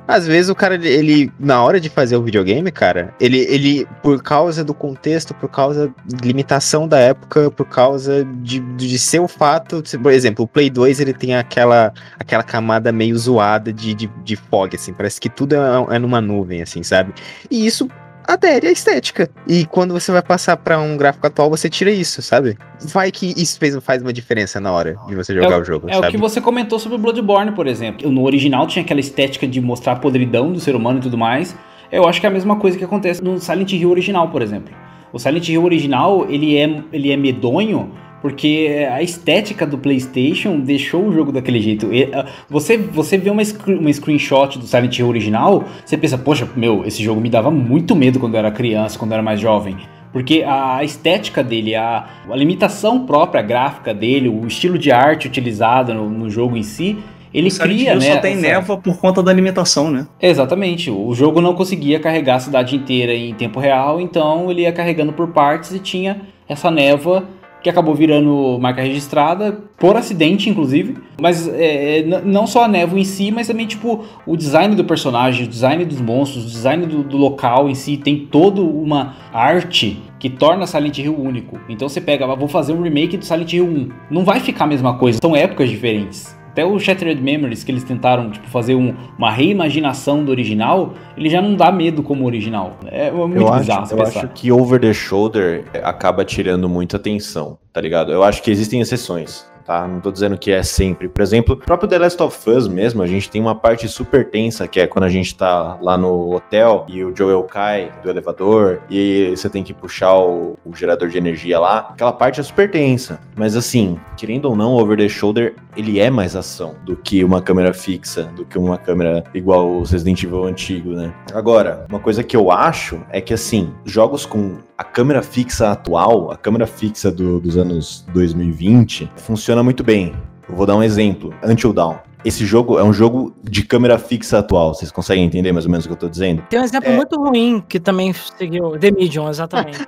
às 0.08 0.26
vezes 0.26 0.48
o 0.48 0.54
cara, 0.54 0.74
ele, 0.74 1.30
na 1.38 1.62
hora 1.62 1.78
de 1.78 1.90
fazer 1.90 2.16
o 2.16 2.22
videogame, 2.22 2.72
cara, 2.72 3.14
ele, 3.20 3.40
ele, 3.40 3.86
por 4.02 4.22
causa 4.22 4.64
do 4.64 4.72
contexto, 4.72 5.34
por 5.34 5.50
causa 5.50 5.92
da 6.06 6.26
limitação 6.26 6.88
da 6.88 6.98
época, 6.98 7.50
por 7.50 7.66
causa 7.66 8.24
de, 8.24 8.58
de 8.58 8.98
ser 8.98 9.20
o 9.20 9.28
fato, 9.28 9.82
por 10.02 10.10
exemplo, 10.10 10.46
o 10.46 10.48
Play 10.48 10.70
2 10.70 11.00
ele 11.00 11.12
tem 11.12 11.36
aquela, 11.36 11.92
aquela 12.18 12.42
camada 12.42 12.90
meio 12.90 13.18
zoada 13.18 13.70
de, 13.70 13.92
de, 13.92 14.06
de 14.24 14.34
fog, 14.34 14.74
assim, 14.74 14.94
parece 14.94 15.20
que 15.20 15.28
tudo 15.28 15.54
é, 15.54 15.96
é 15.96 15.98
numa 15.98 16.22
nuvem, 16.22 16.62
assim, 16.62 16.82
sabe? 16.82 17.12
E 17.50 17.66
isso 17.66 17.86
adere 18.28 18.68
à 18.68 18.70
estética. 18.70 19.30
E 19.46 19.64
quando 19.64 19.94
você 19.94 20.12
vai 20.12 20.22
passar 20.22 20.56
para 20.58 20.78
um 20.78 20.96
gráfico 20.96 21.26
atual, 21.26 21.48
você 21.48 21.70
tira 21.70 21.90
isso, 21.90 22.20
sabe? 22.20 22.58
Vai 22.80 23.10
que 23.10 23.32
isso 23.36 23.58
fez, 23.58 23.74
faz 23.82 24.02
uma 24.02 24.12
diferença 24.12 24.60
na 24.60 24.70
hora 24.70 24.96
de 25.08 25.14
você 25.14 25.34
jogar 25.34 25.56
é 25.56 25.60
o, 25.60 25.64
jogo. 25.64 25.88
É 25.88 25.94
sabe? 25.94 26.08
o 26.08 26.10
que 26.10 26.16
você 26.18 26.40
comentou 26.40 26.78
sobre 26.78 26.96
o 26.96 26.98
Bloodborne, 27.00 27.52
por 27.52 27.66
exemplo. 27.66 28.10
No 28.10 28.24
original 28.24 28.66
tinha 28.66 28.84
aquela 28.84 29.00
estética 29.00 29.48
de 29.48 29.60
mostrar 29.60 29.92
a 29.92 29.96
podridão 29.96 30.52
do 30.52 30.60
ser 30.60 30.76
humano 30.76 30.98
e 30.98 31.02
tudo 31.02 31.16
mais. 31.16 31.56
Eu 31.90 32.06
acho 32.06 32.20
que 32.20 32.26
é 32.26 32.28
a 32.28 32.32
mesma 32.32 32.56
coisa 32.56 32.76
que 32.76 32.84
acontece 32.84 33.24
no 33.24 33.40
Silent 33.40 33.72
Hill 33.72 33.90
original, 33.90 34.28
por 34.28 34.42
exemplo. 34.42 34.74
O 35.10 35.18
Silent 35.18 35.48
Hill 35.48 35.64
original, 35.64 36.26
ele 36.28 36.58
é, 36.58 36.82
ele 36.92 37.10
é 37.10 37.16
medonho 37.16 37.90
porque 38.20 38.86
a 38.90 39.02
estética 39.02 39.66
do 39.66 39.78
PlayStation 39.78 40.58
deixou 40.60 41.06
o 41.06 41.12
jogo 41.12 41.32
daquele 41.32 41.60
jeito. 41.60 41.88
Ah, 42.12 42.26
você, 42.48 42.76
você 42.76 43.16
vê 43.16 43.30
uma, 43.30 43.42
uma 43.68 43.92
screenshot 43.92 44.58
do 44.58 44.66
Silent 44.66 44.98
Hill 44.98 45.08
original, 45.08 45.64
você 45.84 45.96
pensa, 45.96 46.18
poxa, 46.18 46.48
meu, 46.56 46.84
esse 46.84 47.02
jogo 47.02 47.20
me 47.20 47.30
dava 47.30 47.50
muito 47.50 47.94
medo 47.94 48.18
quando 48.18 48.34
eu 48.34 48.38
era 48.38 48.50
criança, 48.50 48.98
quando 48.98 49.12
eu 49.12 49.16
era 49.16 49.22
mais 49.22 49.40
jovem. 49.40 49.76
Porque 50.12 50.42
a 50.46 50.82
estética 50.82 51.42
dele, 51.44 51.74
a, 51.74 52.06
a 52.30 52.36
limitação 52.36 53.04
própria 53.04 53.42
gráfica 53.42 53.92
dele, 53.92 54.28
o 54.28 54.46
estilo 54.46 54.78
de 54.78 54.90
arte 54.90 55.28
utilizado 55.28 55.92
no, 55.92 56.08
no 56.08 56.30
jogo 56.30 56.56
em 56.56 56.62
si, 56.62 56.96
ele 57.32 57.48
o 57.50 57.58
cria, 57.58 57.94
né? 57.94 58.14
só 58.14 58.20
tem 58.20 58.32
essa... 58.32 58.40
névoa 58.40 58.78
por 58.78 58.96
conta 58.96 59.22
da 59.22 59.32
limitação, 59.32 59.90
né? 59.90 60.06
Exatamente. 60.20 60.90
O 60.90 61.14
jogo 61.14 61.40
não 61.40 61.54
conseguia 61.54 62.00
carregar 62.00 62.36
a 62.36 62.40
cidade 62.40 62.74
inteira 62.74 63.12
em 63.14 63.34
tempo 63.34 63.60
real, 63.60 64.00
então 64.00 64.50
ele 64.50 64.62
ia 64.62 64.72
carregando 64.72 65.12
por 65.12 65.28
partes 65.28 65.72
e 65.72 65.78
tinha 65.78 66.22
essa 66.48 66.70
névoa 66.70 67.24
que 67.62 67.68
acabou 67.68 67.94
virando 67.94 68.58
marca 68.60 68.82
registrada, 68.82 69.58
por 69.76 69.96
acidente, 69.96 70.48
inclusive. 70.48 70.96
Mas 71.20 71.48
é, 71.48 72.00
é 72.00 72.02
não 72.02 72.46
só 72.46 72.64
a 72.64 72.68
névoa 72.68 72.98
em 72.98 73.04
si, 73.04 73.30
mas 73.30 73.46
também, 73.46 73.66
tipo, 73.66 74.04
o 74.26 74.36
design 74.36 74.74
do 74.74 74.84
personagem, 74.84 75.46
o 75.46 75.48
design 75.48 75.84
dos 75.84 76.00
monstros, 76.00 76.44
o 76.44 76.48
design 76.48 76.86
do, 76.86 77.02
do 77.02 77.16
local 77.16 77.68
em 77.68 77.74
si, 77.74 77.96
tem 77.96 78.26
toda 78.26 78.60
uma 78.60 79.16
arte 79.32 80.00
que 80.18 80.28
torna 80.28 80.66
Silent 80.66 80.98
Hill 80.98 81.16
único. 81.18 81.58
Então 81.68 81.88
você 81.88 82.00
pega, 82.00 82.26
vou 82.34 82.48
fazer 82.48 82.72
um 82.72 82.82
remake 82.82 83.16
do 83.16 83.24
Silent 83.24 83.52
Hill 83.52 83.66
1. 83.66 83.88
Não 84.10 84.24
vai 84.24 84.40
ficar 84.40 84.64
a 84.64 84.68
mesma 84.68 84.98
coisa, 84.98 85.18
são 85.22 85.34
épocas 85.34 85.68
diferentes. 85.68 86.37
Até 86.50 86.64
o 86.64 86.78
Shattered 86.78 87.22
Memories, 87.22 87.62
que 87.62 87.70
eles 87.70 87.84
tentaram 87.84 88.30
tipo, 88.30 88.48
fazer 88.48 88.74
um, 88.74 88.94
uma 89.16 89.30
reimaginação 89.30 90.24
do 90.24 90.30
original, 90.30 90.94
ele 91.16 91.28
já 91.28 91.40
não 91.40 91.54
dá 91.54 91.70
medo 91.70 92.02
como 92.02 92.24
original. 92.26 92.76
É 92.86 93.10
muito 93.10 93.36
eu 93.36 93.50
bizarro. 93.52 93.82
Acho, 93.82 93.94
eu 93.94 94.02
acho 94.02 94.28
que 94.28 94.50
Over 94.50 94.80
the 94.80 94.92
Shoulder 94.92 95.64
acaba 95.82 96.24
tirando 96.24 96.68
muita 96.68 96.96
atenção, 96.96 97.58
tá 97.72 97.80
ligado? 97.80 98.12
Eu 98.12 98.22
acho 98.22 98.42
que 98.42 98.50
existem 98.50 98.80
exceções 98.80 99.46
tá? 99.68 99.86
Não 99.86 100.00
tô 100.00 100.10
dizendo 100.10 100.38
que 100.38 100.50
é 100.50 100.62
sempre. 100.62 101.10
Por 101.10 101.20
exemplo, 101.20 101.54
o 101.54 101.58
próprio 101.58 101.86
The 101.86 101.98
Last 101.98 102.22
of 102.22 102.50
Us 102.50 102.66
mesmo, 102.66 103.02
a 103.02 103.06
gente 103.06 103.28
tem 103.28 103.38
uma 103.38 103.54
parte 103.54 103.86
super 103.86 104.30
tensa, 104.30 104.66
que 104.66 104.80
é 104.80 104.86
quando 104.86 105.04
a 105.04 105.10
gente 105.10 105.36
tá 105.36 105.78
lá 105.82 105.98
no 105.98 106.34
hotel 106.34 106.86
e 106.88 107.04
o 107.04 107.14
Joel 107.14 107.42
cai 107.42 107.92
do 108.02 108.08
elevador 108.08 108.80
e 108.88 109.34
você 109.36 109.50
tem 109.50 109.62
que 109.62 109.74
puxar 109.74 110.14
o, 110.14 110.58
o 110.64 110.74
gerador 110.74 111.10
de 111.10 111.18
energia 111.18 111.60
lá. 111.60 111.90
Aquela 111.90 112.12
parte 112.12 112.40
é 112.40 112.42
super 112.42 112.70
tensa. 112.70 113.20
Mas 113.36 113.54
assim, 113.54 114.00
querendo 114.16 114.46
ou 114.46 114.56
não, 114.56 114.72
Over 114.72 114.96
the 114.96 115.08
Shoulder, 115.08 115.54
ele 115.76 116.00
é 116.00 116.08
mais 116.08 116.34
ação 116.34 116.74
do 116.86 116.96
que 116.96 117.22
uma 117.22 117.42
câmera 117.42 117.74
fixa, 117.74 118.24
do 118.34 118.46
que 118.46 118.56
uma 118.56 118.78
câmera 118.78 119.22
igual 119.34 119.68
o 119.68 119.82
Resident 119.82 120.22
Evil 120.22 120.44
antigo, 120.44 120.92
né? 120.92 121.12
Agora, 121.34 121.84
uma 121.90 122.00
coisa 122.00 122.24
que 122.24 122.36
eu 122.36 122.50
acho 122.50 123.02
é 123.10 123.20
que 123.20 123.34
assim, 123.34 123.74
jogos 123.84 124.24
com 124.24 124.56
a 124.78 124.84
câmera 124.84 125.20
fixa 125.22 125.72
atual, 125.72 126.30
a 126.30 126.36
câmera 126.36 126.64
fixa 126.64 127.10
do, 127.10 127.40
dos 127.40 127.58
anos 127.58 128.06
2020, 128.14 129.10
funciona 129.16 129.60
muito 129.60 129.82
bem. 129.82 130.14
Eu 130.48 130.54
vou 130.54 130.64
dar 130.64 130.76
um 130.76 130.82
exemplo: 130.82 131.34
Until 131.42 131.72
Dawn. 131.72 131.96
Esse 132.24 132.44
jogo 132.44 132.78
é 132.78 132.84
um 132.84 132.92
jogo 132.92 133.34
de 133.42 133.62
câmera 133.62 133.98
fixa 133.98 134.38
atual. 134.38 134.74
Vocês 134.74 134.90
conseguem 134.90 135.24
entender 135.24 135.52
mais 135.52 135.64
ou 135.64 135.70
menos 135.70 135.84
o 135.84 135.88
que 135.88 135.94
eu 135.94 135.98
tô 135.98 136.08
dizendo? 136.08 136.42
Tem 136.50 136.58
um 136.58 136.64
exemplo 136.64 136.90
é... 136.90 136.96
muito 136.96 137.16
ruim 137.16 137.62
que 137.68 137.78
também 137.78 138.12
seguiu 138.12 138.78
The 138.78 138.90
Medium, 138.90 139.28
exatamente. 139.28 139.78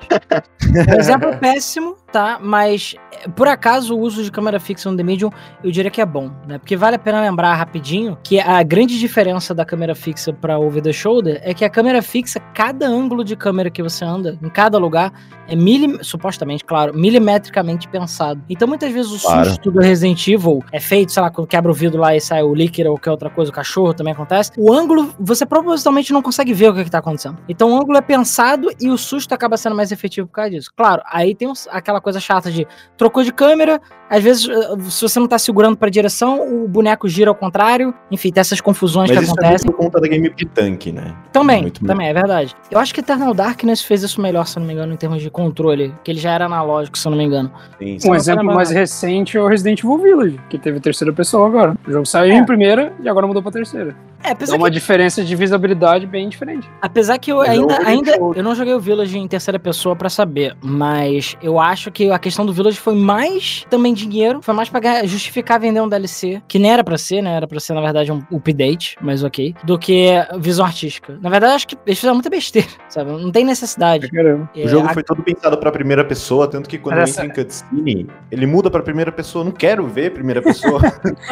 um 0.96 1.00
exemplo 1.00 1.36
péssimo, 1.38 1.96
tá? 2.12 2.38
Mas 2.40 2.94
por 3.34 3.48
acaso 3.48 3.96
o 3.96 4.00
uso 4.00 4.22
de 4.22 4.30
câmera 4.30 4.58
fixa 4.58 4.90
no 4.90 4.96
The 4.96 5.02
Medium 5.02 5.30
eu 5.62 5.70
diria 5.70 5.90
que 5.90 6.00
é 6.00 6.06
bom, 6.06 6.30
né? 6.46 6.58
Porque 6.58 6.76
vale 6.76 6.96
a 6.96 6.98
pena 6.98 7.20
lembrar 7.20 7.54
rapidinho 7.54 8.18
que 8.22 8.40
a 8.40 8.62
grande 8.62 8.98
diferença 8.98 9.54
da 9.54 9.64
câmera 9.64 9.94
fixa 9.94 10.32
para 10.32 10.58
over 10.58 10.82
the 10.82 10.92
shoulder 10.92 11.40
é 11.42 11.52
que 11.52 11.64
a 11.64 11.70
câmera 11.70 12.02
fixa, 12.02 12.40
cada 12.54 12.86
ângulo 12.86 13.24
de 13.24 13.36
câmera 13.36 13.70
que 13.70 13.82
você 13.82 14.04
anda, 14.04 14.38
em 14.42 14.48
cada 14.48 14.78
lugar, 14.78 15.12
é 15.48 15.56
milim... 15.56 16.02
supostamente, 16.02 16.64
claro, 16.64 16.94
milimetricamente 16.94 17.88
pensado. 17.88 18.42
Então 18.48 18.66
muitas 18.66 18.92
vezes 18.92 19.12
o 19.12 19.20
claro. 19.20 19.48
susto 19.48 19.70
do 19.70 19.80
Resident 19.80 20.26
Evil 20.28 20.62
é 20.72 20.80
feito, 20.80 21.12
sei 21.12 21.22
lá, 21.22 21.30
quando 21.30 21.46
quebra 21.46 21.70
o 21.70 21.74
vidro 21.74 22.00
lá 22.00 22.14
e 22.14 22.20
sai 22.20 22.42
o 22.42 22.54
líquido 22.54 22.90
ou 22.90 22.96
qualquer 22.96 23.10
outra 23.10 23.30
coisa, 23.30 23.50
o 23.50 23.54
cachorro 23.54 23.92
também 23.94 24.12
acontece. 24.12 24.52
O 24.56 24.72
ângulo, 24.72 25.14
você 25.18 25.44
propositalmente 25.44 26.12
não 26.12 26.22
consegue 26.22 26.52
ver 26.52 26.70
o 26.70 26.74
que, 26.74 26.80
está 26.80 26.98
acontecendo. 26.98 27.38
Então 27.48 27.70
o 27.70 27.76
ângulo 27.76 27.98
é 27.98 28.00
pensado 28.00 28.70
e 28.80 28.88
o 28.88 28.96
susto 28.96 29.32
acaba 29.34 29.56
sendo 29.56 29.76
mais 29.76 29.92
efetivo 29.92 30.26
por 30.26 30.34
causa 30.34 30.50
disso. 30.50 30.70
Claro, 30.74 31.02
aí 31.06 31.34
tem 31.34 31.48
uns, 31.48 31.68
aquela 32.00 32.02
coisa 32.02 32.18
chata 32.18 32.50
de 32.50 32.66
trocou 32.96 33.22
de 33.22 33.32
câmera, 33.32 33.80
às 34.08 34.22
vezes, 34.22 34.48
eh, 34.48 34.90
se 34.90 35.02
você 35.02 35.20
não 35.20 35.28
tá 35.28 35.38
segurando 35.38 35.76
pra 35.76 35.88
direção, 35.88 36.64
o 36.64 36.66
boneco 36.66 37.08
gira 37.08 37.30
ao 37.30 37.34
contrário. 37.34 37.94
Enfim, 38.10 38.32
tem 38.32 38.40
essas 38.40 38.60
confusões 38.60 39.08
Mas 39.10 39.18
que 39.18 39.24
isso 39.24 39.34
acontecem. 39.34 39.68
É 39.68 39.72
por 39.72 39.78
conta 39.78 40.00
da 40.00 40.08
Game 40.08 40.28
Tank, 40.30 40.86
né? 40.86 41.14
Também, 41.32 41.62
Muito 41.62 41.84
também, 41.84 42.08
é 42.08 42.12
verdade. 42.12 42.56
Eu 42.70 42.78
acho 42.80 42.92
que 42.92 43.00
Eternal 43.00 43.32
Darkness 43.32 43.82
fez 43.82 44.02
isso 44.02 44.20
melhor, 44.20 44.46
se 44.46 44.58
não 44.58 44.66
me 44.66 44.72
engano, 44.72 44.92
em 44.92 44.96
termos 44.96 45.22
de 45.22 45.30
controle, 45.30 45.94
que 46.02 46.10
ele 46.10 46.18
já 46.18 46.32
era 46.32 46.46
analógico, 46.46 46.98
se 46.98 47.08
não 47.08 47.16
me 47.16 47.24
engano. 47.24 47.52
Sim, 47.78 47.98
sim. 47.98 48.10
Um 48.10 48.14
exemplo 48.14 48.44
mais 48.44 48.70
recente 48.70 49.36
é 49.36 49.40
o 49.40 49.46
Resident 49.46 49.80
Evil 49.80 49.98
Village, 49.98 50.40
que 50.48 50.58
teve 50.58 50.80
terceira 50.80 51.12
pessoa 51.12 51.46
agora. 51.46 51.76
O 51.86 51.92
jogo 51.92 52.06
saiu 52.06 52.32
é. 52.32 52.38
em 52.38 52.44
primeira 52.44 52.92
e 53.00 53.08
agora 53.08 53.26
mudou 53.26 53.42
pra 53.42 53.52
terceira. 53.52 53.94
É, 54.22 54.30
apesar 54.30 54.54
é 54.54 54.58
uma 54.58 54.68
que... 54.68 54.74
diferença 54.74 55.24
de 55.24 55.34
visibilidade 55.34 56.06
bem 56.06 56.28
diferente. 56.28 56.68
Apesar 56.80 57.18
que 57.18 57.32
eu 57.32 57.40
ainda, 57.40 57.78
ainda 57.86 58.16
eu 58.34 58.42
não 58.42 58.54
joguei 58.54 58.74
o 58.74 58.80
Village 58.80 59.18
em 59.18 59.26
terceira 59.26 59.58
pessoa 59.58 59.96
para 59.96 60.08
saber, 60.08 60.56
mas 60.62 61.36
eu 61.42 61.58
acho 61.58 61.90
que 61.90 62.10
a 62.10 62.18
questão 62.18 62.44
do 62.44 62.52
Village 62.52 62.78
foi 62.78 62.94
mais 62.94 63.66
também 63.70 63.94
dinheiro, 63.94 64.40
foi 64.42 64.54
mais 64.54 64.68
pra 64.68 65.04
justificar 65.06 65.58
vender 65.58 65.80
um 65.80 65.88
DLC, 65.88 66.42
que 66.46 66.58
nem 66.58 66.72
era 66.72 66.84
para 66.84 66.98
ser, 66.98 67.22
né? 67.22 67.34
Era 67.36 67.46
pra 67.46 67.60
ser, 67.60 67.74
na 67.74 67.80
verdade, 67.80 68.12
um 68.12 68.22
update, 68.32 68.96
mas 69.00 69.24
ok, 69.24 69.54
do 69.64 69.78
que 69.78 70.10
visão 70.38 70.64
artística. 70.64 71.18
Na 71.20 71.30
verdade, 71.30 71.54
acho 71.54 71.68
que 71.68 71.78
eles 71.86 71.98
fizeram 71.98 72.14
muita 72.14 72.30
besteira, 72.30 72.68
sabe? 72.88 73.10
Não 73.10 73.30
tem 73.30 73.44
necessidade. 73.44 74.10
É, 74.54 74.64
o 74.64 74.68
jogo 74.68 74.88
a... 74.88 74.94
foi 74.94 75.02
todo 75.02 75.22
pensado 75.22 75.56
pra 75.58 75.72
primeira 75.72 76.04
pessoa, 76.04 76.46
tanto 76.46 76.68
que 76.68 76.78
quando 76.78 76.98
Essa... 76.98 77.24
entra 77.24 77.42
em 77.42 77.44
cutscene, 77.44 78.06
ele 78.30 78.46
muda 78.46 78.70
pra 78.70 78.82
primeira 78.82 79.10
pessoa. 79.10 79.44
Não 79.44 79.52
quero 79.52 79.86
ver 79.86 80.12
primeira 80.12 80.42
pessoa. 80.42 80.80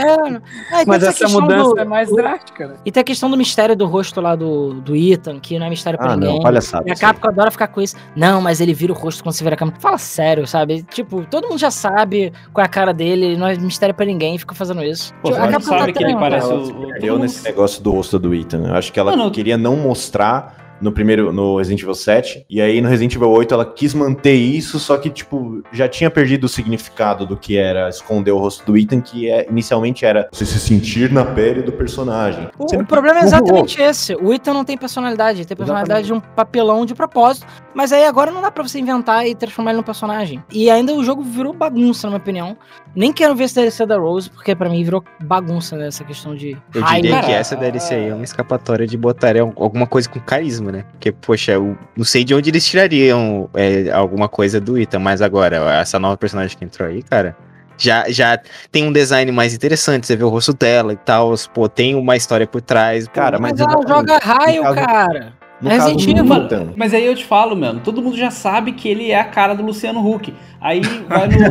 é, 0.72 0.80
é, 0.80 0.84
mas 0.86 1.02
essa 1.02 1.28
mudança 1.28 1.74
do... 1.74 1.80
é 1.80 1.84
mais 1.84 2.10
drástica, 2.10 2.68
né? 2.68 2.77
E 2.84 2.92
tem 2.92 3.00
a 3.00 3.04
questão 3.04 3.30
do 3.30 3.36
mistério 3.36 3.76
do 3.76 3.86
rosto 3.86 4.20
lá 4.20 4.34
do, 4.34 4.74
do 4.74 4.96
Ethan, 4.96 5.40
que 5.40 5.58
não 5.58 5.66
é 5.66 5.70
mistério 5.70 5.98
pra 5.98 6.12
ah, 6.12 6.16
ninguém. 6.16 6.34
Não, 6.34 6.42
palhaçada, 6.42 6.88
e 6.88 6.92
a 6.92 6.96
Capcom 6.96 7.28
adora 7.28 7.50
ficar 7.50 7.68
com 7.68 7.80
isso. 7.80 7.96
Não, 8.16 8.40
mas 8.40 8.60
ele 8.60 8.72
vira 8.72 8.92
o 8.92 8.96
rosto 8.96 9.22
quando 9.22 9.34
você 9.34 9.44
vira 9.44 9.54
a 9.54 9.58
câmera. 9.58 9.78
Fala 9.80 9.98
sério, 9.98 10.46
sabe? 10.46 10.82
Tipo, 10.84 11.24
todo 11.26 11.48
mundo 11.48 11.58
já 11.58 11.70
sabe 11.70 12.32
qual 12.52 12.62
é 12.62 12.66
a 12.66 12.70
cara 12.70 12.94
dele, 12.94 13.36
não 13.36 13.46
é 13.46 13.56
mistério 13.56 13.94
pra 13.94 14.06
ninguém, 14.06 14.38
fica 14.38 14.54
fazendo 14.54 14.82
isso. 14.82 15.12
Pô, 15.22 15.30
tipo, 15.30 15.42
a 15.42 15.48
Capcom 15.48 15.78
sabe 15.78 15.92
tá 15.92 15.98
que 15.98 16.04
ele 16.04 16.14
parece 16.16 16.52
o... 16.52 16.94
Eu 17.02 17.18
nesse 17.18 17.44
negócio 17.44 17.82
do 17.82 17.90
rosto 17.90 18.18
do 18.18 18.34
Ethan. 18.34 18.68
Eu 18.68 18.74
acho 18.74 18.92
que 18.92 19.00
ela 19.00 19.14
não, 19.16 19.30
queria 19.30 19.58
não 19.58 19.76
mostrar 19.76 20.67
no 20.80 20.92
primeiro, 20.92 21.32
no 21.32 21.58
Resident 21.58 21.82
Evil 21.82 21.94
7, 21.94 22.46
e 22.48 22.60
aí 22.60 22.80
no 22.80 22.88
Resident 22.88 23.14
Evil 23.14 23.30
8 23.30 23.54
ela 23.54 23.64
quis 23.64 23.94
manter 23.94 24.34
isso, 24.34 24.78
só 24.78 24.96
que, 24.96 25.10
tipo, 25.10 25.62
já 25.72 25.88
tinha 25.88 26.10
perdido 26.10 26.44
o 26.44 26.48
significado 26.48 27.26
do 27.26 27.36
que 27.36 27.56
era 27.56 27.88
esconder 27.88 28.32
o 28.32 28.38
rosto 28.38 28.64
do 28.64 28.76
Ethan, 28.76 29.00
que 29.00 29.30
é, 29.30 29.46
inicialmente 29.50 30.04
era 30.04 30.28
você 30.32 30.46
se 30.46 30.58
sentir 30.58 31.10
na 31.10 31.24
pele 31.24 31.62
do 31.62 31.72
personagem. 31.72 32.48
O, 32.58 32.64
o 32.64 32.86
problema 32.86 33.20
é 33.20 33.22
exatamente 33.22 33.80
esse, 33.80 34.14
o 34.14 34.32
Ethan 34.32 34.54
não 34.54 34.64
tem 34.64 34.76
personalidade, 34.76 35.44
tem 35.44 35.56
personalidade 35.56 36.06
exatamente. 36.06 36.24
de 36.24 36.30
um 36.30 36.34
papelão 36.34 36.86
de 36.86 36.94
propósito, 36.94 37.46
mas 37.74 37.92
aí 37.92 38.04
agora 38.04 38.30
não 38.30 38.40
dá 38.40 38.50
pra 38.50 38.62
você 38.62 38.78
inventar 38.78 39.26
e 39.26 39.34
transformar 39.34 39.70
ele 39.70 39.78
num 39.78 39.84
personagem. 39.84 40.42
E 40.52 40.70
ainda 40.70 40.92
o 40.94 41.04
jogo 41.04 41.22
virou 41.22 41.52
bagunça, 41.52 42.06
na 42.06 42.12
minha 42.12 42.20
opinião. 42.20 42.56
Nem 42.94 43.12
quero 43.12 43.34
ver 43.34 43.44
esse 43.44 43.54
DLC 43.54 43.86
da 43.86 43.96
Rose, 43.96 44.30
porque 44.30 44.54
pra 44.56 44.68
mim 44.68 44.82
virou 44.82 45.04
bagunça 45.20 45.76
nessa 45.76 46.02
questão 46.02 46.34
de 46.34 46.56
Eu 46.74 46.82
diria 46.82 47.22
que 47.22 47.30
essa 47.30 47.54
DLC 47.54 47.94
aí 47.94 48.08
é 48.08 48.14
uma 48.14 48.24
escapatória 48.24 48.86
de 48.86 48.96
botar 48.96 49.36
alguma 49.38 49.86
coisa 49.86 50.08
com 50.08 50.18
carisma 50.18 50.67
né? 50.70 50.84
Porque, 50.92 51.12
poxa, 51.12 51.52
eu 51.52 51.76
não 51.96 52.04
sei 52.04 52.24
de 52.24 52.34
onde 52.34 52.50
eles 52.50 52.64
tirariam 52.64 53.48
é, 53.54 53.90
alguma 53.90 54.28
coisa 54.28 54.60
do 54.60 54.78
Ita, 54.78 54.98
mas 54.98 55.22
agora, 55.22 55.56
essa 55.80 55.98
nova 55.98 56.16
personagem 56.16 56.56
que 56.56 56.64
entrou 56.64 56.88
aí, 56.88 57.02
cara, 57.02 57.36
já, 57.78 58.10
já 58.10 58.38
tem 58.72 58.84
um 58.84 58.92
design 58.92 59.30
mais 59.30 59.54
interessante, 59.54 60.06
você 60.06 60.16
vê 60.16 60.24
o 60.24 60.28
rosto 60.28 60.52
dela 60.52 60.92
e 60.92 60.96
tal, 60.96 61.32
pô, 61.54 61.68
tem 61.68 61.94
uma 61.94 62.16
história 62.16 62.46
por 62.46 62.60
trás. 62.60 63.06
Cara, 63.06 63.38
mas, 63.38 63.52
mas 63.52 63.60
ela 63.60 63.80
joga 63.86 64.18
raio, 64.18 64.62
caso, 64.62 64.74
cara. 64.74 65.37
No 65.60 65.70
Resident 65.70 66.06
Evil. 66.06 66.72
Mas 66.76 66.94
aí 66.94 67.04
eu 67.04 67.14
te 67.16 67.24
falo, 67.24 67.56
mano, 67.56 67.80
todo 67.82 68.00
mundo 68.00 68.16
já 68.16 68.30
sabe 68.30 68.72
que 68.72 68.88
ele 68.88 69.10
é 69.10 69.18
a 69.18 69.24
cara 69.24 69.54
do 69.54 69.62
Luciano 69.64 70.06
Huck. 70.08 70.32
Aí 70.60 70.80
vai 70.80 71.28
no, 71.28 71.38
no, 71.38 71.50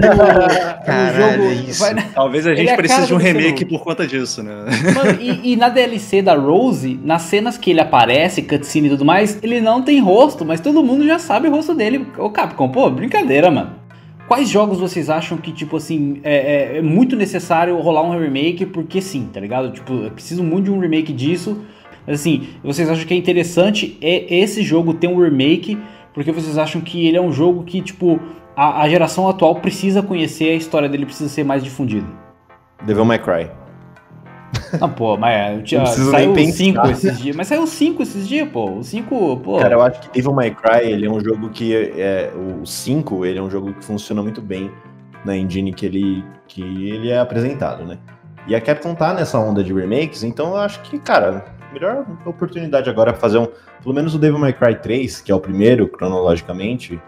Caralho, 0.85 1.43
no 1.43 1.53
jogo. 1.53 1.89
É 1.89 1.93
vai, 1.93 2.09
Talvez 2.13 2.47
a 2.47 2.55
gente 2.55 2.69
é 2.69 2.75
precise 2.75 3.07
de 3.07 3.13
um 3.13 3.17
remake 3.17 3.65
por 3.65 3.83
conta 3.83 4.07
disso, 4.07 4.41
né? 4.41 4.65
Mano, 4.95 5.17
e, 5.19 5.53
e, 5.53 5.55
na 5.57 5.67
DLC 5.67 6.21
da 6.21 6.35
Rose, 6.35 6.97
nas 7.03 7.23
cenas 7.23 7.57
que 7.57 7.71
ele 7.71 7.81
aparece, 7.81 8.41
cutscene 8.41 8.87
e 8.87 8.91
tudo 8.91 9.03
mais, 9.03 9.39
ele 9.43 9.59
não 9.59 9.81
tem 9.81 9.99
rosto, 9.99 10.45
mas 10.45 10.61
todo 10.61 10.81
mundo 10.83 11.05
já 11.05 11.19
sabe 11.19 11.49
o 11.49 11.51
rosto 11.51 11.73
dele. 11.73 12.07
Ô 12.17 12.29
Capcom, 12.29 12.69
pô, 12.69 12.89
brincadeira, 12.89 13.51
mano. 13.51 13.71
Quais 14.25 14.49
jogos 14.49 14.79
vocês 14.79 15.09
acham 15.09 15.37
que, 15.37 15.53
tipo 15.53 15.77
assim, 15.77 16.19
é, 16.21 16.75
é, 16.75 16.77
é 16.77 16.81
muito 16.81 17.15
necessário 17.15 17.77
rolar 17.77 18.03
um 18.03 18.17
remake? 18.17 18.65
Porque 18.65 19.01
sim, 19.01 19.29
tá 19.31 19.39
ligado? 19.39 19.71
Tipo, 19.71 19.93
eu 19.93 20.11
preciso 20.11 20.43
muito 20.43 20.65
de 20.65 20.71
um 20.71 20.79
remake 20.79 21.13
disso 21.13 21.61
mas 22.07 22.21
assim, 22.21 22.47
vocês 22.63 22.89
acham 22.89 23.05
que 23.05 23.13
é 23.13 23.17
interessante 23.17 23.97
é 24.01 24.33
esse 24.33 24.63
jogo 24.63 24.93
ter 24.93 25.07
um 25.07 25.21
remake, 25.21 25.77
porque 26.13 26.31
vocês 26.31 26.57
acham 26.57 26.79
que 26.79 27.05
ele 27.05 27.17
é 27.17 27.21
um 27.21 27.33
jogo 27.33 27.63
que, 27.63 27.81
tipo, 27.81 28.19
a, 28.55 28.81
a 28.81 28.89
geração 28.89 29.27
atual 29.27 29.55
precisa 29.55 30.01
conhecer, 30.01 30.45
a 30.45 30.55
história 30.55 30.87
dele 30.87 31.05
precisa 31.05 31.29
ser 31.29 31.43
mais 31.43 31.63
difundida. 31.63 32.07
Devil 32.85 33.05
May 33.05 33.19
Cry. 33.19 33.51
Não, 34.79 34.89
pô, 34.89 35.17
mas 35.17 35.61
tinha, 35.63 35.85
saiu 35.85 36.31
o 36.31 36.35
5 36.35 36.87
esses 36.87 37.19
dias. 37.19 37.35
Mas 37.35 37.47
saiu 37.47 37.63
o 37.63 37.67
5 37.67 38.01
esses 38.01 38.27
dias, 38.27 38.47
pô. 38.47 38.77
O 38.77 38.83
5, 38.83 39.37
pô. 39.37 39.57
Cara, 39.59 39.75
eu 39.75 39.81
acho 39.81 39.99
que 39.99 40.09
Devil 40.13 40.33
May 40.33 40.51
Cry, 40.51 40.89
ele 40.89 41.05
é 41.05 41.09
um 41.09 41.19
jogo 41.19 41.49
que. 41.49 41.75
É, 41.75 42.31
o 42.33 42.65
5, 42.65 43.25
ele 43.25 43.39
é 43.39 43.41
um 43.41 43.49
jogo 43.49 43.73
que 43.73 43.83
funciona 43.83 44.23
muito 44.23 44.41
bem 44.41 44.71
na 45.25 45.35
engine 45.35 45.73
que 45.73 45.85
ele, 45.85 46.23
que 46.47 46.61
ele 46.61 47.09
é 47.09 47.19
apresentado, 47.19 47.83
né? 47.83 47.97
E 48.47 48.55
a 48.55 48.61
Capcom 48.61 48.95
tá 48.95 49.13
nessa 49.13 49.37
onda 49.37 49.61
de 49.61 49.73
remakes, 49.73 50.23
então 50.23 50.51
eu 50.51 50.57
acho 50.57 50.81
que, 50.81 50.97
cara, 50.97 51.56
melhor 51.74 52.05
oportunidade 52.26 52.89
agora 52.89 53.11
para 53.11 53.22
fazer 53.22 53.38
um. 53.38 53.47
Pelo 53.82 53.93
menos 53.93 54.13
o 54.15 54.18
Devil 54.20 54.39
May 54.39 54.53
Cry 54.53 54.76
3, 54.76 55.22
que 55.22 55.32
é 55.32 55.36
o 55.36 55.39
primeiro 55.39 55.88
cronologicamente, 55.88 56.99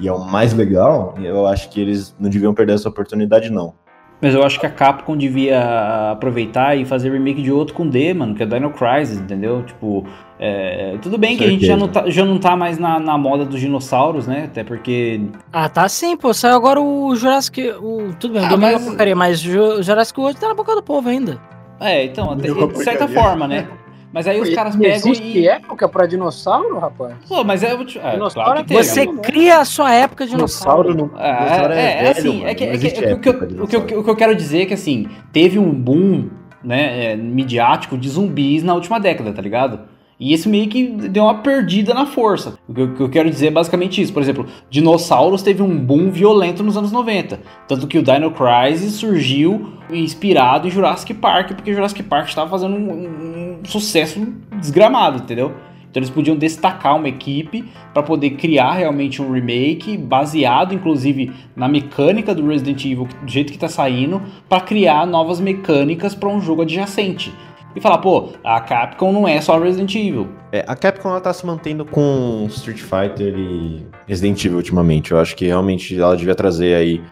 e 0.00 0.08
é 0.08 0.12
o 0.12 0.18
mais 0.24 0.52
legal, 0.52 1.14
eu 1.22 1.46
acho 1.46 1.70
que 1.70 1.80
eles 1.80 2.14
não 2.18 2.28
deviam 2.28 2.52
perder 2.54 2.74
essa 2.74 2.88
oportunidade, 2.88 3.50
não. 3.50 3.74
Mas 4.20 4.34
eu 4.34 4.42
acho 4.42 4.58
que 4.58 4.64
a 4.64 4.70
Capcom 4.70 5.14
devia 5.14 6.10
aproveitar 6.12 6.74
e 6.74 6.86
fazer 6.86 7.12
remake 7.12 7.42
de 7.42 7.52
outro 7.52 7.74
com 7.74 7.86
D, 7.86 8.14
mano, 8.14 8.34
que 8.34 8.42
é 8.42 8.46
Dino 8.46 8.70
Crisis, 8.70 9.18
entendeu? 9.20 9.62
Tipo, 9.62 10.06
é, 10.40 10.96
tudo 11.02 11.18
bem 11.18 11.32
Com 11.36 11.38
que 11.38 11.44
a 11.44 11.50
gente 11.50 11.66
já 11.66 11.74
certeza. 11.78 11.86
não, 11.86 11.88
tá, 12.04 12.10
já 12.10 12.24
não 12.24 12.38
tá 12.38 12.56
mais 12.56 12.78
na, 12.78 12.98
na 12.98 13.18
moda 13.18 13.44
dos 13.44 13.60
dinossauros, 13.60 14.26
né? 14.26 14.44
Até 14.46 14.64
porque. 14.64 15.20
Ah, 15.52 15.68
tá 15.68 15.86
sim, 15.86 16.16
pô. 16.16 16.32
Saiu 16.32 16.56
agora 16.56 16.80
o 16.80 17.14
Jurassic. 17.14 17.60
O, 17.78 18.14
tudo 18.18 18.32
bem, 18.34 18.44
Ah, 18.46 18.48
Domingo 18.48 18.72
mas- 18.72 18.82
é 18.82 18.88
porcaria, 18.88 19.16
mas 19.16 19.40
o 19.40 19.50
Ju- 19.50 19.78
o 19.80 19.82
Jurassic 19.82 20.18
World 20.18 20.40
tá 20.40 20.48
na 20.48 20.54
boca 20.54 20.74
do 20.74 20.82
povo 20.82 21.06
ainda. 21.10 21.38
É, 21.78 22.04
então, 22.04 22.30
até- 22.32 22.48
de 22.50 22.84
certa 22.84 23.06
forma, 23.08 23.46
né? 23.46 23.68
Mas 24.16 24.26
aí 24.26 24.40
os 24.40 24.48
caras 24.54 24.74
e 24.74 24.78
pegam 24.78 24.96
existe 24.96 25.40
e. 25.40 25.46
época 25.46 25.86
pra 25.86 26.06
dinossauro, 26.06 26.78
rapaz? 26.78 27.16
Pô, 27.28 27.44
mas 27.44 27.62
é. 27.62 27.72
é 27.72 27.76
Dinossauro 27.76 28.32
claro 28.32 28.64
que 28.64 28.74
é. 28.74 28.82
Você 28.82 29.04
né? 29.04 29.20
cria 29.22 29.58
a 29.58 29.64
sua 29.66 29.92
época 29.92 30.24
de 30.24 30.30
dinossauro. 30.30 30.90
Dinossauro 30.90 31.18
não. 31.18 31.22
É, 31.22 31.36
dinossauro 31.36 31.72
é, 31.74 31.92
é 31.92 32.02
velho, 32.02 32.10
assim, 32.18 32.38
mano, 32.38 32.48
é 32.48 32.54
que, 32.54 32.64
é 32.64 32.78
que- 32.78 33.04
é 33.04 33.12
o, 33.12 33.20
que 33.20 33.28
eu, 33.28 33.32
o, 33.34 33.66
que 33.68 33.76
eu, 33.76 34.00
o 34.00 34.04
que 34.04 34.10
eu 34.10 34.16
quero 34.16 34.34
dizer 34.34 34.62
é 34.62 34.64
que 34.64 34.72
assim, 34.72 35.06
teve 35.34 35.58
um 35.58 35.70
boom, 35.70 36.30
né, 36.64 37.12
é, 37.12 37.16
midiático 37.16 37.98
de 37.98 38.08
zumbis 38.08 38.62
na 38.62 38.72
última 38.72 38.98
década, 38.98 39.34
tá 39.34 39.42
ligado? 39.42 39.80
E 40.18 40.32
esse 40.32 40.48
meio 40.48 40.68
que 40.68 40.84
deu 40.86 41.24
uma 41.24 41.36
perdida 41.42 41.92
na 41.92 42.06
força. 42.06 42.58
O 42.66 42.72
que 42.72 43.00
eu, 43.02 43.08
quero 43.10 43.28
dizer 43.28 43.48
é 43.48 43.50
basicamente 43.50 44.00
isso. 44.00 44.12
Por 44.12 44.22
exemplo, 44.22 44.46
dinossauros 44.70 45.42
teve 45.42 45.62
um 45.62 45.78
boom 45.78 46.10
violento 46.10 46.62
nos 46.62 46.76
anos 46.76 46.90
90. 46.90 47.38
Tanto 47.68 47.86
que 47.86 47.98
o 47.98 48.02
Dino 48.02 48.30
Crisis 48.30 48.94
surgiu 48.94 49.72
inspirado 49.90 50.66
em 50.66 50.70
Jurassic 50.70 51.12
Park, 51.14 51.52
porque 51.54 51.74
Jurassic 51.74 52.02
Park 52.02 52.28
estava 52.28 52.48
fazendo 52.48 52.76
um, 52.76 53.58
um 53.60 53.64
sucesso 53.64 54.26
desgramado, 54.58 55.18
entendeu? 55.18 55.52
Então 55.96 56.02
eles 56.02 56.10
podiam 56.10 56.36
destacar 56.36 56.94
uma 56.94 57.08
equipe 57.08 57.64
para 57.94 58.02
poder 58.02 58.30
criar 58.30 58.72
realmente 58.72 59.22
um 59.22 59.32
remake 59.32 59.96
baseado, 59.96 60.74
inclusive, 60.74 61.32
na 61.56 61.68
mecânica 61.68 62.34
do 62.34 62.46
Resident 62.46 62.84
Evil 62.84 63.08
do 63.22 63.30
jeito 63.30 63.50
que 63.50 63.58
tá 63.58 63.66
saindo, 63.66 64.20
para 64.46 64.60
criar 64.60 65.06
novas 65.06 65.40
mecânicas 65.40 66.14
para 66.14 66.28
um 66.28 66.38
jogo 66.38 66.62
adjacente. 66.62 67.32
E 67.76 67.80
falar, 67.80 67.98
pô, 67.98 68.30
a 68.42 68.58
Capcom 68.58 69.12
não 69.12 69.28
é 69.28 69.38
só 69.38 69.58
Resident 69.58 69.94
Evil. 69.94 70.28
É, 70.50 70.64
a 70.66 70.74
Capcom 70.74 71.10
ela 71.10 71.20
tá 71.20 71.30
se 71.34 71.44
mantendo 71.44 71.84
com 71.84 72.46
Street 72.48 72.80
Fighter 72.80 73.34
e 73.36 73.86
Resident 74.06 74.42
Evil 74.42 74.56
ultimamente. 74.56 75.12
Eu 75.12 75.20
acho 75.20 75.36
que 75.36 75.44
realmente 75.44 76.00
ela 76.00 76.16
devia 76.16 76.34
trazer 76.34 76.74
aí 76.74 77.04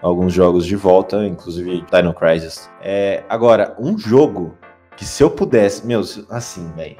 alguns 0.00 0.32
jogos 0.32 0.64
de 0.64 0.74
volta, 0.74 1.26
inclusive 1.26 1.84
Dino 1.92 2.14
Crisis. 2.14 2.70
É, 2.80 3.24
agora, 3.28 3.76
um 3.78 3.98
jogo 3.98 4.54
que 4.96 5.04
se 5.04 5.22
eu 5.22 5.28
pudesse, 5.28 5.86
meu, 5.86 6.00
assim, 6.30 6.72
velho. 6.74 6.96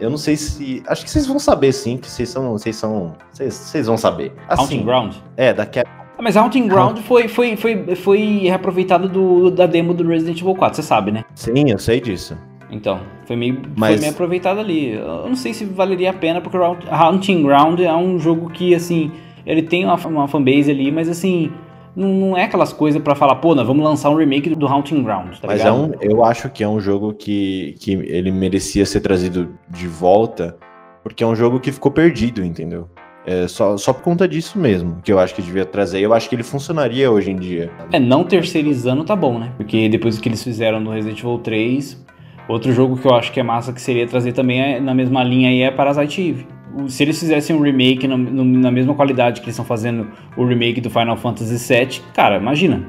Eu 0.00 0.08
não 0.08 0.18
sei 0.18 0.36
se. 0.36 0.82
Acho 0.86 1.04
que 1.04 1.10
vocês 1.10 1.26
vão 1.26 1.38
saber 1.38 1.72
sim, 1.72 1.98
que 1.98 2.10
vocês 2.10 2.28
são. 2.28 2.52
Vocês 2.52 2.76
são. 2.76 3.16
Vocês, 3.30 3.52
vocês 3.52 3.86
vão 3.86 3.98
saber. 3.98 4.32
Assim, 4.48 4.82
Ground. 4.82 5.14
é, 5.36 5.52
da 5.52 5.66
Capcom. 5.66 6.05
Ah, 6.18 6.22
mas 6.22 6.36
Haunting 6.36 6.66
Ground 6.66 6.98
foi, 7.00 7.28
foi, 7.28 7.56
foi, 7.56 7.94
foi 7.94 8.20
reaproveitado 8.44 9.08
do, 9.08 9.50
da 9.50 9.66
demo 9.66 9.92
do 9.92 10.06
Resident 10.06 10.40
Evil 10.40 10.54
4, 10.54 10.76
você 10.76 10.82
sabe, 10.82 11.12
né? 11.12 11.24
Sim, 11.34 11.70
eu 11.70 11.78
sei 11.78 12.00
disso. 12.00 12.36
Então, 12.70 13.00
foi 13.26 13.36
meio, 13.36 13.54
foi 13.56 13.70
Mas- 13.76 14.00
meio 14.00 14.12
aproveitado 14.12 14.58
ali. 14.58 14.92
Eu 14.92 15.28
não 15.28 15.36
sei 15.36 15.52
se 15.52 15.64
valeria 15.64 16.10
a 16.10 16.14
pena, 16.14 16.40
porque 16.40 16.56
Haunting 16.90 17.42
Ground 17.42 17.80
é 17.80 17.94
um 17.94 18.18
jogo 18.18 18.48
que, 18.50 18.74
assim, 18.74 19.12
ele 19.44 19.62
tem 19.62 19.84
uma, 19.84 19.94
uma 20.06 20.26
fanbase 20.26 20.70
ali, 20.70 20.90
mas 20.90 21.08
assim, 21.08 21.52
não, 21.94 22.08
não 22.08 22.36
é 22.36 22.44
aquelas 22.44 22.72
coisas 22.72 23.00
pra 23.00 23.14
falar, 23.14 23.36
pô, 23.36 23.54
nós 23.54 23.66
vamos 23.66 23.84
lançar 23.84 24.10
um 24.10 24.16
remake 24.16 24.54
do 24.54 24.66
Haunting 24.66 25.02
Ground, 25.02 25.34
tá 25.38 25.46
Mas 25.46 25.60
é 25.60 25.64
ligado? 25.64 25.76
um, 25.82 25.92
eu 26.00 26.24
acho 26.24 26.48
que 26.50 26.64
é 26.64 26.68
um 26.68 26.80
jogo 26.80 27.12
que, 27.12 27.74
que 27.78 27.92
ele 27.92 28.32
merecia 28.32 28.84
ser 28.86 29.00
trazido 29.00 29.54
de 29.68 29.86
volta, 29.86 30.56
porque 31.02 31.22
é 31.22 31.26
um 31.26 31.36
jogo 31.36 31.60
que 31.60 31.70
ficou 31.70 31.92
perdido, 31.92 32.42
entendeu? 32.44 32.88
É 33.26 33.48
só, 33.48 33.76
só 33.76 33.92
por 33.92 34.02
conta 34.02 34.28
disso 34.28 34.56
mesmo, 34.58 34.98
que 35.02 35.12
eu 35.12 35.18
acho 35.18 35.34
que 35.34 35.42
devia 35.42 35.64
trazer. 35.66 36.00
Eu 36.00 36.14
acho 36.14 36.28
que 36.28 36.34
ele 36.36 36.44
funcionaria 36.44 37.10
hoje 37.10 37.30
em 37.32 37.36
dia. 37.36 37.70
É, 37.92 37.98
não 37.98 38.22
terceirizando 38.22 39.02
tá 39.04 39.16
bom, 39.16 39.38
né? 39.38 39.50
Porque 39.56 39.88
depois 39.88 40.18
que 40.18 40.28
eles 40.28 40.42
fizeram 40.44 40.78
no 40.78 40.92
Resident 40.92 41.18
Evil 41.18 41.38
3, 41.38 42.06
outro 42.48 42.72
jogo 42.72 42.96
que 42.96 43.04
eu 43.06 43.14
acho 43.14 43.32
que 43.32 43.40
é 43.40 43.42
massa 43.42 43.72
que 43.72 43.80
seria 43.80 44.06
trazer 44.06 44.32
também 44.32 44.60
é- 44.60 44.80
na 44.80 44.94
mesma 44.94 45.24
linha 45.24 45.48
aí 45.48 45.62
é 45.62 45.70
Parasite 45.72 46.20
Eve. 46.22 46.46
Se 46.88 47.02
eles 47.02 47.18
fizessem 47.18 47.56
um 47.56 47.60
remake 47.60 48.06
no- 48.06 48.16
na 48.44 48.70
mesma 48.70 48.94
qualidade 48.94 49.40
que 49.40 49.46
eles 49.46 49.54
estão 49.54 49.64
fazendo 49.64 50.08
o 50.36 50.44
remake 50.44 50.80
do 50.80 50.88
Final 50.90 51.16
Fantasy 51.16 51.56
VII, 51.56 52.00
cara, 52.14 52.36
imagina. 52.36 52.84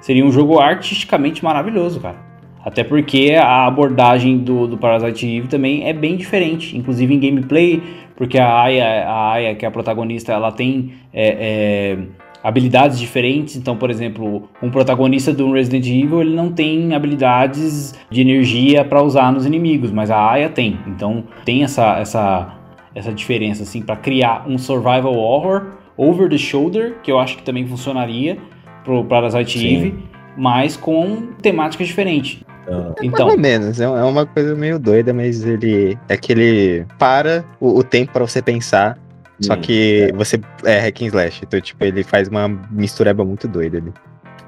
Seria 0.00 0.24
um 0.24 0.32
jogo 0.32 0.58
artisticamente 0.58 1.44
maravilhoso, 1.44 2.00
cara. 2.00 2.16
Até 2.64 2.84
porque 2.84 3.34
a 3.40 3.66
abordagem 3.66 4.38
do, 4.38 4.66
do 4.66 4.76
Parasite 4.76 5.26
Eve 5.26 5.48
também 5.48 5.88
é 5.88 5.92
bem 5.92 6.16
diferente, 6.16 6.76
inclusive 6.76 7.14
em 7.14 7.18
gameplay, 7.18 7.82
porque 8.16 8.38
a 8.38 8.62
Aya, 8.62 9.08
a 9.08 9.32
Aya 9.32 9.54
que 9.54 9.64
é 9.64 9.68
a 9.68 9.70
protagonista, 9.70 10.32
ela 10.32 10.50
tem 10.50 10.92
é, 11.12 11.28
é, 11.40 11.98
habilidades 12.42 12.98
diferentes. 12.98 13.56
Então, 13.56 13.76
por 13.76 13.90
exemplo, 13.90 14.48
um 14.62 14.70
protagonista 14.70 15.32
do 15.32 15.52
Resident 15.52 15.86
Evil 15.86 16.20
ele 16.20 16.34
não 16.34 16.52
tem 16.52 16.94
habilidades 16.94 17.94
de 18.10 18.20
energia 18.20 18.84
para 18.84 19.02
usar 19.02 19.32
nos 19.32 19.46
inimigos, 19.46 19.90
mas 19.92 20.10
a 20.10 20.30
Aya 20.30 20.48
tem. 20.48 20.78
Então, 20.86 21.24
tem 21.44 21.62
essa 21.62 21.98
essa 21.98 22.54
essa 22.94 23.12
diferença 23.12 23.62
assim 23.62 23.80
para 23.80 23.94
criar 23.94 24.44
um 24.48 24.58
survival 24.58 25.14
horror 25.14 25.78
over 25.96 26.28
the 26.28 26.38
shoulder, 26.38 26.96
que 27.02 27.10
eu 27.10 27.18
acho 27.18 27.36
que 27.36 27.42
também 27.42 27.66
funcionaria 27.66 28.38
pro 28.84 29.04
Parasite 29.04 29.58
Sim. 29.58 29.76
Eve, 29.76 29.94
mas 30.38 30.76
com 30.76 31.28
temáticas 31.42 31.88
diferentes. 31.88 32.42
Então, 32.62 32.94
Então, 33.02 33.26
Mais 33.26 33.36
ou 33.36 33.40
menos, 33.40 33.80
é 33.80 33.84
é 33.84 33.88
uma 33.88 34.24
coisa 34.26 34.54
meio 34.54 34.78
doida, 34.78 35.12
mas 35.12 35.44
ele 35.44 35.98
é 36.08 36.16
que 36.16 36.32
ele 36.32 36.86
para 36.98 37.44
o, 37.60 37.78
o 37.78 37.82
tempo 37.82 38.12
pra 38.12 38.26
você 38.26 38.40
pensar, 38.42 38.98
só 39.40 39.54
Sim. 39.54 39.60
que 39.60 40.12
você 40.14 40.40
é 40.64 40.78
hack 40.80 41.00
and 41.02 41.06
slash, 41.06 41.40
então 41.44 41.60
tipo, 41.60 41.82
ele 41.84 42.02
faz 42.02 42.28
uma 42.28 42.46
mistureba 42.70 43.24
muito 43.24 43.48
doida 43.48 43.78
ali. 43.78 43.92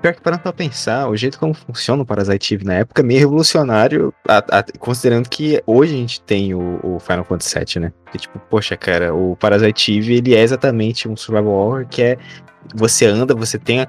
Pior 0.03 0.14
que 0.14 0.20
parando 0.22 0.43
pra 0.43 0.53
pensar, 0.53 1.09
o 1.09 1.16
jeito 1.16 1.38
como 1.38 1.53
funciona 1.53 2.03
o 2.03 2.07
Parasite 2.07 2.55
Eve 2.55 2.64
na 2.64 2.74
época 2.74 3.03
é 3.03 3.05
meio 3.05 3.20
revolucionário, 3.20 4.12
a- 4.26 4.38
a- 4.59 4.64
considerando 4.78 5.28
que 5.28 5.62
hoje 5.66 5.95
a 5.95 5.97
gente 5.99 6.20
tem 6.22 6.55
o, 6.55 6.80
o 6.82 6.99
Final 6.99 7.22
Fantasy 7.24 7.55
VII, 7.59 7.82
né? 7.82 7.93
Que 8.11 8.16
tipo, 8.18 8.38
poxa, 8.51 8.76
cara, 8.78 9.14
o 9.14 9.36
Parasite 9.36 9.99
Eve, 9.99 10.14
ele 10.16 10.34
é 10.34 10.41
exatamente 10.41 11.07
um 11.07 11.14
survival 11.16 11.53
horror 11.53 11.86
que 11.86 12.03
é 12.03 12.16
você 12.75 13.07
anda, 13.07 13.35
você 13.35 13.59
tem 13.59 13.81
a- 13.81 13.89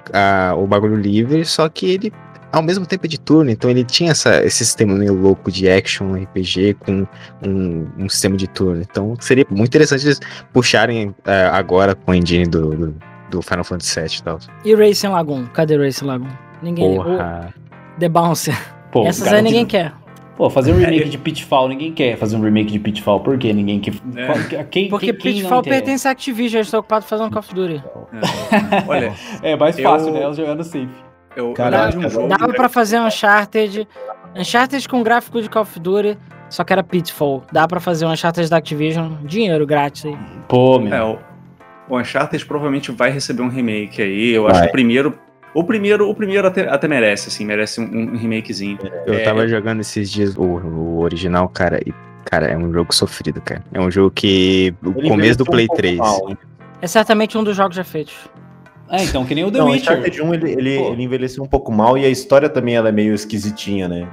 a- 0.50 0.54
o 0.56 0.66
bagulho 0.66 0.96
livre, 0.96 1.44
só 1.44 1.68
que 1.68 1.86
ele 1.86 2.12
ao 2.50 2.62
mesmo 2.62 2.84
tempo 2.84 3.06
é 3.06 3.08
de 3.08 3.18
turno, 3.18 3.50
então 3.50 3.70
ele 3.70 3.82
tinha 3.82 4.10
essa- 4.10 4.44
esse 4.44 4.58
sistema 4.58 4.94
meio 4.94 5.14
louco 5.14 5.50
de 5.50 5.70
action 5.70 6.14
RPG 6.14 6.74
com 6.80 7.06
um, 7.42 7.86
um 7.98 8.08
sistema 8.10 8.36
de 8.36 8.46
turno. 8.46 8.82
Então 8.82 9.16
seria 9.20 9.46
muito 9.48 9.68
interessante 9.70 10.04
eles 10.06 10.20
puxarem 10.52 11.14
é, 11.24 11.46
agora 11.46 11.94
com 11.94 12.10
a 12.12 12.16
engine 12.16 12.44
do, 12.46 12.70
do, 12.76 12.94
do 13.30 13.40
Final 13.42 13.64
Fantasy 13.64 13.98
VII 14.00 14.18
e 14.18 14.22
tal. 14.22 14.38
E 14.66 14.74
Racing 14.74 15.08
Lagoon? 15.08 15.46
Cadê 15.46 15.78
Racing 15.82 16.04
Lagoon? 16.04 16.28
Ninguém. 16.62 16.98
o 16.98 17.02
Porra. 17.02 17.54
The 17.98 18.08
Bouncer. 18.10 18.58
pô, 18.90 19.06
Essas 19.06 19.28
aí 19.32 19.40
ninguém 19.40 19.64
quer. 19.64 19.92
Pô, 20.36 20.48
fazer 20.50 20.72
um 20.72 20.76
É, 20.80 20.84
remake 20.86 21.02
eu- 21.04 21.08
de 21.10 21.18
Pitfall, 21.18 21.68
ninguém 21.68 21.92
quer 21.92 22.16
fazer 22.16 22.36
um 22.36 22.40
remake 22.40 22.72
de 22.72 22.78
Pitfall. 22.78 23.20
Por 23.20 23.36
quê? 23.38 23.52
Ninguém 23.52 23.78
quer. 23.80 23.92
É. 24.16 24.26
Qual- 24.26 24.64
Quem, 24.70 24.88
Porque 24.88 25.12
quem, 25.12 25.34
Pitfall 25.34 25.62
pertence 25.62 26.06
à 26.08 26.10
Activision, 26.10 26.58
eles 26.58 26.68
estão 26.68 26.80
ocupados 26.80 27.08
fazendo 27.08 27.30
Call 27.30 27.40
of 27.40 27.54
Duty. 27.54 27.82
É. 28.12 28.88
Olha, 28.88 29.12
É 29.42 29.56
mais 29.56 29.78
Eu- 29.78 29.84
fácil, 29.88 30.12
né? 30.12 30.22
Elas 30.22 30.36
jogando 30.36 30.64
safe. 30.64 30.88
eu, 31.36 31.54
eu 31.56 31.64
acho 31.64 31.98
um 31.98 32.08
jogo. 32.08 32.28
Dava 32.28 32.48
pra 32.52 32.68
fazer 32.68 32.98
Uncharted. 33.00 33.86
Uncharted 34.34 34.88
com 34.88 35.02
gráfico 35.02 35.42
de 35.42 35.50
Call 35.50 35.62
of 35.62 35.78
Duty, 35.78 36.16
só 36.48 36.64
que 36.64 36.72
era 36.72 36.82
Pitfall. 36.82 37.42
Dá 37.52 37.68
pra 37.68 37.80
fazer 37.80 38.06
um 38.06 38.10
Uncharted 38.10 38.48
da 38.48 38.56
Activision, 38.56 39.12
dinheiro 39.24 39.66
grátis 39.66 40.06
aí. 40.06 40.16
Pô, 40.48 40.78
meu. 40.78 40.94
É, 40.94 41.02
o, 41.04 41.18
o 41.90 41.98
Uncharted 41.98 42.44
provavelmente 42.46 42.90
vai 42.90 43.10
receber 43.10 43.42
um 43.42 43.48
remake 43.48 44.00
aí. 44.00 44.30
Eu 44.30 44.46
acho 44.46 44.54
Vai. 44.54 44.62
que 44.64 44.68
o 44.70 44.72
primeiro. 44.72 45.18
O 45.54 45.62
primeiro, 45.64 46.08
o 46.08 46.14
primeiro 46.14 46.46
até, 46.48 46.68
até 46.68 46.88
merece, 46.88 47.28
assim, 47.28 47.44
merece 47.44 47.80
um, 47.80 47.84
um 47.84 48.16
remakezinho. 48.16 48.78
Eu 49.06 49.14
É, 49.14 49.18
tava 49.22 49.46
jogando 49.46 49.80
esses 49.80 50.10
dias 50.10 50.34
o, 50.36 50.42
o 50.42 51.00
original, 51.00 51.48
cara, 51.48 51.80
e. 51.86 51.92
Cara, 52.24 52.46
é 52.46 52.56
um 52.56 52.72
jogo 52.72 52.94
sofrido, 52.94 53.40
cara. 53.42 53.62
É 53.74 53.80
um 53.80 53.90
jogo 53.90 54.10
que. 54.10 54.72
O 54.82 54.90
Ele 54.96 55.08
começo 55.10 55.38
do 55.38 55.42
um 55.42 55.46
Play 55.46 55.66
pouco 55.66 55.82
3. 55.82 55.98
mal, 55.98 56.30
hein? 56.30 56.38
É 56.80 56.86
certamente 56.86 57.36
um 57.36 57.44
dos 57.44 57.54
jogos 57.56 57.76
já 57.76 57.84
feitos. 57.84 58.14
É, 58.88 59.02
então, 59.04 59.24
que 59.24 59.34
nem 59.34 59.44
o 59.44 59.50
The 59.50 59.58
Não, 59.58 59.68
o 59.68 59.70
Witcher. 59.72 59.92
Uncharted 59.98 60.22
1 60.22 60.34
ele, 60.34 60.50
ele, 60.52 60.78
Pô. 60.78 60.92
ele 60.92 61.02
envelheceu 61.02 61.42
um 61.42 61.46
pouco 61.46 61.70
mal 61.72 61.98
e 61.98 62.04
a 62.04 62.08
história 62.08 62.48
também 62.48 62.74
ela 62.76 62.88
é 62.88 62.92
meio 62.92 63.12
esquisitinha, 63.14 63.88
né? 63.88 64.08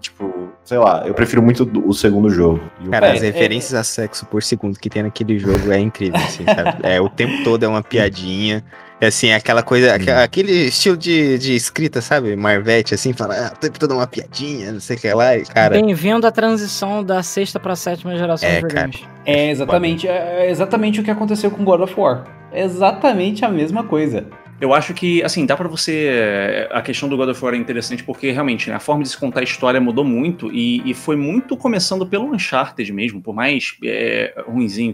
Tipo, 0.00 0.48
sei 0.64 0.78
lá, 0.78 1.04
eu 1.06 1.14
prefiro 1.14 1.40
muito 1.42 1.68
o 1.86 1.92
segundo 1.92 2.28
jogo. 2.30 2.60
E 2.80 2.88
o- 2.88 2.90
Cara, 2.90 3.08
É, 3.08 3.12
as 3.12 3.22
é- 3.22 3.26
referências 3.26 3.74
a 3.74 3.84
sexo 3.84 4.26
por 4.26 4.42
segundo 4.42 4.78
que 4.78 4.90
tem 4.90 5.02
naquele 5.04 5.38
jogo 5.38 5.70
é 5.70 5.78
incrível, 5.78 6.16
assim, 6.20 6.44
sabe? 6.44 6.78
É, 6.82 7.00
o 7.00 7.08
tempo 7.08 7.44
todo 7.44 7.62
é 7.64 7.68
uma 7.68 7.82
piadinha. 7.82 8.64
É 9.02 9.06
assim, 9.08 9.30
é 9.30 9.34
aquela 9.34 9.64
coisa, 9.64 9.92
aque- 9.96 10.08
aquele 10.08 10.52
estilo 10.68 10.96
de, 10.96 11.36
de 11.36 11.56
escrita, 11.56 12.00
sabe? 12.00 12.36
Marvete, 12.36 12.94
assim, 12.94 13.12
fala, 13.12 13.34
ah, 13.48 13.50
tempo 13.50 13.76
todo 13.76 13.94
é 13.94 13.96
uma 13.96 14.06
piadinha, 14.06 14.70
não 14.70 14.78
sei 14.78 14.96
o 14.96 15.00
que 15.00 15.12
lá. 15.12 15.36
E, 15.36 15.44
cara, 15.44 15.70
Bem-vindo 15.74 16.24
à 16.24 16.30
transição 16.30 17.02
da 17.02 17.20
sexta 17.20 17.58
pra 17.58 17.74
sétima 17.74 18.16
geração 18.16 18.48
É, 18.48 18.60
de 18.60 18.62
videogames. 18.62 19.00
É 19.26 19.50
exatamente, 19.50 20.06
é 20.06 20.48
exatamente 20.48 21.00
o 21.00 21.02
que 21.02 21.10
aconteceu 21.10 21.50
com 21.50 21.64
God 21.64 21.80
of 21.80 21.98
War. 21.98 22.22
É 22.52 22.62
exatamente 22.62 23.44
a 23.44 23.48
mesma 23.48 23.82
coisa. 23.82 24.24
Eu 24.62 24.72
acho 24.72 24.94
que, 24.94 25.20
assim, 25.24 25.44
dá 25.44 25.56
para 25.56 25.66
você. 25.66 26.68
A 26.70 26.80
questão 26.80 27.08
do 27.08 27.16
God 27.16 27.30
of 27.30 27.44
War 27.44 27.52
é 27.52 27.56
interessante 27.56 28.04
porque 28.04 28.30
realmente 28.30 28.70
né, 28.70 28.76
a 28.76 28.78
forma 28.78 29.02
de 29.02 29.08
se 29.08 29.18
contar 29.18 29.40
a 29.40 29.42
história 29.42 29.80
mudou 29.80 30.04
muito 30.04 30.52
e, 30.52 30.88
e 30.88 30.94
foi 30.94 31.16
muito 31.16 31.56
começando 31.56 32.06
pelo 32.06 32.32
Uncharted 32.32 32.92
mesmo, 32.92 33.20
por 33.20 33.34
mais 33.34 33.76
é, 33.82 34.32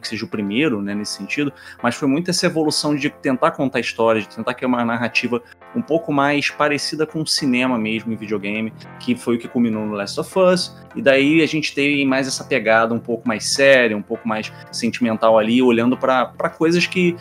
que 0.01 0.09
seja 0.09 0.25
o 0.25 0.29
primeiro, 0.29 0.81
né, 0.81 0.95
nesse 0.95 1.19
sentido, 1.19 1.53
mas 1.83 1.95
foi 1.95 2.09
muito 2.09 2.31
essa 2.31 2.47
evolução 2.47 2.97
de 2.97 3.11
tentar 3.11 3.51
contar 3.51 3.79
história, 3.79 4.23
de 4.23 4.29
tentar 4.35 4.55
criar 4.55 4.69
uma 4.69 4.83
narrativa 4.87 5.43
um 5.77 5.83
pouco 5.83 6.15
mais 6.15 6.49
parecida 6.49 7.07
com 7.07 7.21
o 7.21 7.27
cinema 7.27 7.77
mesmo 7.77 8.11
em 8.11 8.17
videogame, 8.17 8.73
que 8.99 9.15
foi 9.15 9.37
o 9.37 9.39
que 9.39 9.49
culminou 9.49 9.85
no 9.85 9.93
Last 9.93 10.19
of 10.19 10.39
Us, 10.39 10.75
e 10.97 11.03
daí 11.03 11.43
a 11.43 11.47
gente 11.47 11.75
teve 11.75 12.03
mais 12.07 12.27
essa 12.27 12.43
pegada 12.43 12.95
um 12.95 12.99
pouco 12.99 13.29
mais 13.29 13.45
séria, 13.45 13.95
um 13.95 14.03
pouco 14.03 14.27
mais 14.27 14.51
sentimental 14.73 15.39
ali, 15.39 15.61
olhando 15.61 15.95
para 15.95 16.49
coisas 16.57 16.87
que 16.87 17.15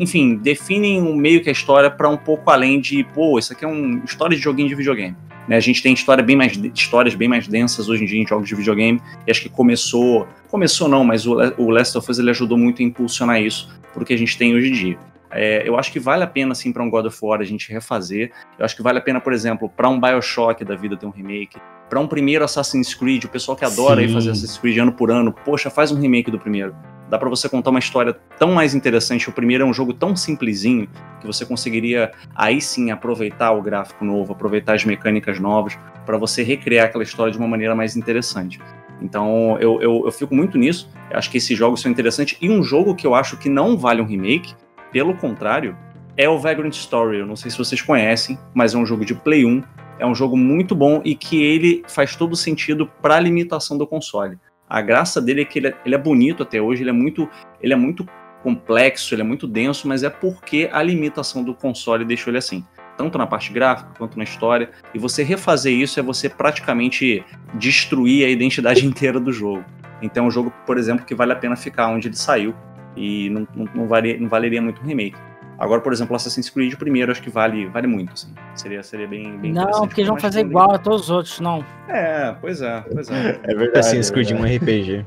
enfim, 0.00 0.36
definem 0.36 1.02
um 1.02 1.14
meio 1.14 1.42
que 1.42 1.48
a 1.48 1.52
história 1.52 1.90
para 1.90 2.08
um 2.08 2.16
pouco 2.16 2.50
além 2.50 2.80
de, 2.80 3.04
pô, 3.04 3.38
isso 3.38 3.52
aqui 3.52 3.64
é 3.64 3.68
uma 3.68 4.04
história 4.04 4.36
de 4.36 4.42
joguinho 4.42 4.68
de 4.68 4.74
videogame. 4.74 5.16
Né? 5.48 5.56
A 5.56 5.60
gente 5.60 5.82
tem 5.82 5.92
história 5.92 6.22
bem 6.22 6.36
mais, 6.36 6.56
histórias 6.74 7.14
bem 7.14 7.28
mais 7.28 7.46
densas 7.48 7.88
hoje 7.88 8.04
em 8.04 8.06
dia 8.06 8.22
em 8.22 8.26
jogos 8.26 8.48
de 8.48 8.54
videogame, 8.54 9.00
e 9.26 9.30
acho 9.30 9.42
que 9.42 9.48
começou, 9.48 10.26
começou 10.48 10.88
não, 10.88 11.04
mas 11.04 11.26
o, 11.26 11.36
o 11.58 11.70
Last 11.70 11.96
of 11.98 12.10
Us 12.10 12.18
ele 12.18 12.30
ajudou 12.30 12.56
muito 12.56 12.82
a 12.82 12.84
impulsionar 12.84 13.40
isso 13.42 13.68
pro 13.92 14.04
que 14.04 14.12
a 14.12 14.18
gente 14.18 14.36
tem 14.38 14.54
hoje 14.54 14.68
em 14.68 14.72
dia. 14.72 14.98
É, 15.32 15.66
eu 15.66 15.78
acho 15.78 15.90
que 15.90 15.98
vale 15.98 16.22
a 16.22 16.26
pena, 16.26 16.52
assim, 16.52 16.72
para 16.72 16.82
um 16.82 16.90
God 16.90 17.06
of 17.06 17.18
War 17.22 17.40
a 17.40 17.44
gente 17.44 17.72
refazer. 17.72 18.32
Eu 18.58 18.64
acho 18.64 18.76
que 18.76 18.82
vale 18.82 18.98
a 18.98 19.02
pena, 19.02 19.20
por 19.20 19.32
exemplo, 19.32 19.68
para 19.68 19.88
um 19.88 19.98
Bioshock 19.98 20.64
da 20.64 20.76
vida 20.76 20.96
ter 20.96 21.06
um 21.06 21.10
remake. 21.10 21.58
Para 21.88 22.00
um 22.00 22.06
primeiro 22.06 22.44
Assassin's 22.44 22.94
Creed, 22.94 23.24
o 23.24 23.28
pessoal 23.28 23.56
que 23.56 23.64
adora 23.64 24.02
ir 24.02 24.12
fazer 24.12 24.30
Assassin's 24.30 24.58
Creed 24.58 24.78
ano 24.78 24.92
por 24.92 25.10
ano, 25.10 25.32
poxa, 25.32 25.70
faz 25.70 25.90
um 25.92 26.00
remake 26.00 26.30
do 26.30 26.38
primeiro. 26.38 26.74
Dá 27.08 27.18
para 27.18 27.28
você 27.28 27.46
contar 27.46 27.68
uma 27.68 27.78
história 27.78 28.14
tão 28.38 28.52
mais 28.52 28.74
interessante. 28.74 29.28
O 29.28 29.32
primeiro 29.32 29.64
é 29.64 29.66
um 29.66 29.74
jogo 29.74 29.92
tão 29.92 30.16
simplesinho 30.16 30.88
que 31.20 31.26
você 31.26 31.44
conseguiria 31.44 32.10
aí 32.34 32.58
sim 32.58 32.90
aproveitar 32.90 33.52
o 33.52 33.60
gráfico 33.60 34.02
novo, 34.02 34.32
aproveitar 34.32 34.74
as 34.74 34.84
mecânicas 34.86 35.38
novas 35.38 35.78
para 36.06 36.16
você 36.16 36.42
recriar 36.42 36.86
aquela 36.86 37.04
história 37.04 37.30
de 37.30 37.38
uma 37.38 37.46
maneira 37.46 37.74
mais 37.74 37.96
interessante. 37.96 38.58
Então 39.02 39.58
eu, 39.60 39.82
eu, 39.82 40.02
eu 40.06 40.12
fico 40.12 40.34
muito 40.34 40.56
nisso. 40.56 40.88
Eu 41.10 41.18
acho 41.18 41.30
que 41.30 41.36
esses 41.36 41.58
jogos 41.58 41.82
são 41.82 41.90
interessantes. 41.90 42.38
E 42.40 42.48
um 42.48 42.62
jogo 42.62 42.94
que 42.94 43.06
eu 43.06 43.14
acho 43.14 43.36
que 43.36 43.50
não 43.50 43.76
vale 43.76 44.00
um 44.00 44.06
remake, 44.06 44.54
pelo 44.92 45.14
contrário, 45.14 45.76
é 46.16 46.28
o 46.28 46.38
Vagrant 46.38 46.74
Story. 46.74 47.18
Eu 47.18 47.26
não 47.26 47.36
sei 47.36 47.50
se 47.50 47.58
vocês 47.58 47.80
conhecem, 47.80 48.38
mas 48.54 48.74
é 48.74 48.78
um 48.78 48.86
jogo 48.86 49.04
de 49.04 49.14
Play 49.14 49.44
1. 49.44 49.62
É 49.98 50.06
um 50.06 50.14
jogo 50.14 50.36
muito 50.36 50.74
bom 50.74 51.00
e 51.04 51.14
que 51.14 51.42
ele 51.42 51.82
faz 51.88 52.14
todo 52.14 52.36
sentido 52.36 52.86
para 53.00 53.16
a 53.16 53.20
limitação 53.20 53.78
do 53.78 53.86
console. 53.86 54.38
A 54.68 54.80
graça 54.80 55.20
dele 55.20 55.42
é 55.42 55.44
que 55.44 55.58
ele 55.58 55.68
é, 55.68 55.74
ele 55.84 55.94
é 55.94 55.98
bonito 55.98 56.42
até 56.42 56.60
hoje, 56.60 56.82
ele 56.82 56.90
é 56.90 56.94
muito, 56.94 57.28
ele 57.60 57.72
é 57.72 57.76
muito 57.76 58.06
complexo, 58.42 59.14
ele 59.14 59.22
é 59.22 59.24
muito 59.24 59.46
denso, 59.46 59.86
mas 59.86 60.02
é 60.02 60.10
porque 60.10 60.68
a 60.72 60.82
limitação 60.82 61.44
do 61.44 61.54
console 61.54 62.04
deixou 62.04 62.30
ele 62.30 62.38
assim. 62.38 62.64
Tanto 62.96 63.16
na 63.16 63.26
parte 63.26 63.52
gráfica 63.52 63.90
quanto 63.96 64.18
na 64.18 64.24
história. 64.24 64.70
E 64.94 64.98
você 64.98 65.22
refazer 65.22 65.72
isso 65.72 66.00
é 66.00 66.02
você 66.02 66.28
praticamente 66.28 67.24
destruir 67.54 68.26
a 68.26 68.28
identidade 68.28 68.84
inteira 68.86 69.20
do 69.20 69.32
jogo. 69.32 69.64
Então 70.02 70.24
é 70.24 70.28
um 70.28 70.30
jogo, 70.30 70.52
por 70.66 70.76
exemplo, 70.76 71.06
que 71.06 71.14
vale 71.14 71.32
a 71.32 71.36
pena 71.36 71.54
ficar 71.54 71.88
onde 71.88 72.08
ele 72.08 72.16
saiu. 72.16 72.54
E 72.96 73.30
não, 73.30 73.46
não, 73.54 73.68
não, 73.74 73.86
valia, 73.88 74.18
não 74.18 74.28
valeria 74.28 74.60
muito 74.60 74.82
um 74.82 74.86
remake. 74.86 75.18
Agora, 75.62 75.80
por 75.80 75.92
exemplo, 75.92 76.16
Assassin's 76.16 76.50
Creed 76.50 76.74
primeiro, 76.74 77.12
acho 77.12 77.22
que 77.22 77.30
vale, 77.30 77.66
vale 77.66 77.86
muito, 77.86 78.12
assim. 78.14 78.26
Seria, 78.56 78.82
seria 78.82 79.06
bem, 79.06 79.38
bem 79.38 79.52
Não, 79.52 79.86
porque 79.86 80.00
eles 80.00 80.08
vão 80.08 80.18
fazer 80.18 80.40
igual 80.40 80.74
a 80.74 80.78
todos 80.78 81.02
os 81.02 81.10
outros, 81.10 81.38
não. 81.38 81.64
É, 81.88 82.34
pois 82.40 82.60
é, 82.60 82.84
pois 82.92 83.08
é. 83.08 83.38
É 83.44 83.54
verdade. 83.54 83.78
Assassin's 83.78 84.10
Creed 84.10 84.32
é 84.32 84.34
um 84.34 84.44
RPG. 84.44 85.06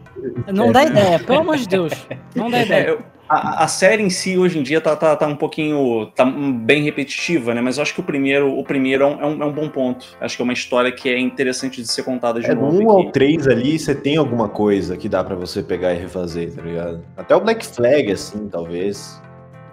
Não 0.53 0.71
dá 0.71 0.85
ideia, 0.85 1.19
pelo 1.19 1.39
amor 1.39 1.57
de 1.57 1.67
Deus. 1.67 1.91
Não 2.33 2.49
dá 2.49 2.61
ideia. 2.61 2.83
É, 2.83 2.89
eu, 2.89 3.03
a, 3.27 3.65
a, 3.65 3.67
série 3.67 4.01
em 4.01 4.09
si, 4.09 4.37
hoje 4.37 4.57
em 4.57 4.63
dia, 4.63 4.79
tá, 4.79 4.95
tá, 4.95 5.13
tá 5.15 5.27
um 5.27 5.35
pouquinho. 5.35 6.09
tá 6.15 6.23
bem 6.23 6.83
repetitiva, 6.83 7.53
né? 7.53 7.59
Mas 7.59 7.75
eu 7.75 7.83
acho 7.83 7.93
que 7.93 7.99
o 7.99 8.03
primeiro, 8.03 8.57
o 8.57 8.63
primeiro 8.63 9.03
é 9.03 9.07
um, 9.07 9.43
é 9.43 9.45
um 9.45 9.51
bom 9.51 9.67
ponto. 9.67 10.05
Acho 10.21 10.37
que 10.37 10.41
é 10.41 10.45
uma 10.45 10.53
história 10.53 10.89
que 10.89 11.09
é 11.09 11.19
interessante 11.19 11.81
de 11.81 11.87
ser 11.87 12.03
contada 12.03 12.39
de 12.39 12.49
é, 12.49 12.55
novo. 12.55 12.81
Um 12.81 12.89
ao 12.89 13.11
três 13.11 13.45
ali, 13.45 13.77
você 13.77 13.93
tem 13.93 14.15
alguma 14.15 14.47
coisa 14.47 14.95
que 14.95 15.09
dá 15.09 15.21
para 15.21 15.35
você 15.35 15.61
pegar 15.61 15.93
e 15.93 15.97
refazer, 15.97 16.53
tá 16.53 16.61
ligado? 16.61 17.03
Até 17.17 17.35
o 17.35 17.41
Black 17.41 17.65
Flag, 17.65 18.09
assim, 18.11 18.47
talvez. 18.47 19.21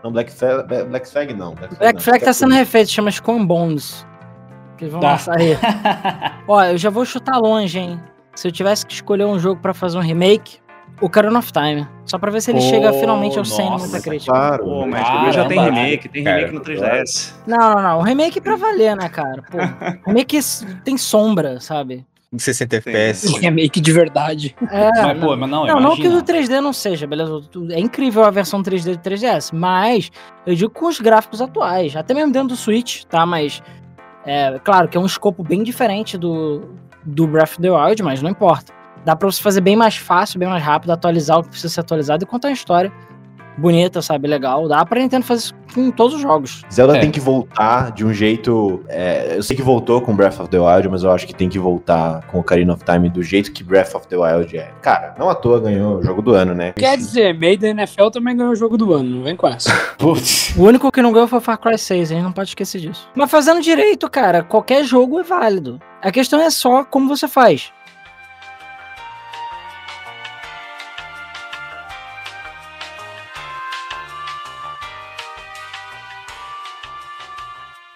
Não, 0.03 0.11
Black 0.13 0.33
Flag, 0.33 0.67
Black 0.89 1.09
Flag 1.09 1.33
não. 1.35 1.55
Black 1.55 1.75
Flag, 1.75 1.79
Black 1.79 1.95
não. 1.95 2.01
Flag 2.03 2.25
tá 2.25 2.33
sendo 2.33 2.55
refeito, 2.55 2.91
chama 2.91 3.11
Scum 3.11 3.45
Bones. 3.47 4.07
Que 4.77 4.85
eles 4.85 4.93
vão 4.93 5.01
Tá. 5.01 5.13
lançar 5.13 5.39
aí. 5.39 5.57
Ó, 6.49 6.63
eu 6.65 6.77
já 6.79 6.91
vou 6.91 7.05
chutar 7.05 7.39
longe, 7.39 7.79
hein? 7.79 8.01
Se 8.35 8.49
eu 8.49 8.53
tivesse 8.53 8.85
que 8.87 8.95
escolher 8.95 9.25
um 9.27 9.39
jogo 9.39 9.61
pra 9.61 9.73
fazer 9.75 9.99
um 9.99 10.01
remake, 10.01 10.59
o 11.01 11.07
Ocarina 11.07 11.39
of 11.39 11.53
Time. 11.53 11.87
Só 12.05 12.19
pra 12.19 12.31
ver 12.31 12.41
se 12.41 12.51
ele 12.51 12.61
Pô, 12.61 12.65
chega 12.69 12.93
finalmente 12.95 13.39
ao 13.39 13.45
100 13.45 13.71
no 13.71 13.79
Metacritic. 13.81 14.27
Claro. 14.29 14.65
Pô, 14.65 14.87
mas 14.87 15.07
Caramba, 15.07 15.33
já 15.33 15.45
tem 15.47 15.57
cara. 15.59 15.71
remake, 15.73 16.09
tem 16.09 16.23
remake 16.25 16.41
Cara, 16.47 16.53
no 16.53 16.61
3DS. 16.61 17.33
Não, 17.47 17.59
não, 17.75 17.83
não. 17.83 17.99
O 17.99 18.03
remake 18.03 18.39
é 18.39 18.43
pra 18.43 18.57
valer, 18.57 18.97
né, 18.97 19.09
cara? 19.09 19.43
Pô, 19.51 19.59
remake 20.07 20.39
tem 20.85 20.97
sombra, 20.97 21.61
sabe? 21.61 22.05
Em 22.33 22.39
60 22.39 22.76
FPS. 22.76 23.39
Remake 23.39 23.78
de 23.78 23.93
verdade. 23.93 24.57
É, 24.70 24.91
Mas, 25.03 25.18
pô, 25.20 25.37
mas 25.37 25.51
não, 25.51 25.66
Não, 25.66 25.80
não 25.80 25.97
que 25.97 26.09
o 26.09 26.12
do 26.12 26.22
3D 26.22 26.61
não 26.61 26.72
seja, 26.72 27.07
beleza? 27.07 27.43
É 27.70 27.78
incrível 27.78 28.24
a 28.24 28.30
versão 28.30 28.62
3D 28.62 28.97
do 28.97 28.99
3DS, 28.99 29.51
mas 29.53 30.11
eu 30.47 30.55
digo 30.55 30.70
com 30.70 30.87
os 30.87 30.99
gráficos 30.99 31.43
atuais, 31.43 31.95
até 31.95 32.14
mesmo 32.14 32.33
dentro 32.33 32.49
do 32.49 32.57
Switch, 32.57 33.05
tá? 33.05 33.26
Mas 33.26 33.62
é 34.24 34.59
claro 34.64 34.89
que 34.89 34.97
é 34.97 35.01
um 35.01 35.05
escopo 35.05 35.43
bem 35.43 35.62
diferente 35.62 36.16
do, 36.16 36.70
do 37.05 37.26
Breath 37.26 37.51
of 37.51 37.61
the 37.61 37.70
Wild, 37.70 38.03
mas 38.03 38.22
não 38.22 38.30
importa. 38.30 38.72
Dá 39.05 39.14
pra 39.14 39.30
você 39.30 39.43
fazer 39.43 39.61
bem 39.61 39.76
mais 39.76 39.97
fácil, 39.97 40.39
bem 40.39 40.49
mais 40.49 40.62
rápido, 40.62 40.91
atualizar 40.93 41.39
o 41.39 41.43
que 41.43 41.51
precisa 41.51 41.74
ser 41.74 41.80
atualizado 41.80 42.24
e 42.24 42.26
contar 42.26 42.49
uma 42.49 42.55
história 42.55 42.91
bonita, 43.57 44.01
sabe? 44.03 44.29
Legal. 44.29 44.69
Dá 44.69 44.85
pra 44.85 45.01
Nintendo 45.01 45.25
fazer 45.25 45.41
isso 45.45 45.55
com 45.75 45.91
todos 45.91 46.15
os 46.17 46.21
jogos. 46.21 46.63
Zelda 46.71 46.97
É. 46.99 47.01
tem 47.01 47.11
que 47.11 47.21
voltar 47.21 47.93
de 47.93 48.05
um 48.05 48.13
jeito. 48.13 48.85
é, 48.89 49.37
eu 49.37 49.43
sei 49.43 49.57
que 49.57 49.63
voltou 49.63 50.01
com 50.01 50.15
Breath 50.15 50.39
of 50.41 50.49
the 50.51 50.59
Wild, 50.59 50.89
mas 50.89 51.03
eu 51.03 51.11
acho 51.11 51.27
que 51.27 51.35
tem 51.35 51.49
que 51.49 51.59
voltar 51.59 52.23
com 52.27 52.39
Ocarina 52.41 52.73
of 52.75 52.85
Time 52.85 53.09
do 53.09 53.23
jeito 53.23 53.53
que 53.53 53.63
Breath 53.65 53.95
of 53.95 54.07
the 54.09 54.17
Wild 54.17 54.57
é. 54.57 54.71
Cara, 54.83 55.15
não 55.19 55.29
à 55.31 55.35
toa 55.35 55.61
ganhou 55.61 55.99
o 55.99 56.03
jogo 56.03 56.21
do 56.23 56.33
ano, 56.35 56.55
né? 56.55 56.73
Quer 56.77 56.97
dizer, 56.97 57.33
meio 57.39 57.59
da 57.59 57.69
NFL 57.69 58.09
também 58.11 58.37
ganhou 58.37 58.53
o 58.53 58.57
jogo 58.57 58.77
do 58.77 58.93
ano, 58.93 59.09
não 59.17 59.23
vem 59.23 59.35
com 59.37 59.47
essa. 59.49 59.71
Putz. 59.99 60.55
O 60.57 60.63
único 60.65 60.91
que 60.93 61.01
não 61.03 61.13
ganhou 61.13 61.29
foi 61.29 61.39
o 61.39 61.43
Far 61.43 61.59
Cry 61.59 61.79
6, 61.79 62.11
a 62.11 62.15
gente 62.15 62.25
não 62.25 62.33
pode 62.33 62.51
esquecer 62.51 62.81
disso. 62.81 63.09
Mas 63.15 63.31
fazendo 63.31 63.61
direito, 63.63 64.09
cara, 64.11 64.43
qualquer 64.43 64.85
jogo 64.85 65.19
é 65.21 65.23
válido. 65.23 65.81
A 66.03 66.11
questão 66.11 66.41
é 66.41 66.51
só 66.51 66.85
como 66.85 67.09
você 67.09 67.27
faz. 67.29 67.73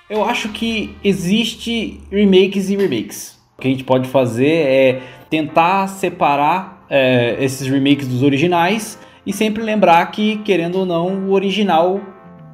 Eu 0.08 0.24
acho 0.24 0.50
que 0.50 0.94
existe 1.02 2.00
remakes 2.12 2.70
e 2.70 2.76
remakes. 2.76 3.36
O 3.58 3.60
que 3.60 3.66
a 3.66 3.70
gente 3.72 3.82
pode 3.82 4.08
fazer 4.08 4.46
é 4.46 5.00
tentar 5.28 5.88
separar 5.88 6.86
é, 6.88 7.36
esses 7.40 7.66
remakes 7.66 8.06
dos 8.06 8.22
originais 8.22 8.96
e 9.26 9.32
sempre 9.32 9.64
lembrar 9.64 10.06
que, 10.12 10.36
querendo 10.38 10.76
ou 10.78 10.86
não, 10.86 11.26
o 11.26 11.32
original, 11.32 12.00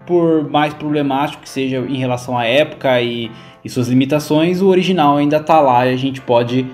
por 0.07 0.49
mais 0.49 0.73
problemático 0.73 1.43
que 1.43 1.49
seja 1.49 1.85
em 1.87 1.97
relação 1.97 2.39
à 2.39 2.47
época 2.47 3.03
e, 3.03 3.31
e 3.63 3.69
suas 3.69 3.89
limitações, 3.89 4.63
o 4.63 4.69
original 4.69 5.19
ainda 5.19 5.39
tá 5.39 5.61
lá 5.61 5.87
e 5.87 5.93
a 5.93 5.97
gente 5.97 6.23
pode 6.23 6.65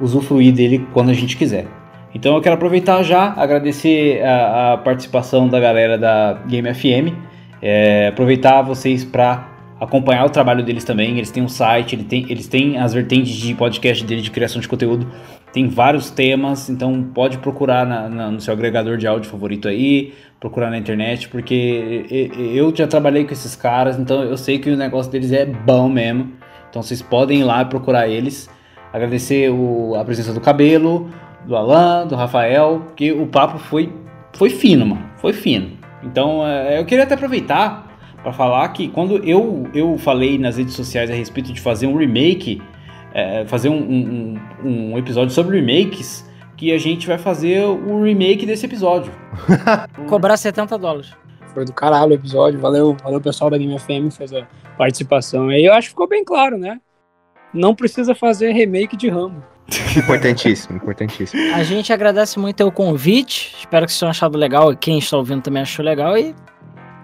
usufruir 0.00 0.52
dele 0.52 0.84
quando 0.92 1.10
a 1.10 1.14
gente 1.14 1.36
quiser. 1.36 1.68
Então 2.12 2.34
eu 2.34 2.40
quero 2.40 2.56
aproveitar 2.56 3.04
já, 3.04 3.32
agradecer 3.36 4.20
a, 4.24 4.72
a 4.72 4.78
participação 4.78 5.48
da 5.48 5.60
galera 5.60 5.96
da 5.96 6.42
Game 6.48 6.74
FM, 6.74 7.14
é, 7.62 8.08
aproveitar 8.08 8.62
vocês 8.62 9.04
para 9.04 9.53
acompanhar 9.84 10.24
o 10.24 10.30
trabalho 10.30 10.64
deles 10.64 10.84
também. 10.84 11.16
Eles 11.16 11.30
têm 11.30 11.42
um 11.42 11.48
site, 11.48 11.94
ele 11.94 12.04
tem- 12.04 12.26
eles 12.28 12.46
têm 12.48 12.78
as 12.78 12.92
vertentes 12.92 13.32
de 13.34 13.54
podcast 13.54 14.04
deles 14.04 14.24
de 14.24 14.30
criação 14.30 14.60
de 14.60 14.68
conteúdo. 14.68 15.06
Tem 15.52 15.68
vários 15.68 16.10
temas, 16.10 16.68
então 16.68 17.02
pode 17.14 17.38
procurar 17.38 17.86
na- 17.86 18.08
na- 18.08 18.30
no 18.30 18.40
seu 18.40 18.52
agregador 18.52 18.96
de 18.96 19.06
áudio 19.06 19.30
favorito 19.30 19.68
aí, 19.68 20.12
procurar 20.40 20.68
na 20.70 20.76
internet, 20.76 21.28
porque 21.28 22.04
eu 22.54 22.74
já 22.74 22.86
trabalhei 22.86 23.24
com 23.24 23.32
esses 23.32 23.54
caras, 23.54 23.98
então 23.98 24.22
eu 24.22 24.36
sei 24.36 24.58
que 24.58 24.68
o 24.68 24.76
negócio 24.76 25.10
deles 25.12 25.30
é 25.32 25.46
bom 25.46 25.88
mesmo. 25.88 26.32
Então 26.68 26.82
vocês 26.82 27.00
podem 27.00 27.40
ir 27.40 27.44
lá 27.44 27.64
procurar 27.64 28.08
eles. 28.08 28.50
Agradecer 28.92 29.50
o- 29.50 29.94
a 29.94 30.04
presença 30.04 30.32
do 30.32 30.40
Cabelo, 30.40 31.08
do 31.46 31.56
Alan, 31.56 32.06
do 32.06 32.16
Rafael, 32.16 32.82
porque 32.86 33.12
o 33.12 33.26
papo 33.26 33.58
foi, 33.58 33.92
foi 34.32 34.50
fino, 34.50 34.84
mano. 34.86 35.04
Foi 35.18 35.32
fino. 35.32 35.70
Então 36.02 36.46
é, 36.46 36.80
eu 36.80 36.84
queria 36.84 37.04
até 37.04 37.14
aproveitar 37.14 37.83
para 38.24 38.32
falar 38.32 38.66
que 38.70 38.88
quando 38.88 39.18
eu, 39.18 39.68
eu 39.72 39.96
falei 39.98 40.36
nas 40.38 40.56
redes 40.56 40.74
sociais 40.74 41.08
a 41.10 41.14
respeito 41.14 41.52
de 41.52 41.60
fazer 41.60 41.86
um 41.86 41.96
remake, 41.96 42.60
é, 43.12 43.44
fazer 43.46 43.68
um, 43.68 43.76
um- 43.78 44.40
um- 44.64 44.92
um 44.94 44.98
episódio 44.98 45.32
sobre 45.32 45.60
remakes, 45.60 46.28
que 46.56 46.72
a 46.72 46.78
gente 46.78 47.06
vai 47.06 47.18
fazer 47.18 47.62
o 47.64 48.02
remake 48.02 48.44
desse 48.46 48.66
episódio. 48.66 49.12
Cobrar 50.08 50.36
70 50.36 50.76
dólares. 50.78 51.12
Foi 51.52 51.64
do 51.64 51.72
caralho 51.72 52.10
o 52.12 52.14
episódio. 52.14 52.58
Valeu, 52.58 52.96
valeu 53.04 53.20
pessoal 53.20 53.50
da 53.50 53.58
Game 53.58 53.78
FM 53.78 54.08
que 54.10 54.16
fez 54.16 54.32
a 54.32 54.46
participação 54.76 55.48
aí. 55.50 55.64
Eu 55.64 55.72
acho 55.74 55.88
que 55.88 55.90
ficou 55.90 56.08
bem 56.08 56.24
claro, 56.24 56.56
né? 56.58 56.80
Não 57.52 57.74
precisa 57.74 58.14
fazer 58.14 58.50
remake 58.52 58.96
de 58.96 59.08
Rambo. 59.08 59.42
Importantíssimo, 59.96 60.76
importantíssimo. 60.76 61.40
A 61.54 61.62
gente 61.62 61.92
agradece 61.92 62.38
muito 62.38 62.64
o 62.66 62.72
convite. 62.72 63.54
Espero 63.58 63.86
que 63.86 63.92
vocês 63.92 64.00
tenham 64.00 64.10
achado 64.10 64.36
legal. 64.36 64.72
e 64.72 64.76
Quem 64.76 64.98
está 64.98 65.16
ouvindo 65.16 65.42
também 65.42 65.62
achou 65.62 65.84
legal. 65.84 66.18
E 66.18 66.34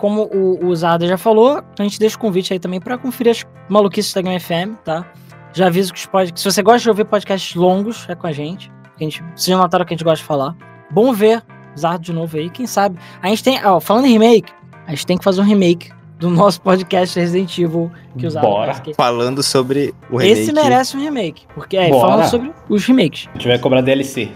como 0.01 0.23
o, 0.33 0.67
o 0.67 0.75
Zarda 0.75 1.07
já 1.07 1.19
falou, 1.19 1.63
a 1.79 1.83
gente 1.83 1.99
deixa 2.01 2.17
o 2.17 2.19
convite 2.19 2.53
aí 2.55 2.59
também 2.59 2.81
pra 2.81 2.97
conferir 2.97 3.33
as 3.33 3.47
maluquices 3.69 4.13
da 4.15 4.23
Game 4.23 4.41
FM, 4.41 4.81
tá? 4.83 5.07
Já 5.53 5.67
aviso 5.67 5.93
que, 5.93 5.99
os 5.99 6.07
pod... 6.07 6.33
que 6.33 6.41
se 6.41 6.51
você 6.51 6.63
gosta 6.63 6.81
de 6.81 6.89
ouvir 6.89 7.05
podcasts 7.05 7.55
longos, 7.55 8.07
é 8.09 8.15
com 8.15 8.27
a 8.27 8.33
gente. 8.33 8.73
A 8.99 9.05
gente 9.05 9.23
vocês 9.23 9.45
já 9.45 9.59
notaram 9.59 9.85
que 9.85 9.93
a 9.93 9.97
gente 9.97 10.05
gosta 10.05 10.19
de 10.19 10.25
falar. 10.25 10.57
Bom 10.91 11.13
ver 11.13 11.43
Zardo 11.79 12.03
de 12.03 12.13
novo 12.13 12.37
aí, 12.37 12.49
quem 12.49 12.67
sabe. 12.67 12.99
A 13.23 13.29
gente 13.29 13.45
tem, 13.45 13.65
ó, 13.65 13.79
falando 13.79 14.07
em 14.07 14.13
remake, 14.13 14.53
a 14.87 14.91
gente 14.91 15.07
tem 15.07 15.19
que 15.19 15.25
fazer 15.25 15.43
um 15.43 15.45
remake 15.45 15.93
do 16.19 16.31
nosso 16.31 16.61
podcast 16.63 17.19
Resident 17.19 17.59
Evil 17.59 17.91
que 18.17 18.27
o 18.27 18.31
Zardo 18.31 18.49
Bora. 18.49 18.67
faz, 18.73 18.81
que 18.81 18.95
Falando 18.95 19.43
sobre 19.43 19.95
o 20.11 20.17
remake. 20.17 20.41
Esse 20.41 20.53
merece 20.53 20.97
um 20.97 21.01
remake, 21.01 21.47
porque 21.55 21.77
é, 21.77 21.91
Bora. 21.91 22.09
falando 22.09 22.31
sobre 22.31 22.53
os 22.69 22.85
remakes. 22.87 23.29
A 23.29 23.33
gente 23.35 23.49
vai 23.49 23.59
cobrar 23.59 23.83
DLC. 23.83 24.31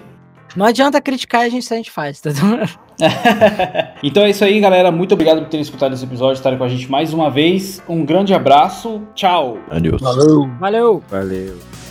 Não 0.56 0.66
adianta 0.66 1.00
criticar 1.00 1.42
a 1.42 1.48
gente 1.48 1.64
se 1.64 1.74
a 1.74 1.76
gente 1.76 1.90
faz, 1.90 2.20
tá 2.20 2.30
então 4.02 4.22
é 4.22 4.30
isso 4.30 4.44
aí, 4.44 4.60
galera. 4.60 4.92
Muito 4.92 5.12
obrigado 5.12 5.40
por 5.40 5.48
terem 5.48 5.62
escutado 5.62 5.94
esse 5.94 6.04
episódio, 6.04 6.34
estarem 6.34 6.58
com 6.58 6.64
a 6.64 6.68
gente 6.68 6.88
mais 6.90 7.12
uma 7.12 7.30
vez. 7.30 7.82
Um 7.88 8.04
grande 8.04 8.32
abraço. 8.32 9.02
Tchau. 9.14 9.58
Adeus. 9.68 10.00
Valeu! 10.00 10.48
Valeu! 10.60 11.02
Valeu. 11.10 11.83